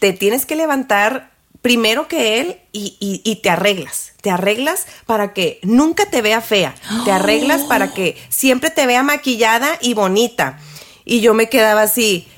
te 0.00 0.12
tienes 0.12 0.46
que 0.46 0.56
levantar 0.56 1.35
primero 1.66 2.06
que 2.06 2.38
él 2.40 2.60
y, 2.70 2.96
y- 3.00 3.22
y 3.28 3.36
te 3.42 3.50
arreglas. 3.50 4.12
Te 4.22 4.30
arreglas 4.30 4.86
para 5.04 5.32
que 5.32 5.58
nunca 5.64 6.06
te 6.06 6.22
vea 6.22 6.40
fea. 6.40 6.76
Te 7.04 7.10
arreglas 7.10 7.62
para 7.68 7.92
que 7.92 8.16
siempre 8.28 8.70
te 8.70 8.86
vea 8.86 9.02
maquillada 9.02 9.76
y 9.80 9.94
bonita. 9.94 10.60
Y 11.04 11.20
yo 11.22 11.34
me 11.34 11.48
quedaba 11.48 11.82
así. 11.82 12.28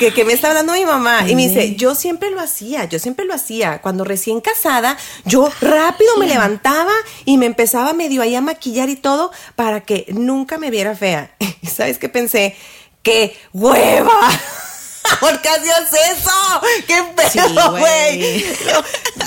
Que, 0.00 0.12
que 0.12 0.24
me 0.24 0.32
está 0.32 0.48
hablando 0.48 0.72
mi 0.72 0.84
mamá 0.84 1.28
y 1.28 1.36
me 1.36 1.46
dice, 1.46 1.76
yo 1.76 1.94
siempre 1.94 2.30
lo 2.32 2.40
hacía, 2.40 2.84
yo 2.86 2.98
siempre 2.98 3.24
lo 3.26 3.32
hacía. 3.32 3.80
Cuando 3.80 4.02
recién 4.02 4.40
casada, 4.40 4.98
yo 5.24 5.48
rápido 5.60 6.16
me 6.18 6.26
levantaba 6.26 6.92
y 7.24 7.38
me 7.38 7.46
empezaba 7.46 7.92
medio 7.92 8.22
ahí 8.22 8.34
a 8.34 8.40
maquillar 8.40 8.88
y 8.88 8.96
todo 8.96 9.30
para 9.54 9.82
que 9.82 10.06
nunca 10.08 10.58
me 10.58 10.72
viera 10.72 10.96
fea. 10.96 11.30
¿Y 11.62 11.68
sabes 11.68 11.98
qué 11.98 12.08
pensé? 12.08 12.56
¡Qué 13.04 13.36
hueva! 13.52 14.18
¿Por 15.20 15.40
qué 15.40 15.48
hacías 15.48 15.92
eso? 15.92 16.30
¡Qué 16.86 17.02
pedo, 17.14 17.70
güey. 17.72 18.44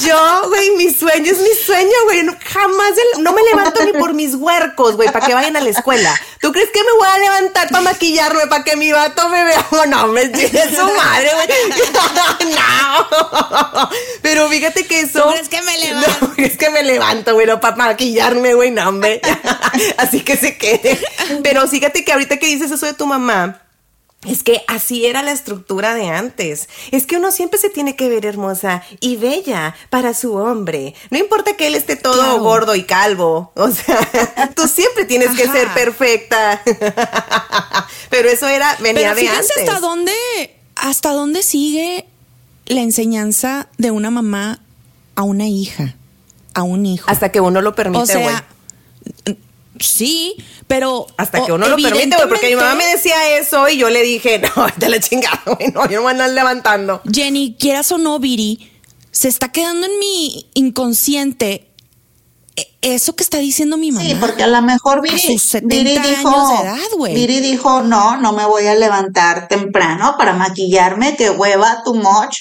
Yo, 0.06 0.44
güey, 0.50 0.72
mi 0.72 0.94
sueño 0.94 1.32
es 1.32 1.40
mi 1.40 1.54
sueño, 1.66 1.92
güey. 2.06 2.24
No- 2.24 2.36
Jamás, 2.54 2.92
el- 3.16 3.24
no 3.24 3.34
me 3.34 3.42
levanto 3.44 3.84
ni 3.86 3.94
por 3.94 4.14
mis 4.14 4.36
huercos, 4.36 4.96
güey, 4.96 5.12
para 5.12 5.26
que 5.26 5.34
vayan 5.34 5.56
a 5.58 5.62
la 5.62 5.70
escuela. 5.70 6.14
¿Tú 6.42 6.52
crees 6.52 6.70
que 6.72 6.84
me 6.84 6.92
voy 6.94 7.08
a 7.08 7.18
levantar 7.20 7.70
para 7.70 7.82
maquillarme, 7.84 8.48
para 8.48 8.64
que 8.64 8.76
mi 8.76 8.92
vato 8.92 9.28
me 9.30 9.44
vea? 9.44 9.66
Oh, 9.72 9.86
no, 9.88 10.08
me 10.08 10.28
tiene 10.30 10.64
su 10.76 10.86
madre, 10.86 11.32
güey. 11.34 11.48
No. 12.50 13.90
Pero 14.22 14.48
fíjate 14.50 14.86
que 14.86 15.02
eso. 15.02 15.24
¿Tú 15.24 15.30
crees 15.32 15.50
que 15.50 15.62
me 15.62 15.78
levanto? 15.78 16.10
No, 16.38 16.44
es 16.44 16.58
que 16.58 16.70
me 16.70 16.84
levanto, 16.84 17.34
güey, 17.34 17.46
no 17.48 17.60
para 17.60 17.76
maquillarme, 17.76 18.54
güey, 18.54 18.72
no, 18.72 18.88
hombre. 18.90 19.22
Así 19.98 20.22
que 20.22 20.38
se 20.38 20.58
quede. 20.58 21.00
Pero 21.44 21.68
fíjate 21.68 22.04
que 22.04 22.12
ahorita 22.14 22.38
que 22.38 22.48
dices 22.48 22.72
eso 22.72 22.86
de 22.86 22.94
tu 22.94 23.06
mamá. 23.06 23.62
Es 24.28 24.44
que 24.44 24.64
así 24.68 25.06
era 25.06 25.24
la 25.24 25.32
estructura 25.32 25.94
de 25.96 26.10
antes. 26.10 26.68
Es 26.92 27.06
que 27.06 27.16
uno 27.16 27.32
siempre 27.32 27.58
se 27.58 27.70
tiene 27.70 27.96
que 27.96 28.10
ver 28.10 28.26
hermosa 28.26 28.84
y 29.00 29.16
bella 29.16 29.76
para 29.90 30.14
su 30.14 30.34
hombre. 30.36 30.94
No 31.10 31.18
importa 31.18 31.56
que 31.56 31.68
él 31.68 31.76
esté 31.76 31.96
todo 31.96 32.16
Claro. 32.22 32.40
gordo 32.44 32.76
y 32.76 32.84
calvo. 32.84 33.54
O 33.56 33.72
sea, 33.72 34.52
tú 34.56 34.68
siempre 34.68 35.06
tienes 35.06 35.30
que 35.38 35.48
ser 35.48 35.70
perfecta. 35.74 36.62
Pero 38.10 38.30
eso 38.30 38.48
era, 38.50 38.76
venía 38.82 39.14
Pero 39.14 39.22
de 39.22 39.28
antes. 39.38 39.52
hasta 39.58 39.80
dónde, 39.80 40.12
hasta 40.76 41.12
dónde 41.14 41.42
sigue 41.42 42.06
la 42.66 42.82
enseñanza 42.82 43.70
de 43.78 43.92
una 43.92 44.12
mamá 44.12 44.60
a 45.16 45.24
una 45.24 45.48
hija, 45.48 45.96
a 46.54 46.64
un 46.64 46.86
hijo. 46.86 47.10
Hasta 47.10 47.32
que 47.32 47.40
uno 47.40 47.62
lo 47.62 47.74
permite, 47.74 48.04
o 48.04 48.06
sea, 48.06 48.44
sí, 49.80 50.36
pero 50.68 51.08
Hasta 51.18 51.46
que 51.46 51.52
uno 51.52 51.68
lo 51.68 51.76
permite, 51.76 52.16
güey, 52.16 52.30
porque 52.30 52.50
mi 52.50 52.56
mamá 52.56 52.76
me 52.76 52.86
decía 52.86 53.38
eso 53.38 53.68
y 53.70 53.78
yo 53.78 53.90
le 53.90 54.02
dije, 54.02 54.40
no, 54.56 54.68
te 54.78 54.90
la 54.90 55.00
chingada, 55.00 55.42
güey, 55.46 55.72
no, 55.72 55.90
yo 55.90 55.98
no 55.98 56.02
voy 56.04 56.10
a 56.10 56.12
andar 56.12 56.30
levantando. 56.32 57.02
Jenny, 57.12 57.56
quieras 57.60 57.92
o 57.92 57.98
no, 57.98 58.20
Viri, 58.20 58.72
se 59.12 59.28
está 59.28 59.52
quedando 59.52 59.88
en 59.88 60.00
mi 60.00 60.50
inconsciente 60.54 61.70
eh, 62.56 62.68
eso 62.82 63.16
que 63.16 63.24
está 63.24 63.38
diciendo 63.38 63.78
mi 63.78 63.92
mamá. 63.92 64.06
Sí, 64.06 64.16
porque 64.20 64.44
a 64.44 64.48
lo 64.48 64.62
mejor 64.62 65.02
Viri, 65.02 65.20
sus 65.20 65.44
70 65.44 65.76
Viri 65.76 65.98
años 65.98 66.18
dijo, 66.18 66.50
de 66.50 66.68
edad, 66.68 66.90
güey. 66.98 67.14
Viri 67.14 67.40
dijo, 67.40 67.82
no, 67.82 68.18
no 68.18 68.34
me 68.34 68.46
voy 68.46 68.68
a 68.68 68.76
levantar 68.76 69.48
temprano 69.48 70.16
para 70.18 70.34
maquillarme, 70.34 71.16
que 71.16 71.30
hueva 71.30 71.84
too 71.84 71.96
much, 71.96 72.38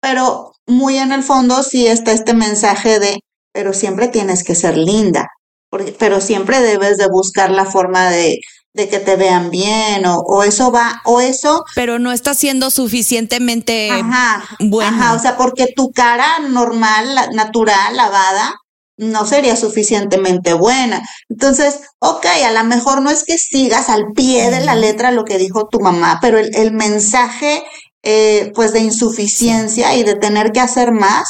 pero 0.00 0.52
muy 0.66 0.98
en 0.98 1.12
el 1.12 1.22
fondo 1.22 1.62
sí 1.62 1.86
está 1.86 2.12
este 2.12 2.34
mensaje 2.34 2.98
de, 2.98 3.20
pero 3.52 3.72
siempre 3.72 4.08
tienes 4.08 4.44
que 4.44 4.54
ser 4.54 4.76
linda, 4.76 5.28
porque, 5.74 5.90
pero 5.98 6.20
siempre 6.20 6.60
debes 6.60 6.98
de 6.98 7.08
buscar 7.08 7.50
la 7.50 7.64
forma 7.64 8.08
de, 8.10 8.38
de 8.74 8.88
que 8.88 9.00
te 9.00 9.16
vean 9.16 9.50
bien, 9.50 10.06
o, 10.06 10.20
o 10.20 10.44
eso 10.44 10.70
va, 10.70 11.02
o 11.04 11.20
eso 11.20 11.64
Pero 11.74 11.98
no 11.98 12.12
está 12.12 12.32
siendo 12.34 12.70
suficientemente 12.70 13.90
Ajá, 13.90 14.44
buena. 14.60 14.88
ajá, 14.90 15.14
o 15.14 15.18
sea, 15.18 15.36
porque 15.36 15.66
tu 15.74 15.90
cara 15.90 16.38
normal, 16.48 17.16
la- 17.16 17.26
natural, 17.32 17.96
lavada, 17.96 18.54
no 18.96 19.26
sería 19.26 19.56
suficientemente 19.56 20.52
buena. 20.54 21.02
Entonces, 21.28 21.80
ok, 21.98 22.24
a 22.46 22.52
lo 22.52 22.62
mejor 22.62 23.02
no 23.02 23.10
es 23.10 23.24
que 23.24 23.36
sigas 23.36 23.88
al 23.88 24.12
pie 24.14 24.52
de 24.52 24.60
la 24.64 24.76
letra 24.76 25.10
lo 25.10 25.24
que 25.24 25.38
dijo 25.38 25.66
tu 25.66 25.80
mamá, 25.80 26.20
pero 26.22 26.38
el, 26.38 26.54
el 26.54 26.70
mensaje, 26.70 27.64
eh, 28.04 28.52
pues, 28.54 28.72
de 28.72 28.78
insuficiencia 28.78 29.96
y 29.96 30.04
de 30.04 30.14
tener 30.14 30.52
que 30.52 30.60
hacer 30.60 30.92
más, 30.92 31.24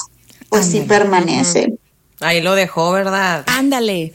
pues 0.50 0.66
sí 0.66 0.82
permanece. 0.82 1.68
Ahí 2.24 2.40
lo 2.40 2.54
dejó, 2.54 2.90
¿verdad? 2.92 3.44
Ándale. 3.46 4.14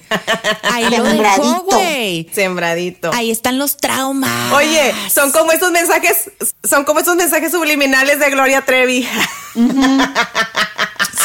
Ahí 0.64 0.84
lo 0.98 1.04
dejó, 1.04 1.06
Sembradito. 1.12 1.64
güey. 1.66 2.30
Sembradito. 2.34 3.12
Ahí 3.14 3.32
están 3.32 3.58
los 3.60 3.78
traumas. 3.78 4.52
Oye, 4.54 4.94
son 5.14 5.32
como 5.32 5.52
estos 5.52 5.72
mensajes, 5.72 6.32
son 6.68 6.84
como 6.86 7.00
estos 7.00 7.16
mensajes 7.16 7.52
subliminales 7.52 8.20
de 8.20 8.30
Gloria 8.32 8.62
Trevi. 8.66 9.08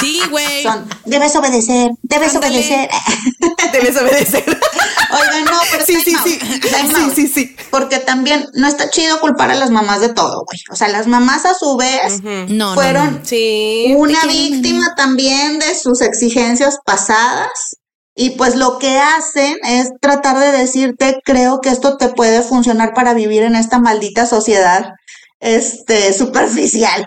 Sí, 0.00 0.20
güey. 0.28 0.64
Debes 1.04 1.34
obedecer, 1.36 1.90
debes 2.02 2.34
Ándale. 2.34 2.54
obedecer. 2.58 2.88
Debes 3.72 3.96
obedecer. 3.96 4.44
Oigan, 5.10 5.44
no, 5.44 5.58
pero 5.70 5.84
Sí, 5.84 5.96
sí, 6.04 6.14
sí. 6.22 6.38
Sí, 6.40 7.10
sí, 7.14 7.28
sí. 7.28 7.56
Porque 7.70 7.98
también 7.98 8.46
no 8.54 8.66
está 8.68 8.90
chido 8.90 9.20
culpar 9.20 9.50
a 9.50 9.54
las 9.54 9.70
mamás 9.70 10.00
de 10.00 10.08
todo, 10.10 10.44
güey. 10.44 10.60
O 10.70 10.76
sea, 10.76 10.88
las 10.88 11.06
mamás 11.06 11.44
a 11.46 11.54
su 11.54 11.76
vez 11.76 12.22
no, 12.22 12.74
fueron 12.74 13.14
no. 13.14 13.20
Sí. 13.24 13.94
una 13.96 14.24
víctima 14.26 14.94
también 14.96 15.58
de 15.58 15.74
sus 15.78 16.00
exigencias 16.02 16.73
pasadas. 16.84 17.76
Y 18.16 18.30
pues 18.30 18.54
lo 18.54 18.78
que 18.78 18.98
hacen 18.98 19.56
es 19.64 19.90
tratar 20.00 20.38
de 20.38 20.52
decirte, 20.52 21.18
creo 21.24 21.60
que 21.60 21.70
esto 21.70 21.96
te 21.96 22.08
puede 22.10 22.42
funcionar 22.42 22.94
para 22.94 23.12
vivir 23.12 23.42
en 23.42 23.56
esta 23.56 23.80
maldita 23.80 24.24
sociedad, 24.26 24.90
este, 25.40 26.12
superficial. 26.12 27.04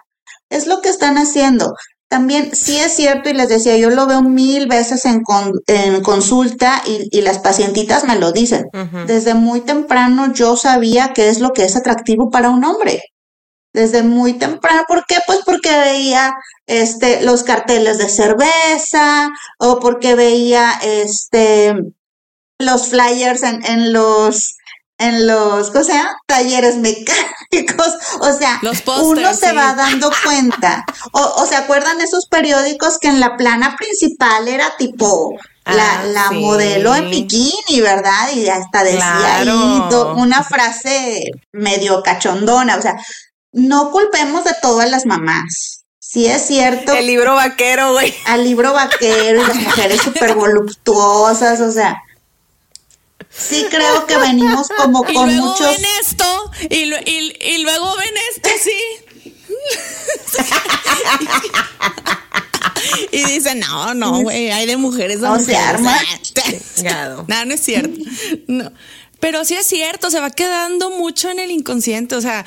Es 0.49 0.68
lo 0.68 0.82
que 0.82 0.89
están 0.89 1.18
haciendo. 1.18 1.74
También 2.09 2.55
sí 2.55 2.78
es 2.78 2.93
cierto, 2.93 3.30
y 3.30 3.34
les 3.34 3.49
decía, 3.49 3.78
yo 3.78 3.89
lo 3.89 4.05
veo 4.05 4.22
mil 4.22 4.68
veces 4.68 5.05
en, 5.05 5.22
con- 5.24 5.53
en 5.68 6.01
consulta 6.01 6.82
y, 6.86 7.07
y 7.11 7.22
las 7.22 7.39
pacientitas 7.39 8.05
me 8.05 8.18
lo 8.18 8.32
dicen. 8.32 8.65
Desde 9.07 9.34
muy 9.34 9.61
temprano 9.61 10.34
yo 10.34 10.55
sabía 10.55 11.11
qué 11.13 11.30
es 11.30 11.39
lo 11.39 11.51
que 11.51 11.65
es 11.65 11.76
atractivo 11.76 12.30
para 12.30 12.49
un 12.49 12.63
hombre. 12.63 13.01
Desde 13.78 14.01
muy 14.01 14.34
temprano. 14.34 14.86
¿Por 14.88 15.05
qué? 15.05 15.17
Pues 15.28 15.39
porque 15.45 15.69
veía 15.69 16.34
este, 16.65 17.21
los 17.21 17.43
carteles 17.43 17.99
de 17.99 18.09
cerveza 18.09 19.30
o 19.59 19.80
porque 19.80 20.15
veía 20.15 20.71
este, 20.82 21.75
los 22.59 22.88
flyers 22.88 23.43
en, 23.43 23.63
en 23.65 23.93
los 23.93 24.55
en 24.99 25.28
los, 25.28 25.69
¿cómo 25.69 25.84
se 25.84 25.93
llama? 25.93 26.17
Talleres 26.25 26.78
mecánicos. 26.78 27.93
O 28.19 28.34
sea, 28.34 28.57
Los 28.63 28.82
uno 28.88 29.32
se 29.36 29.51
sí. 29.51 29.55
va 29.55 29.75
dando 29.75 30.09
cuenta. 30.25 30.84
O, 31.11 31.21
o 31.21 31.45
se 31.45 31.55
acuerdan 31.55 32.01
esos 32.01 32.25
periódicos 32.25 32.97
que 32.97 33.07
en 33.09 33.19
la 33.19 33.38
plana 33.38 33.75
principal 33.78 34.47
era 34.47 34.75
tipo 34.78 35.36
la, 35.65 35.99
Ah, 35.99 36.03
la 36.05 36.30
sí. 36.30 36.36
modelo 36.39 36.95
en 36.95 37.11
bikini, 37.11 37.80
¿verdad? 37.82 38.32
Y 38.34 38.47
hasta 38.49 38.84
decía 38.84 39.36
ahí 39.36 39.45
do- 39.91 40.15
una 40.15 40.43
frase 40.43 41.21
medio 41.51 42.01
cachondona. 42.01 42.78
O 42.78 42.82
sea, 42.82 42.95
no 43.52 43.91
culpemos 43.91 44.43
de 44.43 44.54
todo 44.62 44.80
a 44.82 44.86
las 44.86 45.06
mamás. 45.06 45.84
Sí 46.00 46.26
es 46.28 46.48
cierto 46.48 46.93
El 46.93 47.08
libro 47.08 47.36
vaquero, 47.36 47.91
güey. 47.93 48.14
al 48.26 48.43
libro 48.43 48.72
vaquero 48.74 49.41
y 49.43 49.45
las 49.48 49.56
mujeres 49.58 50.02
súper 50.02 50.36
voluptuosas, 50.36 51.60
o 51.60 51.72
sea, 51.72 52.02
sí 53.30 53.66
creo 53.70 54.06
que 54.08 54.18
venimos 54.18 54.70
como 54.78 55.04
Y 55.10 55.14
con 55.14 55.28
luego 55.28 55.48
muchos... 55.52 55.76
ven 55.76 55.86
esto, 56.00 56.52
y, 56.70 56.86
lu- 56.86 56.95
y- 57.06 57.36
y 57.41 57.58
luego 57.64 57.93
ven 57.98 58.14
esto, 58.36 58.50
sí. 58.64 58.80
y 63.12 63.24
dicen, 63.26 63.60
no, 63.60 63.93
no, 63.93 64.22
güey, 64.22 64.50
hay 64.52 64.66
de 64.66 64.78
mujeres 64.78 65.18
a 65.24 65.30
No 65.30 65.36
se 65.39 65.52
mujeres. 65.52 65.60
arma. 65.68 66.00
Chingado. 66.76 67.26
no, 67.28 67.45
no 67.45 67.54
es 67.54 67.62
cierto. 67.62 68.00
No. 68.48 68.72
Pero 69.20 69.43
sí 69.45 69.56
es 69.56 69.66
cierto, 69.66 70.12
se 70.12 70.20
va 70.20 70.30
quedando 70.30 70.89
mucho 70.91 71.30
en 71.30 71.39
el 71.39 71.50
inconsciente. 71.52 72.16
O 72.16 72.22
sea, 72.22 72.45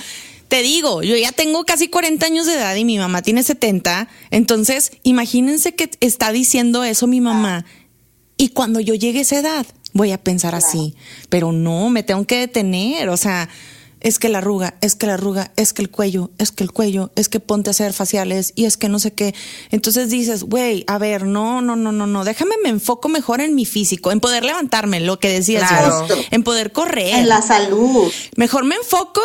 te 0.51 0.63
digo, 0.63 1.03
yo 1.05 1.17
ya 1.17 1.31
tengo 1.31 1.65
casi 1.65 1.87
40 1.87 2.27
años 2.27 2.45
de 2.45 2.55
edad 2.55 2.75
y 2.75 2.85
mi 2.85 2.99
mamá 2.99 3.23
tiene 3.23 3.45
70. 3.45 4.09
Entonces, 4.33 4.91
imagínense 5.05 5.77
que 5.77 5.89
está 6.01 6.33
diciendo 6.33 6.83
eso 6.83 7.07
mi 7.07 7.21
mamá. 7.21 7.65
Y 8.37 8.49
cuando 8.49 8.81
yo 8.81 8.95
llegue 8.95 9.21
a 9.21 9.23
esa 9.23 9.39
edad, 9.39 9.67
voy 9.93 10.11
a 10.11 10.19
pensar 10.19 10.57
así. 10.57 10.97
Pero 11.29 11.53
no, 11.53 11.89
me 11.89 12.03
tengo 12.03 12.27
que 12.27 12.41
detener. 12.41 13.11
O 13.11 13.17
sea, 13.17 13.49
es 14.01 14.19
que 14.19 14.29
la 14.29 14.39
arruga, 14.39 14.75
es 14.81 14.97
que 14.97 15.07
la 15.07 15.15
arruga, 15.15 15.53
es 15.55 15.73
que 15.73 15.83
el 15.83 15.91
cuello, 15.91 16.33
es 16.39 16.51
que 16.51 16.65
el 16.65 16.73
cuello, 16.73 17.13
es 17.15 17.29
que 17.29 17.39
ponte 17.39 17.71
a 17.71 17.73
hacer 17.73 17.93
faciales 17.93 18.53
y 18.57 18.65
es 18.65 18.77
que 18.77 18.89
no 18.89 18.99
sé 18.99 19.13
qué. 19.13 19.37
Entonces 19.71 20.11
dices, 20.11 20.43
güey, 20.43 20.83
a 20.89 20.99
ver, 20.99 21.27
no, 21.27 21.63
no, 21.63 21.77
no, 21.77 21.93
no, 21.93 22.09
no, 22.09 22.25
déjame 22.25 22.57
me 22.61 22.71
enfoco 22.71 23.09
mejor 23.09 23.41
en 23.41 23.55
mi 23.55 23.67
físico, 23.67 24.11
en 24.11 24.19
poder 24.19 24.45
levantarme, 24.45 24.99
lo 24.99 25.21
que 25.21 25.29
decías, 25.29 25.69
Claro. 25.69 26.09
En 26.33 26.43
poder 26.43 26.73
correr. 26.73 27.15
En 27.15 27.29
la 27.29 27.41
salud. 27.41 28.11
Mejor 28.35 28.65
me 28.65 28.75
enfoco 28.75 29.21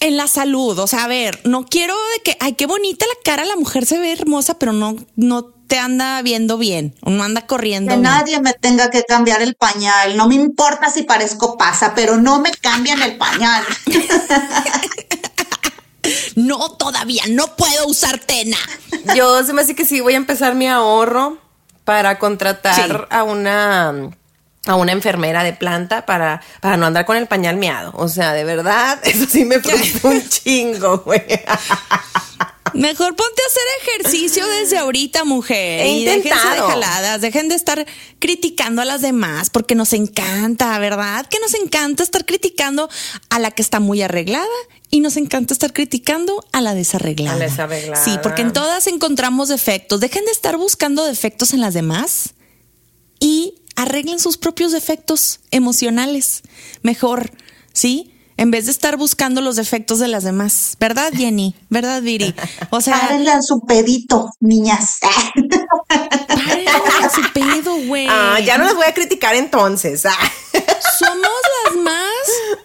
en 0.00 0.16
la 0.16 0.26
salud. 0.26 0.78
O 0.78 0.86
sea, 0.86 1.04
a 1.04 1.08
ver, 1.08 1.40
no 1.44 1.64
quiero 1.66 1.94
de 2.16 2.22
que, 2.22 2.36
ay, 2.40 2.52
qué 2.54 2.66
bonita 2.66 3.04
la 3.06 3.20
cara, 3.24 3.44
la 3.44 3.56
mujer 3.56 3.86
se 3.86 3.98
ve 3.98 4.12
hermosa, 4.12 4.58
pero 4.58 4.72
no, 4.72 4.96
no 5.16 5.44
te 5.44 5.78
anda 5.78 6.22
viendo 6.22 6.56
bien, 6.56 6.94
o 7.02 7.10
no 7.10 7.22
anda 7.24 7.46
corriendo. 7.46 7.90
Que 7.90 7.96
bien. 7.96 8.02
nadie 8.02 8.40
me 8.40 8.54
tenga 8.54 8.90
que 8.90 9.04
cambiar 9.04 9.42
el 9.42 9.54
pañal. 9.54 10.16
No 10.16 10.26
me 10.28 10.34
importa 10.34 10.90
si 10.90 11.02
parezco 11.02 11.58
pasa, 11.58 11.92
pero 11.94 12.16
no 12.16 12.40
me 12.40 12.50
cambian 12.52 13.02
el 13.02 13.16
pañal. 13.18 13.64
No, 16.36 16.70
todavía 16.70 17.24
no 17.28 17.54
puedo 17.56 17.86
usar 17.86 18.18
tena. 18.18 18.56
Yo 19.14 19.42
se 19.44 19.52
me 19.52 19.62
hace 19.62 19.74
que 19.74 19.84
sí 19.84 20.00
voy 20.00 20.14
a 20.14 20.16
empezar 20.16 20.54
mi 20.54 20.66
ahorro 20.66 21.36
para 21.84 22.18
contratar 22.18 22.74
Sí. 22.86 23.06
a 23.10 23.24
una 23.24 24.10
a 24.68 24.74
una 24.74 24.92
enfermera 24.92 25.42
de 25.44 25.54
planta 25.54 26.04
para, 26.04 26.42
para 26.60 26.76
no 26.76 26.84
andar 26.84 27.06
con 27.06 27.16
el 27.16 27.26
pañal 27.26 27.56
miado. 27.56 27.90
O 27.94 28.06
sea, 28.06 28.34
de 28.34 28.44
verdad, 28.44 29.00
eso 29.02 29.24
sí 29.28 29.44
me 29.46 29.60
frustró 29.60 30.10
un 30.10 30.28
chingo, 30.28 30.98
güey. 30.98 31.24
Mejor 32.74 33.16
ponte 33.16 33.42
a 33.42 33.46
hacer 33.46 33.62
ejercicio 33.82 34.46
desde 34.46 34.76
ahorita, 34.76 35.24
mujer. 35.24 35.86
He 35.86 36.00
y 36.00 36.04
de 36.04 36.22
jaladas, 36.22 37.22
dejen 37.22 37.48
de 37.48 37.54
estar 37.54 37.86
criticando 38.18 38.82
a 38.82 38.84
las 38.84 39.00
demás, 39.00 39.48
porque 39.48 39.74
nos 39.74 39.94
encanta, 39.94 40.78
¿verdad? 40.78 41.24
Que 41.24 41.38
nos 41.40 41.54
encanta 41.54 42.02
estar 42.02 42.26
criticando 42.26 42.90
a 43.30 43.38
la 43.38 43.50
que 43.50 43.62
está 43.62 43.80
muy 43.80 44.02
arreglada 44.02 44.46
y 44.90 45.00
nos 45.00 45.16
encanta 45.16 45.54
estar 45.54 45.72
criticando 45.72 46.44
a 46.52 46.60
la 46.60 46.74
desarreglada. 46.74 47.36
A 47.36 47.38
la 47.38 47.44
desarreglada. 47.46 48.04
Sí, 48.04 48.18
porque 48.22 48.42
en 48.42 48.52
todas 48.52 48.86
encontramos 48.86 49.48
defectos. 49.48 50.00
Dejen 50.00 50.26
de 50.26 50.32
estar 50.32 50.58
buscando 50.58 51.06
defectos 51.06 51.54
en 51.54 51.62
las 51.62 51.72
demás 51.72 52.34
y 53.18 53.57
arreglen 53.78 54.18
sus 54.18 54.36
propios 54.38 54.72
defectos 54.72 55.40
emocionales. 55.50 56.42
Mejor, 56.82 57.30
¿sí? 57.72 58.12
En 58.36 58.50
vez 58.52 58.66
de 58.66 58.70
estar 58.72 58.96
buscando 58.96 59.40
los 59.40 59.56
defectos 59.56 59.98
de 59.98 60.06
las 60.08 60.22
demás. 60.24 60.76
¿Verdad, 60.78 61.12
Jenny? 61.12 61.56
¿Verdad, 61.70 62.02
Viri? 62.02 62.34
O 62.70 62.80
sea, 62.80 63.00
Párenle 63.00 63.30
a 63.32 63.42
su 63.42 63.60
pedito, 63.66 64.30
niñas. 64.40 64.98
párenle 66.28 66.70
a 66.70 67.10
su 67.10 67.22
pedo, 67.32 67.76
güey. 67.86 68.06
Ah, 68.08 68.38
ya 68.44 68.58
no 68.58 68.64
las 68.64 68.74
voy 68.74 68.86
a 68.86 68.94
criticar 68.94 69.34
entonces. 69.34 70.06
Ah. 70.06 70.12
Somos 70.98 71.30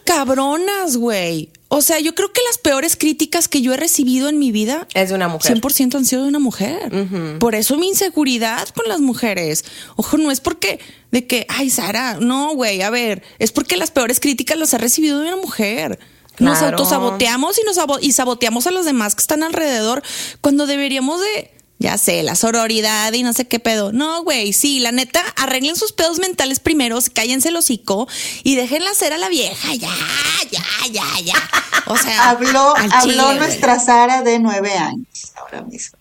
cabronas, 0.06 0.98
güey. 0.98 1.50
O 1.70 1.82
sea, 1.82 2.00
yo 2.00 2.14
creo 2.14 2.32
que 2.32 2.42
las 2.48 2.60
peores 2.60 2.96
críticas 2.96 3.48
que 3.48 3.62
yo 3.62 3.74
he 3.74 3.78
recibido 3.78 4.30
en 4.30 4.38
mi 4.38 4.52
vida 4.52 4.88
Es 4.94 5.10
de 5.10 5.16
una 5.16 5.28
mujer. 5.28 5.60
100% 5.60 5.96
han 5.96 6.06
sido 6.06 6.22
de 6.24 6.28
una 6.28 6.38
mujer. 6.40 6.92
Por 7.40 7.56
eso 7.56 7.78
mi 7.78 7.88
inseguridad 7.88 8.68
con 8.70 8.88
las 8.88 9.00
mujeres. 9.00 9.66
Ojo, 9.96 10.18
no 10.18 10.30
es 10.30 10.40
porque 10.40 10.80
de 11.12 11.26
que, 11.26 11.48
ay, 11.50 11.72
Sara, 11.72 12.18
no, 12.20 12.54
güey, 12.54 12.82
a 12.84 12.92
ver, 12.92 13.24
es 13.40 13.52
porque 13.52 13.76
las 13.76 13.90
peores 13.90 14.20
críticas 14.20 14.58
las 14.58 14.74
he 14.74 14.78
recibido 14.78 15.20
de 15.20 15.28
una 15.28 15.38
mujer. 15.38 15.98
Nos 16.40 16.60
Claro. 16.60 16.78
autosaboteamos 16.78 17.58
y 17.60 17.62
nos 17.64 17.78
y 18.02 18.12
saboteamos 18.12 18.66
a 18.68 18.72
los 18.72 18.86
demás 18.86 19.14
que 19.16 19.22
están 19.22 19.44
alrededor 19.44 20.02
cuando 20.42 20.66
deberíamos 20.68 21.22
de, 21.22 21.52
ya 21.84 21.98
sé, 21.98 22.24
la 22.24 22.36
sororidad 22.36 23.12
y 23.12 23.24
no 23.24 23.34
sé 23.34 23.46
qué 23.46 23.60
pedo. 23.60 23.92
No, 23.92 24.24
güey, 24.24 24.54
sí, 24.54 24.80
la 24.80 24.94
neta, 24.94 25.22
arreglen 25.36 25.76
sus 25.76 25.92
pedos 25.92 26.18
mentales 26.18 26.62
primero, 26.62 26.98
cállense 27.14 27.50
el 27.50 27.58
hocico 27.58 28.08
y 28.42 28.56
déjenla 28.56 28.92
hacer 28.92 29.12
a 29.12 29.18
la 29.18 29.28
vieja, 29.28 29.76
ya, 29.76 29.94
ya, 30.50 30.64
ya, 30.90 31.04
ya. 31.22 31.36
O 31.88 31.98
sea, 31.98 32.30
habló 32.30 32.74
habló 32.78 33.02
chile, 33.02 33.36
nuestra 33.38 33.80
Sara 33.80 34.22
de 34.22 34.40
nueve 34.40 34.72
años 34.72 35.34
ahora 35.36 35.62
mismo. 35.64 36.00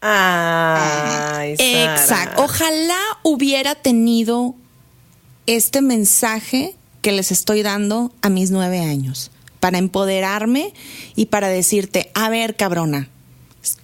Ay, 0.00 1.56
Sara. 1.56 1.94
Exacto. 1.94 2.42
Ojalá 2.42 2.98
hubiera 3.22 3.76
tenido 3.76 4.56
este 5.46 5.80
mensaje 5.80 6.74
que 7.02 7.12
les 7.12 7.30
estoy 7.30 7.62
dando 7.62 8.12
a 8.20 8.30
mis 8.30 8.50
nueve 8.50 8.80
años 8.80 9.30
para 9.60 9.78
empoderarme 9.78 10.74
y 11.14 11.26
para 11.26 11.46
decirte, 11.46 12.10
a 12.14 12.30
ver, 12.30 12.56
cabrona, 12.56 13.08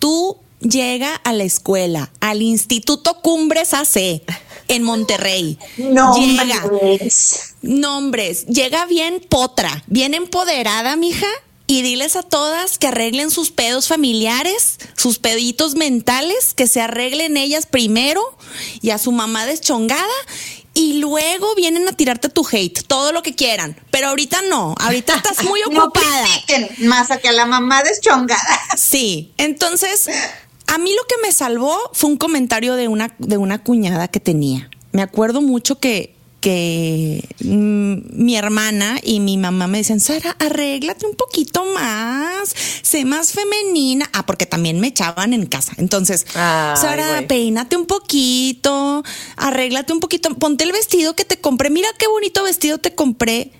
tú 0.00 0.38
llega 0.60 1.14
a 1.14 1.32
la 1.32 1.44
escuela, 1.44 2.10
al 2.20 2.42
Instituto 2.42 3.20
Cumbres 3.20 3.74
AC 3.74 4.22
en 4.68 4.82
Monterrey. 4.82 5.58
No, 5.76 6.14
llega. 6.16 6.64
Nombres, 7.62 8.46
llega 8.46 8.86
bien 8.86 9.24
potra, 9.28 9.84
bien 9.86 10.14
empoderada, 10.14 10.96
mija, 10.96 11.26
y 11.66 11.82
diles 11.82 12.14
a 12.14 12.22
todas 12.22 12.78
que 12.78 12.88
arreglen 12.88 13.30
sus 13.30 13.50
pedos 13.50 13.88
familiares, 13.88 14.78
sus 14.96 15.18
peditos 15.18 15.74
mentales, 15.74 16.54
que 16.54 16.68
se 16.68 16.80
arreglen 16.80 17.36
ellas 17.36 17.66
primero 17.66 18.22
y 18.80 18.90
a 18.90 18.98
su 18.98 19.12
mamá 19.12 19.46
deschongada. 19.46 20.04
Y 20.74 20.98
luego 20.98 21.54
vienen 21.54 21.88
a 21.88 21.92
tirarte 21.92 22.28
tu 22.28 22.46
hate, 22.46 22.82
todo 22.86 23.10
lo 23.12 23.22
que 23.22 23.34
quieran. 23.34 23.80
Pero 23.90 24.08
ahorita 24.08 24.42
no, 24.42 24.74
ahorita 24.78 25.16
estás 25.16 25.42
muy 25.42 25.62
ocupada. 25.66 26.28
más 26.80 27.10
a 27.10 27.16
que 27.16 27.28
a 27.28 27.32
la 27.32 27.46
mamá 27.46 27.82
deschongada. 27.82 28.60
Sí, 28.76 29.32
entonces 29.38 30.06
a 30.66 30.78
mí 30.78 30.90
lo 30.90 31.02
que 31.08 31.14
me 31.26 31.32
salvó 31.32 31.76
fue 31.92 32.10
un 32.10 32.16
comentario 32.16 32.74
de 32.74 32.88
una, 32.88 33.14
de 33.18 33.36
una 33.36 33.62
cuñada 33.62 34.08
que 34.08 34.20
tenía. 34.20 34.68
Me 34.92 35.02
acuerdo 35.02 35.40
mucho 35.42 35.78
que, 35.78 36.14
que 36.40 37.28
mm, 37.44 38.22
mi 38.24 38.36
hermana 38.36 38.98
y 39.02 39.20
mi 39.20 39.36
mamá 39.36 39.66
me 39.66 39.78
decían, 39.78 40.00
Sara, 40.00 40.36
arréglate 40.38 41.06
un 41.06 41.14
poquito 41.16 41.64
más, 41.74 42.54
sé 42.82 43.04
más 43.04 43.32
femenina. 43.32 44.08
Ah, 44.12 44.26
porque 44.26 44.46
también 44.46 44.80
me 44.80 44.88
echaban 44.88 45.34
en 45.34 45.46
casa. 45.46 45.72
Entonces, 45.76 46.26
Ay, 46.34 46.76
Sara, 46.76 47.24
peínate 47.28 47.76
un 47.76 47.86
poquito, 47.86 49.02
arréglate 49.36 49.92
un 49.92 50.00
poquito, 50.00 50.34
ponte 50.36 50.64
el 50.64 50.72
vestido 50.72 51.14
que 51.14 51.24
te 51.24 51.38
compré. 51.40 51.70
Mira 51.70 51.88
qué 51.98 52.06
bonito 52.06 52.42
vestido 52.42 52.78
te 52.78 52.94
compré. 52.94 53.52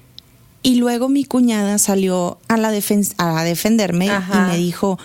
Y 0.62 0.76
luego 0.76 1.08
mi 1.08 1.24
cuñada 1.24 1.78
salió 1.78 2.38
a, 2.48 2.56
la 2.56 2.72
defen- 2.72 3.14
a 3.18 3.44
defenderme 3.44 4.10
Ajá. 4.10 4.46
y 4.48 4.50
me 4.50 4.56
dijo, 4.56 4.98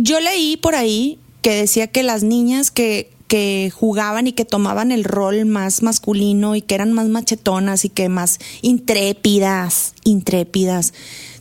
yo 0.00 0.20
leí 0.20 0.56
por 0.56 0.74
ahí 0.74 1.18
que 1.42 1.54
decía 1.54 1.86
que 1.86 2.02
las 2.02 2.22
niñas 2.22 2.70
que, 2.70 3.10
que 3.28 3.72
jugaban 3.74 4.26
y 4.26 4.32
que 4.32 4.44
tomaban 4.44 4.90
el 4.92 5.04
rol 5.04 5.44
más 5.46 5.82
masculino 5.82 6.56
y 6.56 6.62
que 6.62 6.74
eran 6.74 6.92
más 6.92 7.08
machetonas 7.08 7.84
y 7.84 7.88
que 7.88 8.08
más 8.08 8.38
intrépidas, 8.62 9.94
intrépidas, 10.04 10.92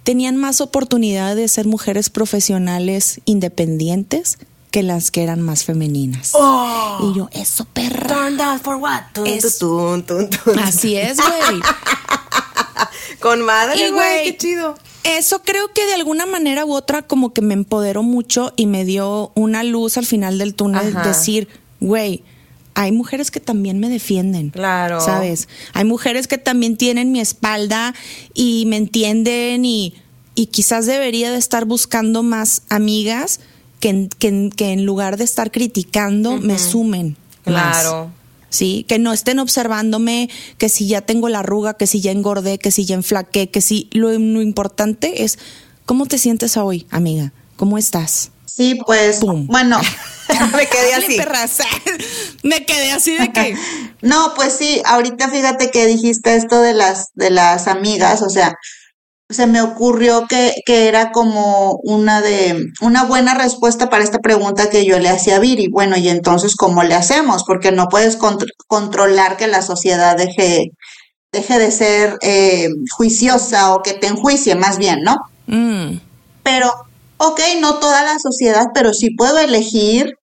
tenían 0.04 0.36
más 0.38 0.62
oportunidad 0.62 1.36
de 1.36 1.48
ser 1.48 1.66
mujeres 1.66 2.10
profesionales 2.10 3.22
independientes 3.26 4.38
que 4.72 4.84
las 4.84 5.12
que 5.12 5.24
eran 5.24 5.42
más 5.42 5.64
femeninas. 5.64 6.34
Y 7.02 7.18
yo, 7.18 7.30
eso 7.32 7.66
perra. 7.74 8.08
Turned 8.08 8.42
out 8.42 8.62
for 8.62 8.76
what? 8.76 9.02
Tun, 9.14 9.26
Es- 9.28 9.58
tun, 9.58 10.04
tun, 10.04 10.30
tun. 10.30 10.60
Así 10.60 10.96
es, 10.98 11.18
güey. 11.18 11.62
Con 13.20 13.42
madre, 13.42 13.92
güey, 13.92 14.24
qué 14.26 14.38
chido. 14.38 14.78
Eso 15.04 15.42
creo 15.44 15.72
que 15.74 15.86
de 15.86 15.94
alguna 15.94 16.26
manera 16.26 16.66
u 16.66 16.74
otra 16.74 17.02
como 17.02 17.34
que 17.34 17.42
me 17.42 17.54
empoderó 17.54 18.04
mucho 18.04 18.54
y 18.56 18.66
me 18.66 18.84
dio 18.86 19.32
una 19.36 19.64
luz 19.64 19.98
al 19.98 20.06
final 20.06 20.38
del 20.38 20.54
túnel. 20.54 20.96
Ajá. 20.96 21.08
Decir, 21.08 21.48
güey, 21.80 22.24
hay 22.74 22.92
mujeres 22.92 23.32
que 23.32 23.40
también 23.40 23.80
me 23.80 23.90
defienden. 23.90 24.50
Claro. 24.50 25.00
¿Sabes? 25.02 25.48
Hay 25.74 25.86
mujeres 25.86 26.28
que 26.28 26.38
también 26.38 26.76
tienen 26.78 27.12
mi 27.12 27.20
espalda 27.22 27.96
y 28.34 28.66
me 28.68 28.76
entienden 28.78 29.64
y, 29.66 29.96
y 30.36 30.48
quizás 30.48 30.86
debería 30.86 31.32
de 31.32 31.38
estar 31.38 31.66
buscando 31.66 32.22
más 32.22 32.64
amigas 32.70 33.40
que 33.80 33.90
en, 33.90 34.10
que 34.10 34.28
en- 34.28 34.52
que 34.52 34.74
en 34.74 34.86
lugar 34.86 35.18
de 35.18 35.24
estar 35.24 35.52
criticando 35.52 36.38
me 36.38 36.60
sumen. 36.60 37.16
más. 37.46 37.78
Sí, 38.58 38.86
que 38.88 38.98
no 38.98 39.14
estén 39.14 39.38
observándome 39.38 40.32
que 40.58 40.68
si 40.68 40.88
ya 40.88 41.02
tengo 41.02 41.30
la 41.30 41.42
arruga, 41.42 41.76
que 41.76 41.86
si 41.86 42.02
ya 42.02 42.12
engordé, 42.12 42.58
que 42.58 42.72
si 42.72 42.86
ya 42.86 42.96
enflaqué, 42.96 43.52
que 43.52 43.62
si 43.62 43.88
lo, 43.92 44.10
lo 44.10 44.42
importante 44.42 45.24
es 45.24 45.38
cómo 45.86 46.08
te 46.08 46.18
sientes 46.18 46.58
hoy, 46.58 46.88
amiga, 46.90 47.34
cómo 47.56 47.78
estás. 47.78 48.32
Sí, 48.46 48.80
pues, 48.84 49.18
Pum. 49.18 49.46
bueno, 49.46 49.80
Me 50.58 50.66
quedé 50.66 50.96
así. 50.96 51.20
Me 52.42 52.66
quedé 52.66 52.94
así 52.94 53.16
de 53.16 53.32
que 53.32 53.56
no, 54.02 54.34
pues 54.36 54.54
sí, 54.54 54.82
ahorita 54.86 55.30
fíjate 55.30 55.70
que 55.70 55.86
dijiste 55.86 56.36
esto 56.36 56.60
de 56.60 56.74
las, 56.74 57.10
de 57.14 57.30
las 57.30 57.68
amigas, 57.68 58.24
o 58.24 58.30
sea, 58.32 58.56
se 59.30 59.46
me 59.46 59.62
ocurrió 59.62 60.26
que, 60.28 60.54
que 60.66 60.88
era 60.88 61.12
como 61.12 61.80
una 61.84 62.22
de, 62.22 62.68
una 62.82 63.04
buena 63.04 63.34
respuesta 63.34 63.90
para 63.90 64.04
esta 64.04 64.20
pregunta 64.20 64.70
que 64.70 64.86
yo 64.86 65.00
le 65.00 65.10
hacía 65.10 65.36
a 65.36 65.40
Viri. 65.40 65.68
Bueno, 65.68 65.98
y 65.98 66.08
entonces, 66.10 66.56
¿cómo 66.56 66.84
le 66.84 66.96
hacemos? 66.96 67.44
Porque 67.46 67.72
no 67.72 67.88
puedes 67.90 68.18
contr- 68.18 68.52
controlar 68.68 69.36
que 69.36 69.48
la 69.48 69.62
sociedad 69.62 70.16
deje, 70.16 70.72
deje 71.34 71.60
de 71.60 71.72
ser 71.72 72.18
eh, 72.22 72.70
juiciosa 72.96 73.76
o 73.76 73.82
que 73.84 73.94
te 73.94 74.08
enjuicie, 74.08 74.56
más 74.56 74.78
bien, 74.78 75.00
¿no? 75.04 75.18
mm, 75.48 76.00
Pero, 76.44 76.72
ok, 77.18 77.42
no 77.60 77.76
toda 77.80 78.04
la 78.06 78.20
sociedad, 78.20 78.68
pero 78.74 78.94
sí 78.94 79.10
puedo 79.12 79.38
elegir 79.40 80.14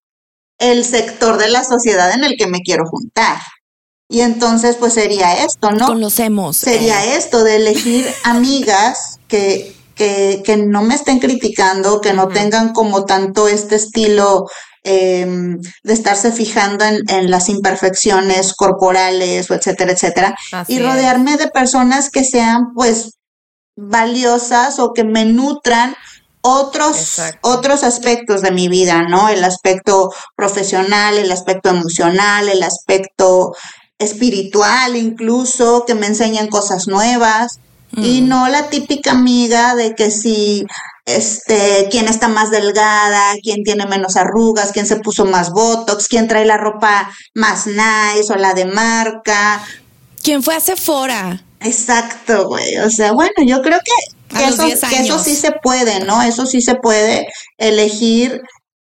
el 0.58 0.84
sector 0.84 1.36
de 1.36 1.48
la 1.48 1.62
sociedad 1.64 2.12
en 2.14 2.24
el 2.24 2.36
que 2.38 2.46
me 2.46 2.60
quiero 2.60 2.84
juntar. 2.86 3.36
Y 4.08 4.20
entonces, 4.20 4.76
pues 4.76 4.92
sería 4.92 5.44
esto, 5.44 5.70
¿no? 5.70 5.86
con 5.86 6.00
los 6.00 6.18
hemos. 6.18 6.58
Sería 6.58 7.16
esto 7.16 7.42
de 7.42 7.56
elegir 7.56 8.06
amigas 8.24 9.18
que, 9.28 9.74
que, 9.94 10.42
que 10.44 10.56
no 10.56 10.82
me 10.82 10.94
estén 10.94 11.20
criticando, 11.20 12.00
que 12.00 12.12
no 12.12 12.28
tengan 12.28 12.72
como 12.72 13.04
tanto 13.06 13.48
este 13.48 13.76
estilo 13.76 14.46
em, 14.82 15.58
de 15.82 15.92
estarse 15.92 16.32
fijando 16.32 16.84
en, 16.84 17.00
en 17.08 17.30
las 17.30 17.48
imperfecciones 17.48 18.54
corporales 18.54 19.50
o 19.50 19.54
etcétera, 19.54 19.92
etcétera. 19.92 20.36
Así 20.52 20.74
y 20.74 20.76
es. 20.76 20.82
rodearme 20.82 21.36
de 21.36 21.48
personas 21.48 22.10
que 22.10 22.24
sean 22.24 22.74
pues 22.74 23.14
valiosas 23.76 24.78
o 24.78 24.92
que 24.92 25.04
me 25.04 25.24
nutran 25.24 25.96
otros, 26.46 26.98
Exacto. 26.98 27.38
otros 27.40 27.84
aspectos 27.84 28.42
de 28.42 28.50
mi 28.50 28.68
vida, 28.68 29.02
¿no? 29.08 29.30
El 29.30 29.42
aspecto 29.44 30.12
profesional, 30.36 31.16
el 31.16 31.32
aspecto 31.32 31.70
emocional, 31.70 32.50
el 32.50 32.62
aspecto 32.62 33.54
espiritual 33.98 34.96
incluso, 34.96 35.84
que 35.86 35.94
me 35.94 36.06
enseñan 36.06 36.48
cosas 36.48 36.86
nuevas. 36.86 37.60
Y 37.96 38.22
no 38.22 38.48
la 38.48 38.70
típica 38.70 39.12
amiga 39.12 39.76
de 39.76 39.94
que 39.94 40.10
si 40.10 40.66
este, 41.04 41.86
quién 41.92 42.08
está 42.08 42.26
más 42.26 42.50
delgada, 42.50 43.34
quién 43.40 43.62
tiene 43.62 43.86
menos 43.86 44.16
arrugas, 44.16 44.72
quién 44.72 44.86
se 44.86 44.96
puso 44.96 45.24
más 45.26 45.50
botox, 45.50 46.08
quién 46.08 46.26
trae 46.26 46.44
la 46.44 46.56
ropa 46.56 47.08
más 47.34 47.68
nice 47.68 48.32
o 48.32 48.36
la 48.36 48.52
de 48.52 48.64
marca. 48.64 49.64
¿Quién 50.24 50.42
fue 50.42 50.56
a 50.56 50.60
Sephora? 50.60 51.44
Exacto, 51.60 52.48
güey. 52.48 52.78
O 52.78 52.90
sea, 52.90 53.12
bueno, 53.12 53.34
yo 53.46 53.62
creo 53.62 53.78
que, 53.78 54.36
que 54.36 54.44
eso, 54.44 54.64
10 54.64 54.80
que 54.80 54.96
eso 55.00 55.18
sí 55.18 55.36
se 55.36 55.52
puede, 55.52 56.00
¿no? 56.04 56.22
Eso 56.22 56.46
sí 56.46 56.62
se 56.62 56.74
puede 56.74 57.28
elegir 57.58 58.40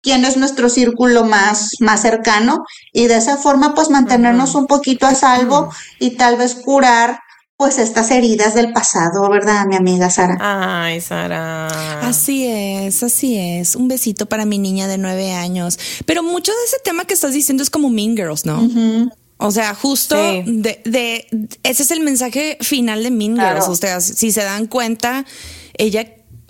quién 0.07 0.23
es 0.23 0.37
nuestro 0.37 0.69
círculo 0.69 1.25
más, 1.25 1.71
más 1.81 2.01
cercano 2.01 2.63
y 2.93 3.07
de 3.07 3.17
esa 3.17 3.35
forma 3.35 3.75
pues 3.75 3.89
mantenernos 3.89 4.55
un 4.55 4.65
poquito 4.65 5.05
a 5.05 5.13
salvo 5.15 5.69
y 5.99 6.11
tal 6.11 6.37
vez 6.37 6.55
curar 6.55 7.19
pues 7.57 7.77
estas 7.77 8.09
heridas 8.11 8.53
del 8.55 8.71
pasado, 8.71 9.27
¿verdad, 9.29 9.65
mi 9.65 9.75
amiga 9.75 10.09
Sara? 10.09 10.37
Ay, 10.39 11.01
Sara. 11.01 11.67
Así 12.07 12.45
es, 12.47 13.03
así 13.03 13.35
es. 13.37 13.75
Un 13.75 13.87
besito 13.89 14.27
para 14.27 14.45
mi 14.45 14.59
niña 14.59 14.87
de 14.87 14.97
nueve 14.97 15.33
años. 15.33 15.77
Pero 16.05 16.23
mucho 16.23 16.51
de 16.53 16.57
ese 16.67 16.77
tema 16.85 17.03
que 17.05 17.15
estás 17.15 17.33
diciendo 17.33 17.63
es 17.63 17.69
como 17.69 17.89
Mean 17.89 18.15
Girls, 18.15 18.45
¿no? 18.45 18.69
O 19.37 19.51
sea, 19.51 19.73
justo 19.75 20.15
Sí. 20.15 20.43
de, 20.45 20.81
de- 20.85 21.27
ese 21.63 21.83
es 21.83 21.91
el 21.91 21.99
mensaje 22.01 22.57
final 22.61 23.03
de 23.03 23.11
Mean 23.11 23.33
Claro. 23.33 23.55
Girls. 23.55 23.67
O 23.69 23.75
sea, 23.75 23.99
si 24.01 24.31
se 24.31 24.43
dan 24.43 24.67
cuenta, 24.67 25.25
ella 25.73 26.05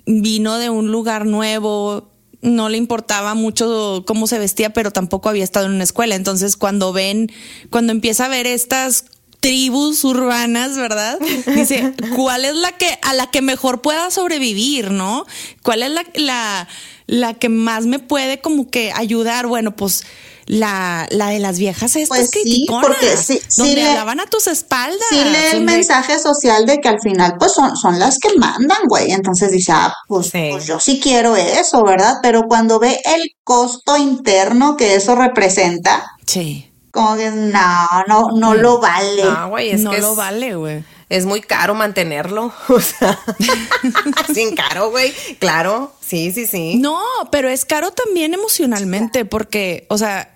vino 0.06 0.58
de 0.58 0.70
un 0.70 0.92
lugar 0.92 1.26
nuevo, 1.26 2.12
no 2.48 2.70
le 2.70 2.78
importaba 2.78 3.34
mucho 3.34 4.04
cómo 4.08 4.28
se 4.28 4.40
vestía, 4.40 4.72
pero 4.72 4.92
tampoco 4.92 5.30
había 5.30 5.44
estado 5.44 5.68
en 5.68 5.74
una 5.74 5.84
escuela. 5.84 6.16
Entonces, 6.16 6.58
cuando 6.58 6.94
ven, 6.94 7.32
cuando 7.70 7.92
empieza 7.92 8.26
a 8.26 8.30
ver 8.30 8.48
estas 8.48 9.06
tribus 9.40 10.04
urbanas, 10.04 10.78
¿verdad? 10.78 11.20
Dice, 11.56 11.94
¿cuál 12.16 12.46
es 12.46 12.56
la 12.56 12.72
que 12.72 12.98
a 13.02 13.14
la 13.14 13.28
que 13.30 13.42
mejor 13.42 13.82
pueda 13.82 14.10
sobrevivir, 14.12 14.92
no? 14.92 15.26
¿Cuál 15.64 15.84
es 15.84 15.92
la, 15.92 16.04
la, 16.16 16.68
la 17.06 17.34
que 17.36 17.50
más 17.50 17.86
me 17.86 18.00
puede 18.00 18.40
como 18.40 18.70
que 18.70 18.92
ayudar? 18.94 19.48
Bueno, 19.48 19.76
pues 19.76 20.04
la, 20.48 21.08
la 21.12 21.28
de 21.30 21.40
las 21.40 21.60
viejas 21.60 21.96
estas 21.96 22.18
Pues 22.18 22.30
sí, 22.32 22.66
porque 22.70 23.16
sí- 23.18 23.42
sí 23.48 23.62
donde 23.62 23.76
le- 23.76 23.88
hablaban 23.90 24.20
a 24.22 24.26
tus 24.28 24.48
espaldas. 24.48 25.06
Sí 25.10 25.18
lee 25.24 25.38
el 25.58 25.62
mensaje 25.64 26.18
social 26.20 26.66
de 26.66 26.80
que 26.80 26.88
al 26.88 27.00
final 27.02 27.36
pues 27.38 27.54
son, 27.54 27.76
son 27.76 28.00
las 28.00 28.18
que 28.18 28.34
mandan, 28.38 28.80
güey. 28.88 29.12
Entonces 29.12 29.52
dice, 29.52 29.74
ah, 29.74 29.94
pues, 30.08 30.28
Sí. 30.28 30.48
pues 30.52 30.66
yo 30.66 30.80
sí 30.80 31.00
quiero 31.02 31.36
eso, 31.36 31.84
¿verdad? 31.84 32.16
Pero 32.24 32.44
cuando 32.48 32.80
ve 32.80 33.00
el 33.06 33.32
costo 33.44 33.98
interno 33.98 34.78
que 34.78 34.96
eso 34.96 35.16
representa, 35.16 36.12
Sí. 36.26 36.72
como 36.92 37.16
que 37.18 37.30
no, 37.30 37.88
no, 38.08 38.30
no 38.36 38.54
lo 38.56 38.80
vale. 38.80 39.24
No, 39.26 39.50
güey, 39.50 39.72
es 39.72 39.82
no 39.82 39.92
que 39.92 40.00
lo 40.00 40.12
es, 40.12 40.16
vale, 40.18 40.56
güey. 40.56 40.84
es 41.10 41.26
muy 41.26 41.42
caro 41.42 41.76
mantenerlo. 41.76 42.54
O 42.70 42.80
sea, 42.80 43.20
sin 44.34 44.56
caro, 44.56 44.92
güey. 44.92 45.14
Claro, 45.40 45.94
sí, 46.00 46.32
sí, 46.32 46.46
sí. 46.48 46.76
No, 46.78 47.00
pero 47.32 47.50
es 47.50 47.66
caro 47.66 47.92
también 47.92 48.34
emocionalmente 48.34 49.26
porque, 49.26 49.86
o 49.90 49.98
sea, 49.98 50.34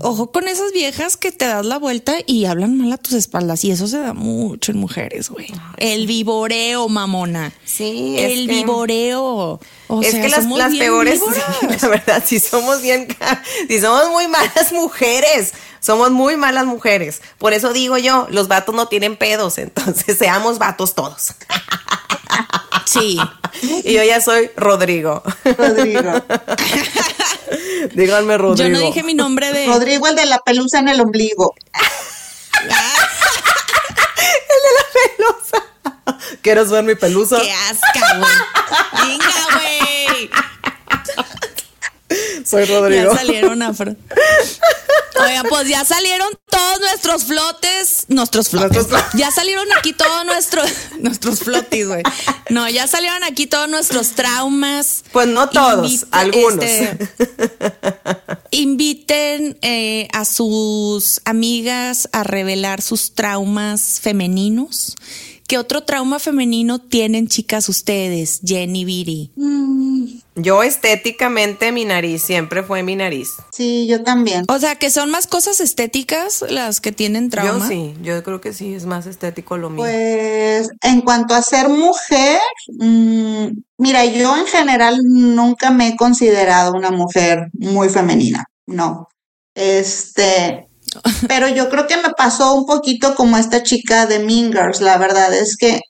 ojo 0.00 0.32
con 0.32 0.48
esas 0.48 0.72
viejas 0.72 1.16
que 1.16 1.32
te 1.32 1.46
das 1.46 1.64
la 1.66 1.78
vuelta 1.78 2.14
y 2.26 2.44
hablan 2.46 2.78
mal 2.78 2.92
a 2.92 2.96
tus 2.96 3.12
espaldas 3.14 3.64
y 3.64 3.70
eso 3.70 3.86
se 3.86 3.98
da 3.98 4.12
mucho 4.14 4.72
en 4.72 4.78
mujeres, 4.78 5.28
güey. 5.30 5.46
El 5.76 6.06
vivoreo, 6.06 6.88
mamona. 6.88 7.52
Sí, 7.64 8.16
El 8.18 8.46
que- 8.46 8.52
vivoreo. 8.54 9.60
O 9.88 10.02
es 10.02 10.12
sea, 10.12 10.22
que 10.22 10.28
las, 10.28 10.46
peores, 10.78 11.20
víboras. 11.60 11.82
la 11.82 11.88
verdad, 11.88 12.22
si 12.26 12.40
somos 12.40 12.80
bien, 12.82 13.06
si 13.68 13.80
somos 13.80 14.08
muy 14.10 14.26
malas 14.28 14.72
mujeres, 14.72 15.52
somos 15.80 16.10
muy 16.10 16.36
malas 16.36 16.64
mujeres. 16.66 17.20
Por 17.38 17.52
eso 17.52 17.72
digo 17.72 17.98
yo, 17.98 18.26
los 18.30 18.48
vatos 18.48 18.74
no 18.74 18.88
tienen 18.88 19.16
pedos, 19.16 19.58
entonces 19.58 20.16
seamos 20.18 20.58
vatos 20.58 20.94
todos. 20.94 21.34
Sí. 22.86 23.18
Y 23.84 23.92
yo 23.94 24.02
ya 24.02 24.20
soy 24.20 24.50
Rodrigo. 24.56 25.22
Rodrigo. 25.56 26.10
Díganme 27.94 28.38
Rodrigo. 28.38 28.68
Yo 28.68 28.74
no 28.74 28.80
dije 28.86 29.02
mi 29.02 29.14
nombre 29.14 29.52
de. 29.52 29.66
Rodrigo, 29.66 30.06
el 30.06 30.16
de 30.16 30.26
la 30.26 30.38
pelusa 30.38 30.78
en 30.78 30.88
el 30.88 31.00
ombligo. 31.00 31.54
¿Quieres 36.42 36.70
ver 36.70 36.84
mi 36.84 36.94
pelusa? 36.94 37.40
¡Qué 37.40 37.52
asca, 37.52 38.18
güey! 38.18 39.08
¡Venga, 39.08 39.34
güey! 39.54 40.30
Soy 42.50 42.64
Rodrigo. 42.64 43.12
Ya 43.12 43.18
salieron 43.18 43.62
afro. 43.62 43.96
Oigan, 45.24 45.46
pues 45.48 45.68
ya 45.68 45.84
salieron 45.84 46.28
todos 46.50 46.80
nuestros 46.80 47.24
flotes, 47.24 48.06
nuestros 48.08 48.48
flotes. 48.48 48.88
Ya 49.14 49.30
salieron 49.30 49.66
aquí 49.78 49.92
todos 49.92 50.26
nuestros, 50.26 50.70
nuestros 50.98 51.40
flotis, 51.40 51.86
güey. 51.86 52.02
No, 52.50 52.68
ya 52.68 52.86
salieron 52.88 53.22
aquí 53.22 53.46
todos 53.46 53.68
nuestros 53.68 54.10
traumas. 54.10 55.04
Pues 55.12 55.28
no 55.28 55.48
todos, 55.48 56.06
algunos. 56.10 56.64
este, 56.64 57.08
inviten 58.50 59.56
eh, 59.62 60.08
a 60.12 60.24
sus 60.24 61.20
amigas 61.24 62.08
a 62.12 62.24
revelar 62.24 62.82
sus 62.82 63.14
traumas 63.14 64.00
femeninos. 64.00 64.96
¿Qué 65.46 65.58
otro 65.58 65.82
trauma 65.82 66.18
femenino 66.18 66.78
tienen, 66.78 67.28
chicas, 67.28 67.68
ustedes, 67.68 68.40
Jenny 68.44 68.84
Viri? 68.84 69.30
Yo 70.36 70.62
estéticamente 70.62 71.70
mi 71.70 71.84
nariz 71.84 72.22
siempre 72.22 72.62
fue 72.62 72.82
mi 72.82 72.96
nariz. 72.96 73.28
Sí, 73.52 73.86
yo 73.86 74.02
también. 74.02 74.44
O 74.48 74.58
sea, 74.58 74.76
que 74.76 74.90
son 74.90 75.10
más 75.10 75.26
cosas 75.26 75.60
estéticas 75.60 76.44
las 76.48 76.80
que 76.80 76.92
tienen 76.92 77.30
trauma. 77.30 77.60
Yo 77.60 77.68
sí, 77.68 77.94
yo 78.02 78.22
creo 78.24 78.40
que 78.40 78.52
sí, 78.52 78.74
es 78.74 78.84
más 78.86 79.06
estético 79.06 79.56
lo 79.58 79.70
mío. 79.70 79.84
Pues 79.84 80.70
en 80.82 81.02
cuanto 81.02 81.34
a 81.34 81.42
ser 81.42 81.68
mujer, 81.68 82.40
mm, 82.78 83.46
mira, 83.78 84.04
yo 84.06 84.36
en 84.36 84.46
general 84.46 84.98
nunca 85.04 85.70
me 85.70 85.88
he 85.88 85.96
considerado 85.96 86.72
una 86.72 86.90
mujer 86.90 87.50
muy 87.52 87.88
femenina, 87.88 88.44
no. 88.66 89.08
Este, 89.54 90.66
pero 91.28 91.48
yo 91.48 91.68
creo 91.68 91.86
que 91.86 91.96
me 91.96 92.10
pasó 92.16 92.54
un 92.54 92.66
poquito 92.66 93.14
como 93.14 93.36
esta 93.36 93.62
chica 93.62 94.06
de 94.06 94.18
Mean 94.20 94.52
Girls, 94.52 94.80
la 94.80 94.98
verdad 94.98 95.32
es 95.34 95.56
que 95.56 95.80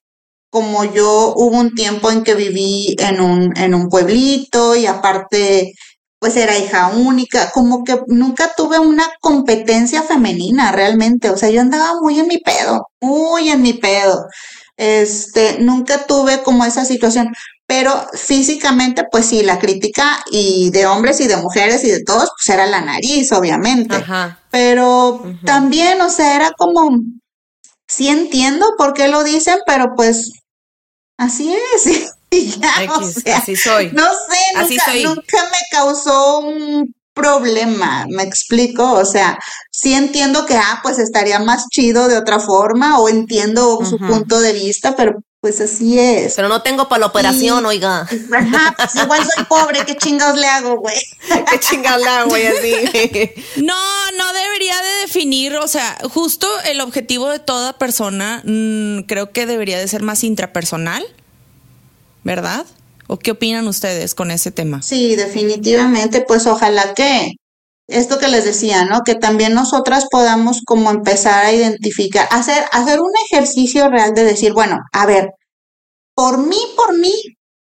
como 0.51 0.85
yo 0.85 1.35
hubo 1.37 1.59
un 1.59 1.75
tiempo 1.75 2.11
en 2.11 2.23
que 2.23 2.35
viví 2.35 2.95
en 2.99 3.21
un, 3.21 3.57
en 3.57 3.75
un 3.75 3.89
pueblito 3.89 4.77
y 4.77 4.87
aparte 4.87 5.73
pues 6.25 6.37
era 6.37 6.57
hija 6.57 6.89
única, 6.89 7.51
como 7.51 7.85
que 7.85 7.99
nunca 8.07 8.53
tuve 8.57 8.79
una 8.79 9.05
competencia 9.21 10.03
femenina 10.03 10.73
realmente, 10.73 11.29
o 11.29 11.37
sea, 11.37 11.51
yo 11.51 11.61
andaba 11.61 12.01
muy 12.01 12.19
en 12.19 12.29
mi 12.29 12.39
pedo, 12.39 12.87
muy 13.03 13.51
en 13.51 13.61
mi 13.61 13.75
pedo. 13.75 14.25
Este, 14.79 15.59
nunca 15.61 16.07
tuve 16.07 16.43
como 16.43 16.65
esa 16.65 16.87
situación, 16.87 17.29
pero 17.67 18.07
físicamente 18.13 19.05
pues 19.11 19.27
sí, 19.27 19.43
la 19.43 19.59
crítica 19.59 20.23
y 20.31 20.71
de 20.71 20.87
hombres 20.87 21.21
y 21.21 21.27
de 21.27 21.37
mujeres 21.37 21.83
y 21.85 21.91
de 21.91 22.05
todos 22.05 22.31
pues 22.37 22.55
era 22.55 22.67
la 22.67 22.81
nariz, 22.83 23.33
obviamente. 23.33 23.97
Ajá. 23.97 24.41
Pero 24.51 25.23
también, 25.45 26.01
o 26.01 26.11
sea, 26.11 26.37
era 26.37 26.53
como, 26.53 27.01
sí 27.87 28.09
entiendo 28.09 28.67
por 28.77 28.93
qué 28.93 29.09
lo 29.09 29.25
dicen, 29.25 29.59
pero 29.67 29.95
pues 29.97 30.33
así 31.19 31.55
es. 31.75 32.13
Y 32.31 32.51
ya, 32.51 32.93
o 32.99 33.05
sea, 33.05 33.39
así 33.39 33.55
soy. 33.55 33.93
no 33.93 34.03
sé, 34.03 34.57
Así 34.57 34.75
nunca, 34.75 34.85
soy. 34.91 35.05
nunca 35.05 35.45
me 35.53 35.59
causó 35.71 36.41
un 36.41 36.93
problema, 37.15 38.07
me 38.11 38.25
explico, 38.25 38.93
o 38.93 39.05
sea, 39.05 39.39
sí 39.71 39.95
entiendo 39.95 40.45
que, 40.45 40.57
ah, 40.57 40.81
pues 40.83 40.99
estaría 40.99 41.39
más 41.39 41.69
chido 41.69 42.09
de 42.09 42.17
otra 42.17 42.41
forma, 42.41 42.99
o 42.99 43.09
entiendo 43.09 43.79
su 43.85 43.99
punto 43.99 44.41
de 44.41 44.53
vista, 44.53 44.97
pero 44.97 45.23
pues 45.45 45.61
así 45.61 45.99
es. 45.99 46.37
Pero 46.37 46.49
no 46.49 46.63
tengo 46.63 46.89
para 46.89 47.01
la 47.01 47.07
operación, 47.09 47.65
Y- 47.65 47.67
oiga. 47.67 48.09
Ajá, 48.33 48.75
pues 48.79 48.95
igual 48.95 49.21
soy 49.35 49.45
pobre, 49.45 49.85
¿qué 49.85 49.95
chingados 49.95 50.39
le 50.39 50.47
hago, 50.47 50.79
güey? 50.79 50.97
Qué 51.51 51.61
chingada, 51.61 52.23
güey, 52.23 52.47
así. 52.47 52.73
No, 53.63 53.75
no 54.17 54.33
debería 54.33 54.75
de 54.81 55.01
definir, 55.03 55.57
o 55.57 55.69
sea, 55.69 55.99
justo 56.11 56.49
el 56.65 56.81
objetivo 56.81 57.29
de 57.29 57.41
toda 57.41 57.75
persona 57.77 58.41
mm, 58.47 59.01
creo 59.01 59.33
que 59.33 59.45
debería 59.45 59.79
de 59.79 59.87
ser 59.87 60.03
más 60.03 60.25
intrapersonal, 60.25 61.05
¿verdad? 62.23 62.65
¿O 63.07 63.19
qué 63.19 63.33
opinan 63.33 63.69
ustedes 63.69 64.15
con 64.15 64.31
ese 64.31 64.51
tema? 64.51 64.81
Sí, 64.81 65.15
definitivamente, 65.15 66.23
pues 66.23 66.47
ojalá 66.47 66.95
que 66.95 67.35
esto 67.87 68.19
que 68.19 68.29
les 68.29 68.45
decía, 68.45 68.85
¿no? 68.85 69.03
Que 69.05 69.15
también 69.15 69.55
nosotras 69.55 70.07
podamos 70.11 70.63
como 70.65 70.91
empezar 70.91 71.45
a 71.45 71.53
identificar, 71.53 72.27
hacer, 72.31 72.65
hacer 72.73 73.01
un 73.01 73.13
ejercicio 73.27 73.89
real 73.89 74.15
de 74.15 74.25
decir, 74.25 74.53
bueno, 74.53 74.79
a 74.93 75.07
ver, 75.07 75.31
por 76.15 76.39
mí, 76.39 76.59
por 76.77 76.97
mí, 76.99 77.13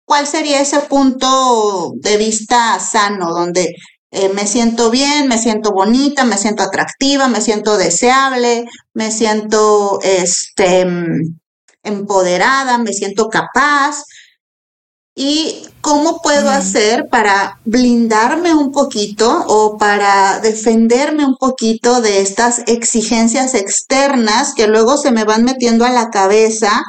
¿cuál 0.05 0.25
sería 0.27 0.61
ese 0.61 0.79
punto 0.79 1.91
de 1.95 2.17
vista 2.17 2.79
sano 2.79 3.31
donde 3.33 3.75
eh, 4.11 4.29
me 4.29 4.47
siento 4.47 4.89
bien, 4.89 5.27
me 5.27 5.37
siento 5.37 5.71
bonita, 5.71 6.23
me 6.23 6.37
siento 6.37 6.63
atractiva, 6.63 7.27
me 7.27 7.41
siento 7.41 7.77
deseable, 7.77 8.65
me 8.93 9.11
siento 9.11 9.99
este 10.01 10.85
mm, 10.85 11.37
empoderada, 11.83 12.77
me 12.77 12.93
siento 12.93 13.27
capaz? 13.27 14.03
¿Y 15.19 15.67
cómo 15.81 16.21
puedo 16.21 16.51
hacer 16.51 17.07
para 17.09 17.59
blindarme 17.65 18.53
un 18.53 18.71
poquito 18.71 19.45
o 19.47 19.75
para 19.79 20.39
defenderme 20.41 21.25
un 21.25 21.37
poquito 21.37 22.01
de 22.01 22.21
estas 22.21 22.61
exigencias 22.67 23.55
externas 23.55 24.53
que 24.53 24.67
luego 24.67 24.95
se 24.95 25.11
me 25.11 25.23
van 25.23 25.43
metiendo 25.43 25.85
a 25.85 25.89
la 25.89 26.11
cabeza 26.11 26.83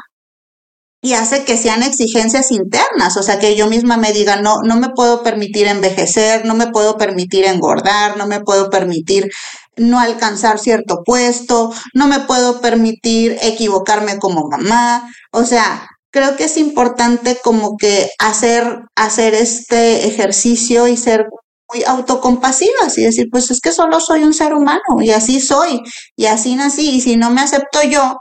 y 1.01 1.15
hace 1.15 1.45
que 1.45 1.57
sean 1.57 1.83
exigencias 1.83 2.51
internas, 2.51 3.17
o 3.17 3.23
sea, 3.23 3.39
que 3.39 3.57
yo 3.57 3.67
misma 3.67 3.97
me 3.97 4.13
diga, 4.13 4.43
no, 4.43 4.57
no 4.63 4.77
me 4.77 4.91
puedo 4.91 5.23
permitir 5.23 5.67
envejecer, 5.67 6.45
no 6.45 6.55
me 6.55 6.67
puedo 6.67 6.99
permitir 6.99 7.47
engordar, 7.47 8.19
no 8.19 8.27
me 8.27 8.41
puedo 8.41 8.69
permitir 8.69 9.31
no 9.77 10.01
alcanzar 10.01 10.59
cierto 10.59 11.03
puesto, 11.03 11.73
no 11.95 12.09
me 12.09 12.21
puedo 12.21 12.61
permitir 12.61 13.39
equivocarme 13.41 14.19
como 14.19 14.49
mamá, 14.51 15.09
o 15.31 15.45
sea, 15.45 15.89
creo 16.11 16.37
que 16.37 16.45
es 16.45 16.57
importante 16.57 17.39
como 17.43 17.77
que 17.77 18.11
hacer, 18.19 18.83
hacer 18.97 19.35
este 19.35 20.07
ejercicio 20.07 20.89
y 20.89 20.97
ser 20.97 21.27
muy 21.73 21.85
autocompasivas 21.85 22.97
y 22.97 23.03
decir, 23.03 23.29
pues 23.31 23.51
es 23.51 23.61
que 23.61 23.73
solo 23.73 24.01
soy 24.01 24.25
un 24.25 24.33
ser 24.33 24.55
humano 24.55 24.81
y 25.01 25.11
así 25.11 25.41
soy 25.41 25.83
y 26.17 26.27
así 26.27 26.55
nací 26.55 26.91
y 26.91 27.01
si 27.01 27.17
no 27.17 27.31
me 27.31 27.43
acepto 27.43 27.83
yo, 27.83 28.17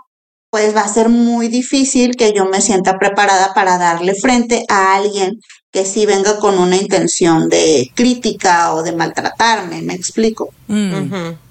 pues 0.49 0.75
va 0.75 0.81
a 0.81 0.93
ser 0.93 1.09
muy 1.09 1.47
difícil 1.47 2.15
que 2.15 2.33
yo 2.33 2.45
me 2.45 2.61
sienta 2.61 2.97
preparada 2.97 3.53
para 3.53 3.77
darle 3.77 4.15
frente 4.15 4.65
a 4.69 4.95
alguien 4.95 5.39
que 5.71 5.85
sí 5.85 6.05
venga 6.05 6.39
con 6.39 6.57
una 6.57 6.75
intención 6.77 7.49
de 7.49 7.91
crítica 7.93 8.73
o 8.73 8.83
de 8.83 8.93
maltratarme, 8.93 9.81
me 9.81 9.93
explico. 9.93 10.49
Mm. 10.67 11.46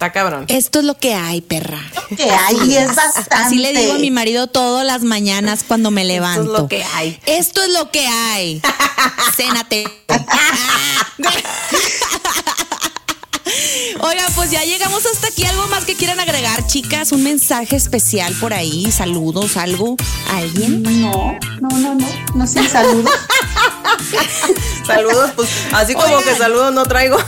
Está 0.00 0.12
cabrón. 0.12 0.46
Esto 0.48 0.78
es 0.78 0.86
lo 0.86 0.96
que 0.96 1.12
hay, 1.12 1.42
perra. 1.42 1.78
Que 2.16 2.30
hay 2.30 2.56
y 2.66 2.74
es 2.74 2.94
bastante. 2.94 3.34
Así 3.34 3.56
le 3.56 3.74
digo 3.74 3.92
a 3.92 3.98
mi 3.98 4.10
marido 4.10 4.46
todas 4.46 4.86
las 4.86 5.02
mañanas 5.02 5.62
cuando 5.62 5.90
me 5.90 6.06
levanto. 6.06 6.40
Esto 6.40 6.54
es 6.54 6.58
lo 6.62 6.68
que 6.68 6.84
hay. 6.84 7.20
Esto 7.26 7.62
es 7.62 7.68
lo 7.68 7.90
que 7.90 8.06
hay. 8.06 8.62
Cénate. 9.36 9.84
Oiga, 14.00 14.26
pues 14.34 14.50
ya 14.50 14.64
llegamos 14.64 15.04
hasta 15.04 15.26
aquí. 15.26 15.44
¿Algo 15.44 15.66
más 15.66 15.84
que 15.84 15.94
quieran 15.94 16.18
agregar, 16.18 16.66
chicas? 16.66 17.12
¿Un 17.12 17.22
mensaje 17.22 17.76
especial 17.76 18.32
por 18.40 18.54
ahí? 18.54 18.90
¿Saludos? 18.90 19.58
¿Algo? 19.58 19.96
¿A 20.30 20.38
alguien? 20.38 20.82
No, 20.82 21.38
no, 21.60 21.68
no, 21.78 21.94
no. 21.94 22.08
No 22.34 22.46
sin 22.46 22.66
saludos. 22.70 23.12
saludos, 24.86 25.32
pues 25.36 25.50
así 25.72 25.92
como 25.92 26.06
Oigan. 26.06 26.24
que 26.24 26.36
saludos 26.36 26.72
no 26.72 26.84
traigo. 26.86 27.18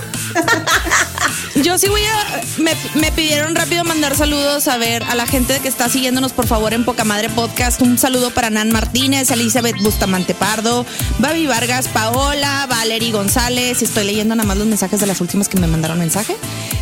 Yo 1.57 1.77
sí 1.77 1.89
voy 1.89 2.03
a. 2.03 2.41
Me, 2.59 2.75
me 2.95 3.13
pidieron 3.13 3.55
rápido 3.55 3.85
mandar 3.85 4.17
saludos 4.17 4.69
a 4.69 4.79
ver 4.79 5.03
a 5.05 5.15
la 5.15 5.27
gente 5.27 5.59
que 5.61 5.69
está 5.69 5.89
siguiéndonos, 5.89 6.33
por 6.33 6.47
favor, 6.47 6.73
en 6.73 6.85
Poca 6.85 7.05
Madre 7.05 7.29
Podcast. 7.29 7.83
Un 7.83 7.99
saludo 7.99 8.31
para 8.31 8.49
Nan 8.49 8.71
Martínez, 8.71 9.31
Elizabeth 9.31 9.77
Bustamante 9.83 10.35
Pardo, 10.35 10.87
Babi 11.19 11.47
Vargas, 11.47 11.89
Paola, 11.89 12.67
Valery 12.69 13.11
González. 13.11 13.83
Estoy 13.83 14.05
leyendo 14.05 14.35
nada 14.35 14.47
más 14.47 14.57
los 14.57 14.67
mensajes 14.67 15.01
de 15.01 15.07
las 15.07 15.21
últimas 15.21 15.49
que 15.49 15.59
me 15.59 15.67
mandaron 15.67 15.99
mensaje. 15.99 16.37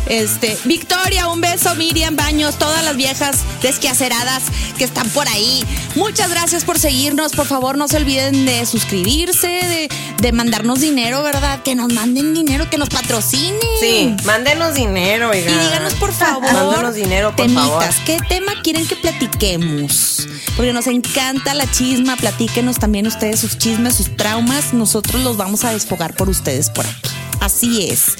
Este, 0.07 0.57
Victoria, 0.63 1.27
un 1.27 1.41
beso, 1.41 1.75
Miriam 1.75 2.15
Baños, 2.15 2.57
todas 2.57 2.83
las 2.83 2.95
viejas 2.95 3.39
desquaceradas 3.61 4.43
que 4.77 4.85
están 4.85 5.09
por 5.09 5.27
ahí. 5.27 5.63
Muchas 5.95 6.29
gracias 6.29 6.63
por 6.63 6.79
seguirnos. 6.79 7.33
Por 7.33 7.45
favor, 7.45 7.77
no 7.77 7.87
se 7.87 7.97
olviden 7.97 8.45
de 8.45 8.65
suscribirse, 8.65 9.47
de, 9.47 9.89
de 10.21 10.31
mandarnos 10.31 10.79
dinero, 10.79 11.23
¿verdad? 11.23 11.61
Que 11.61 11.75
nos 11.75 11.91
manden 11.91 12.33
dinero, 12.33 12.69
que 12.69 12.77
nos 12.77 12.89
patrocinen. 12.89 13.59
Sí, 13.79 14.15
mándenos 14.61 14.75
dinero, 14.75 15.29
oiga. 15.29 15.51
Y 15.51 15.57
díganos, 15.57 15.93
por 15.95 16.11
favor, 16.13 16.41
Mándenos 16.53 16.95
dinero, 16.95 17.35
por 17.35 17.45
temitas, 17.45 17.65
favor. 17.67 18.05
¿qué 18.05 18.17
tema 18.27 18.53
quieren 18.63 18.87
que 18.87 18.95
platiquemos? 18.95 20.27
Porque 20.55 20.73
nos 20.73 20.87
encanta 20.87 21.53
la 21.53 21.69
chisma, 21.69 22.15
platíquenos 22.15 22.77
también 22.77 23.07
ustedes 23.07 23.39
sus 23.39 23.57
chismes, 23.57 23.95
sus 23.95 24.15
traumas, 24.15 24.73
nosotros 24.73 25.21
los 25.23 25.37
vamos 25.37 25.63
a 25.63 25.71
desfogar 25.71 26.15
por 26.15 26.29
ustedes 26.29 26.69
por 26.69 26.85
aquí. 26.85 27.09
Así 27.39 27.89
es. 27.89 28.17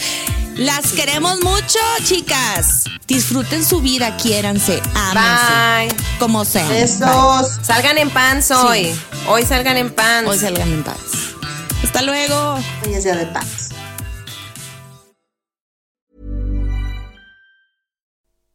Las 0.55 0.91
queremos 0.93 1.41
mucho, 1.43 1.79
chicas. 2.03 2.85
Disfruten 3.07 3.63
su 3.65 3.81
vida, 3.81 4.15
quiéranse, 4.17 4.81
ámense. 4.93 5.95
Bye. 5.95 6.03
Como 6.19 6.43
sean. 6.45 6.69
Besos. 6.69 7.59
Salgan 7.61 7.97
en 7.97 8.09
pants 8.09 8.51
hoy. 8.51 8.93
Hoy 9.27 9.43
salgan 9.45 9.77
en 9.77 9.93
pants. 9.93 10.29
Hoy 10.29 10.37
salgan 10.39 10.71
en 10.71 10.83
paz. 10.83 10.97
Hasta 11.83 12.01
luego. 12.01 12.55
Hoy 12.85 12.93
es 12.93 13.03
día 13.03 13.15
de 13.15 13.25
paz. 13.27 13.61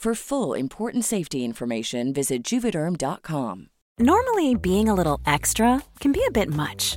For 0.00 0.14
full 0.14 0.54
important 0.54 1.04
safety 1.04 1.44
information, 1.44 2.14
visit 2.14 2.42
juvederm.com. 2.42 3.68
Normally, 3.98 4.54
being 4.54 4.88
a 4.88 4.94
little 4.94 5.20
extra 5.26 5.82
can 6.00 6.10
be 6.10 6.24
a 6.26 6.30
bit 6.30 6.48
much, 6.48 6.96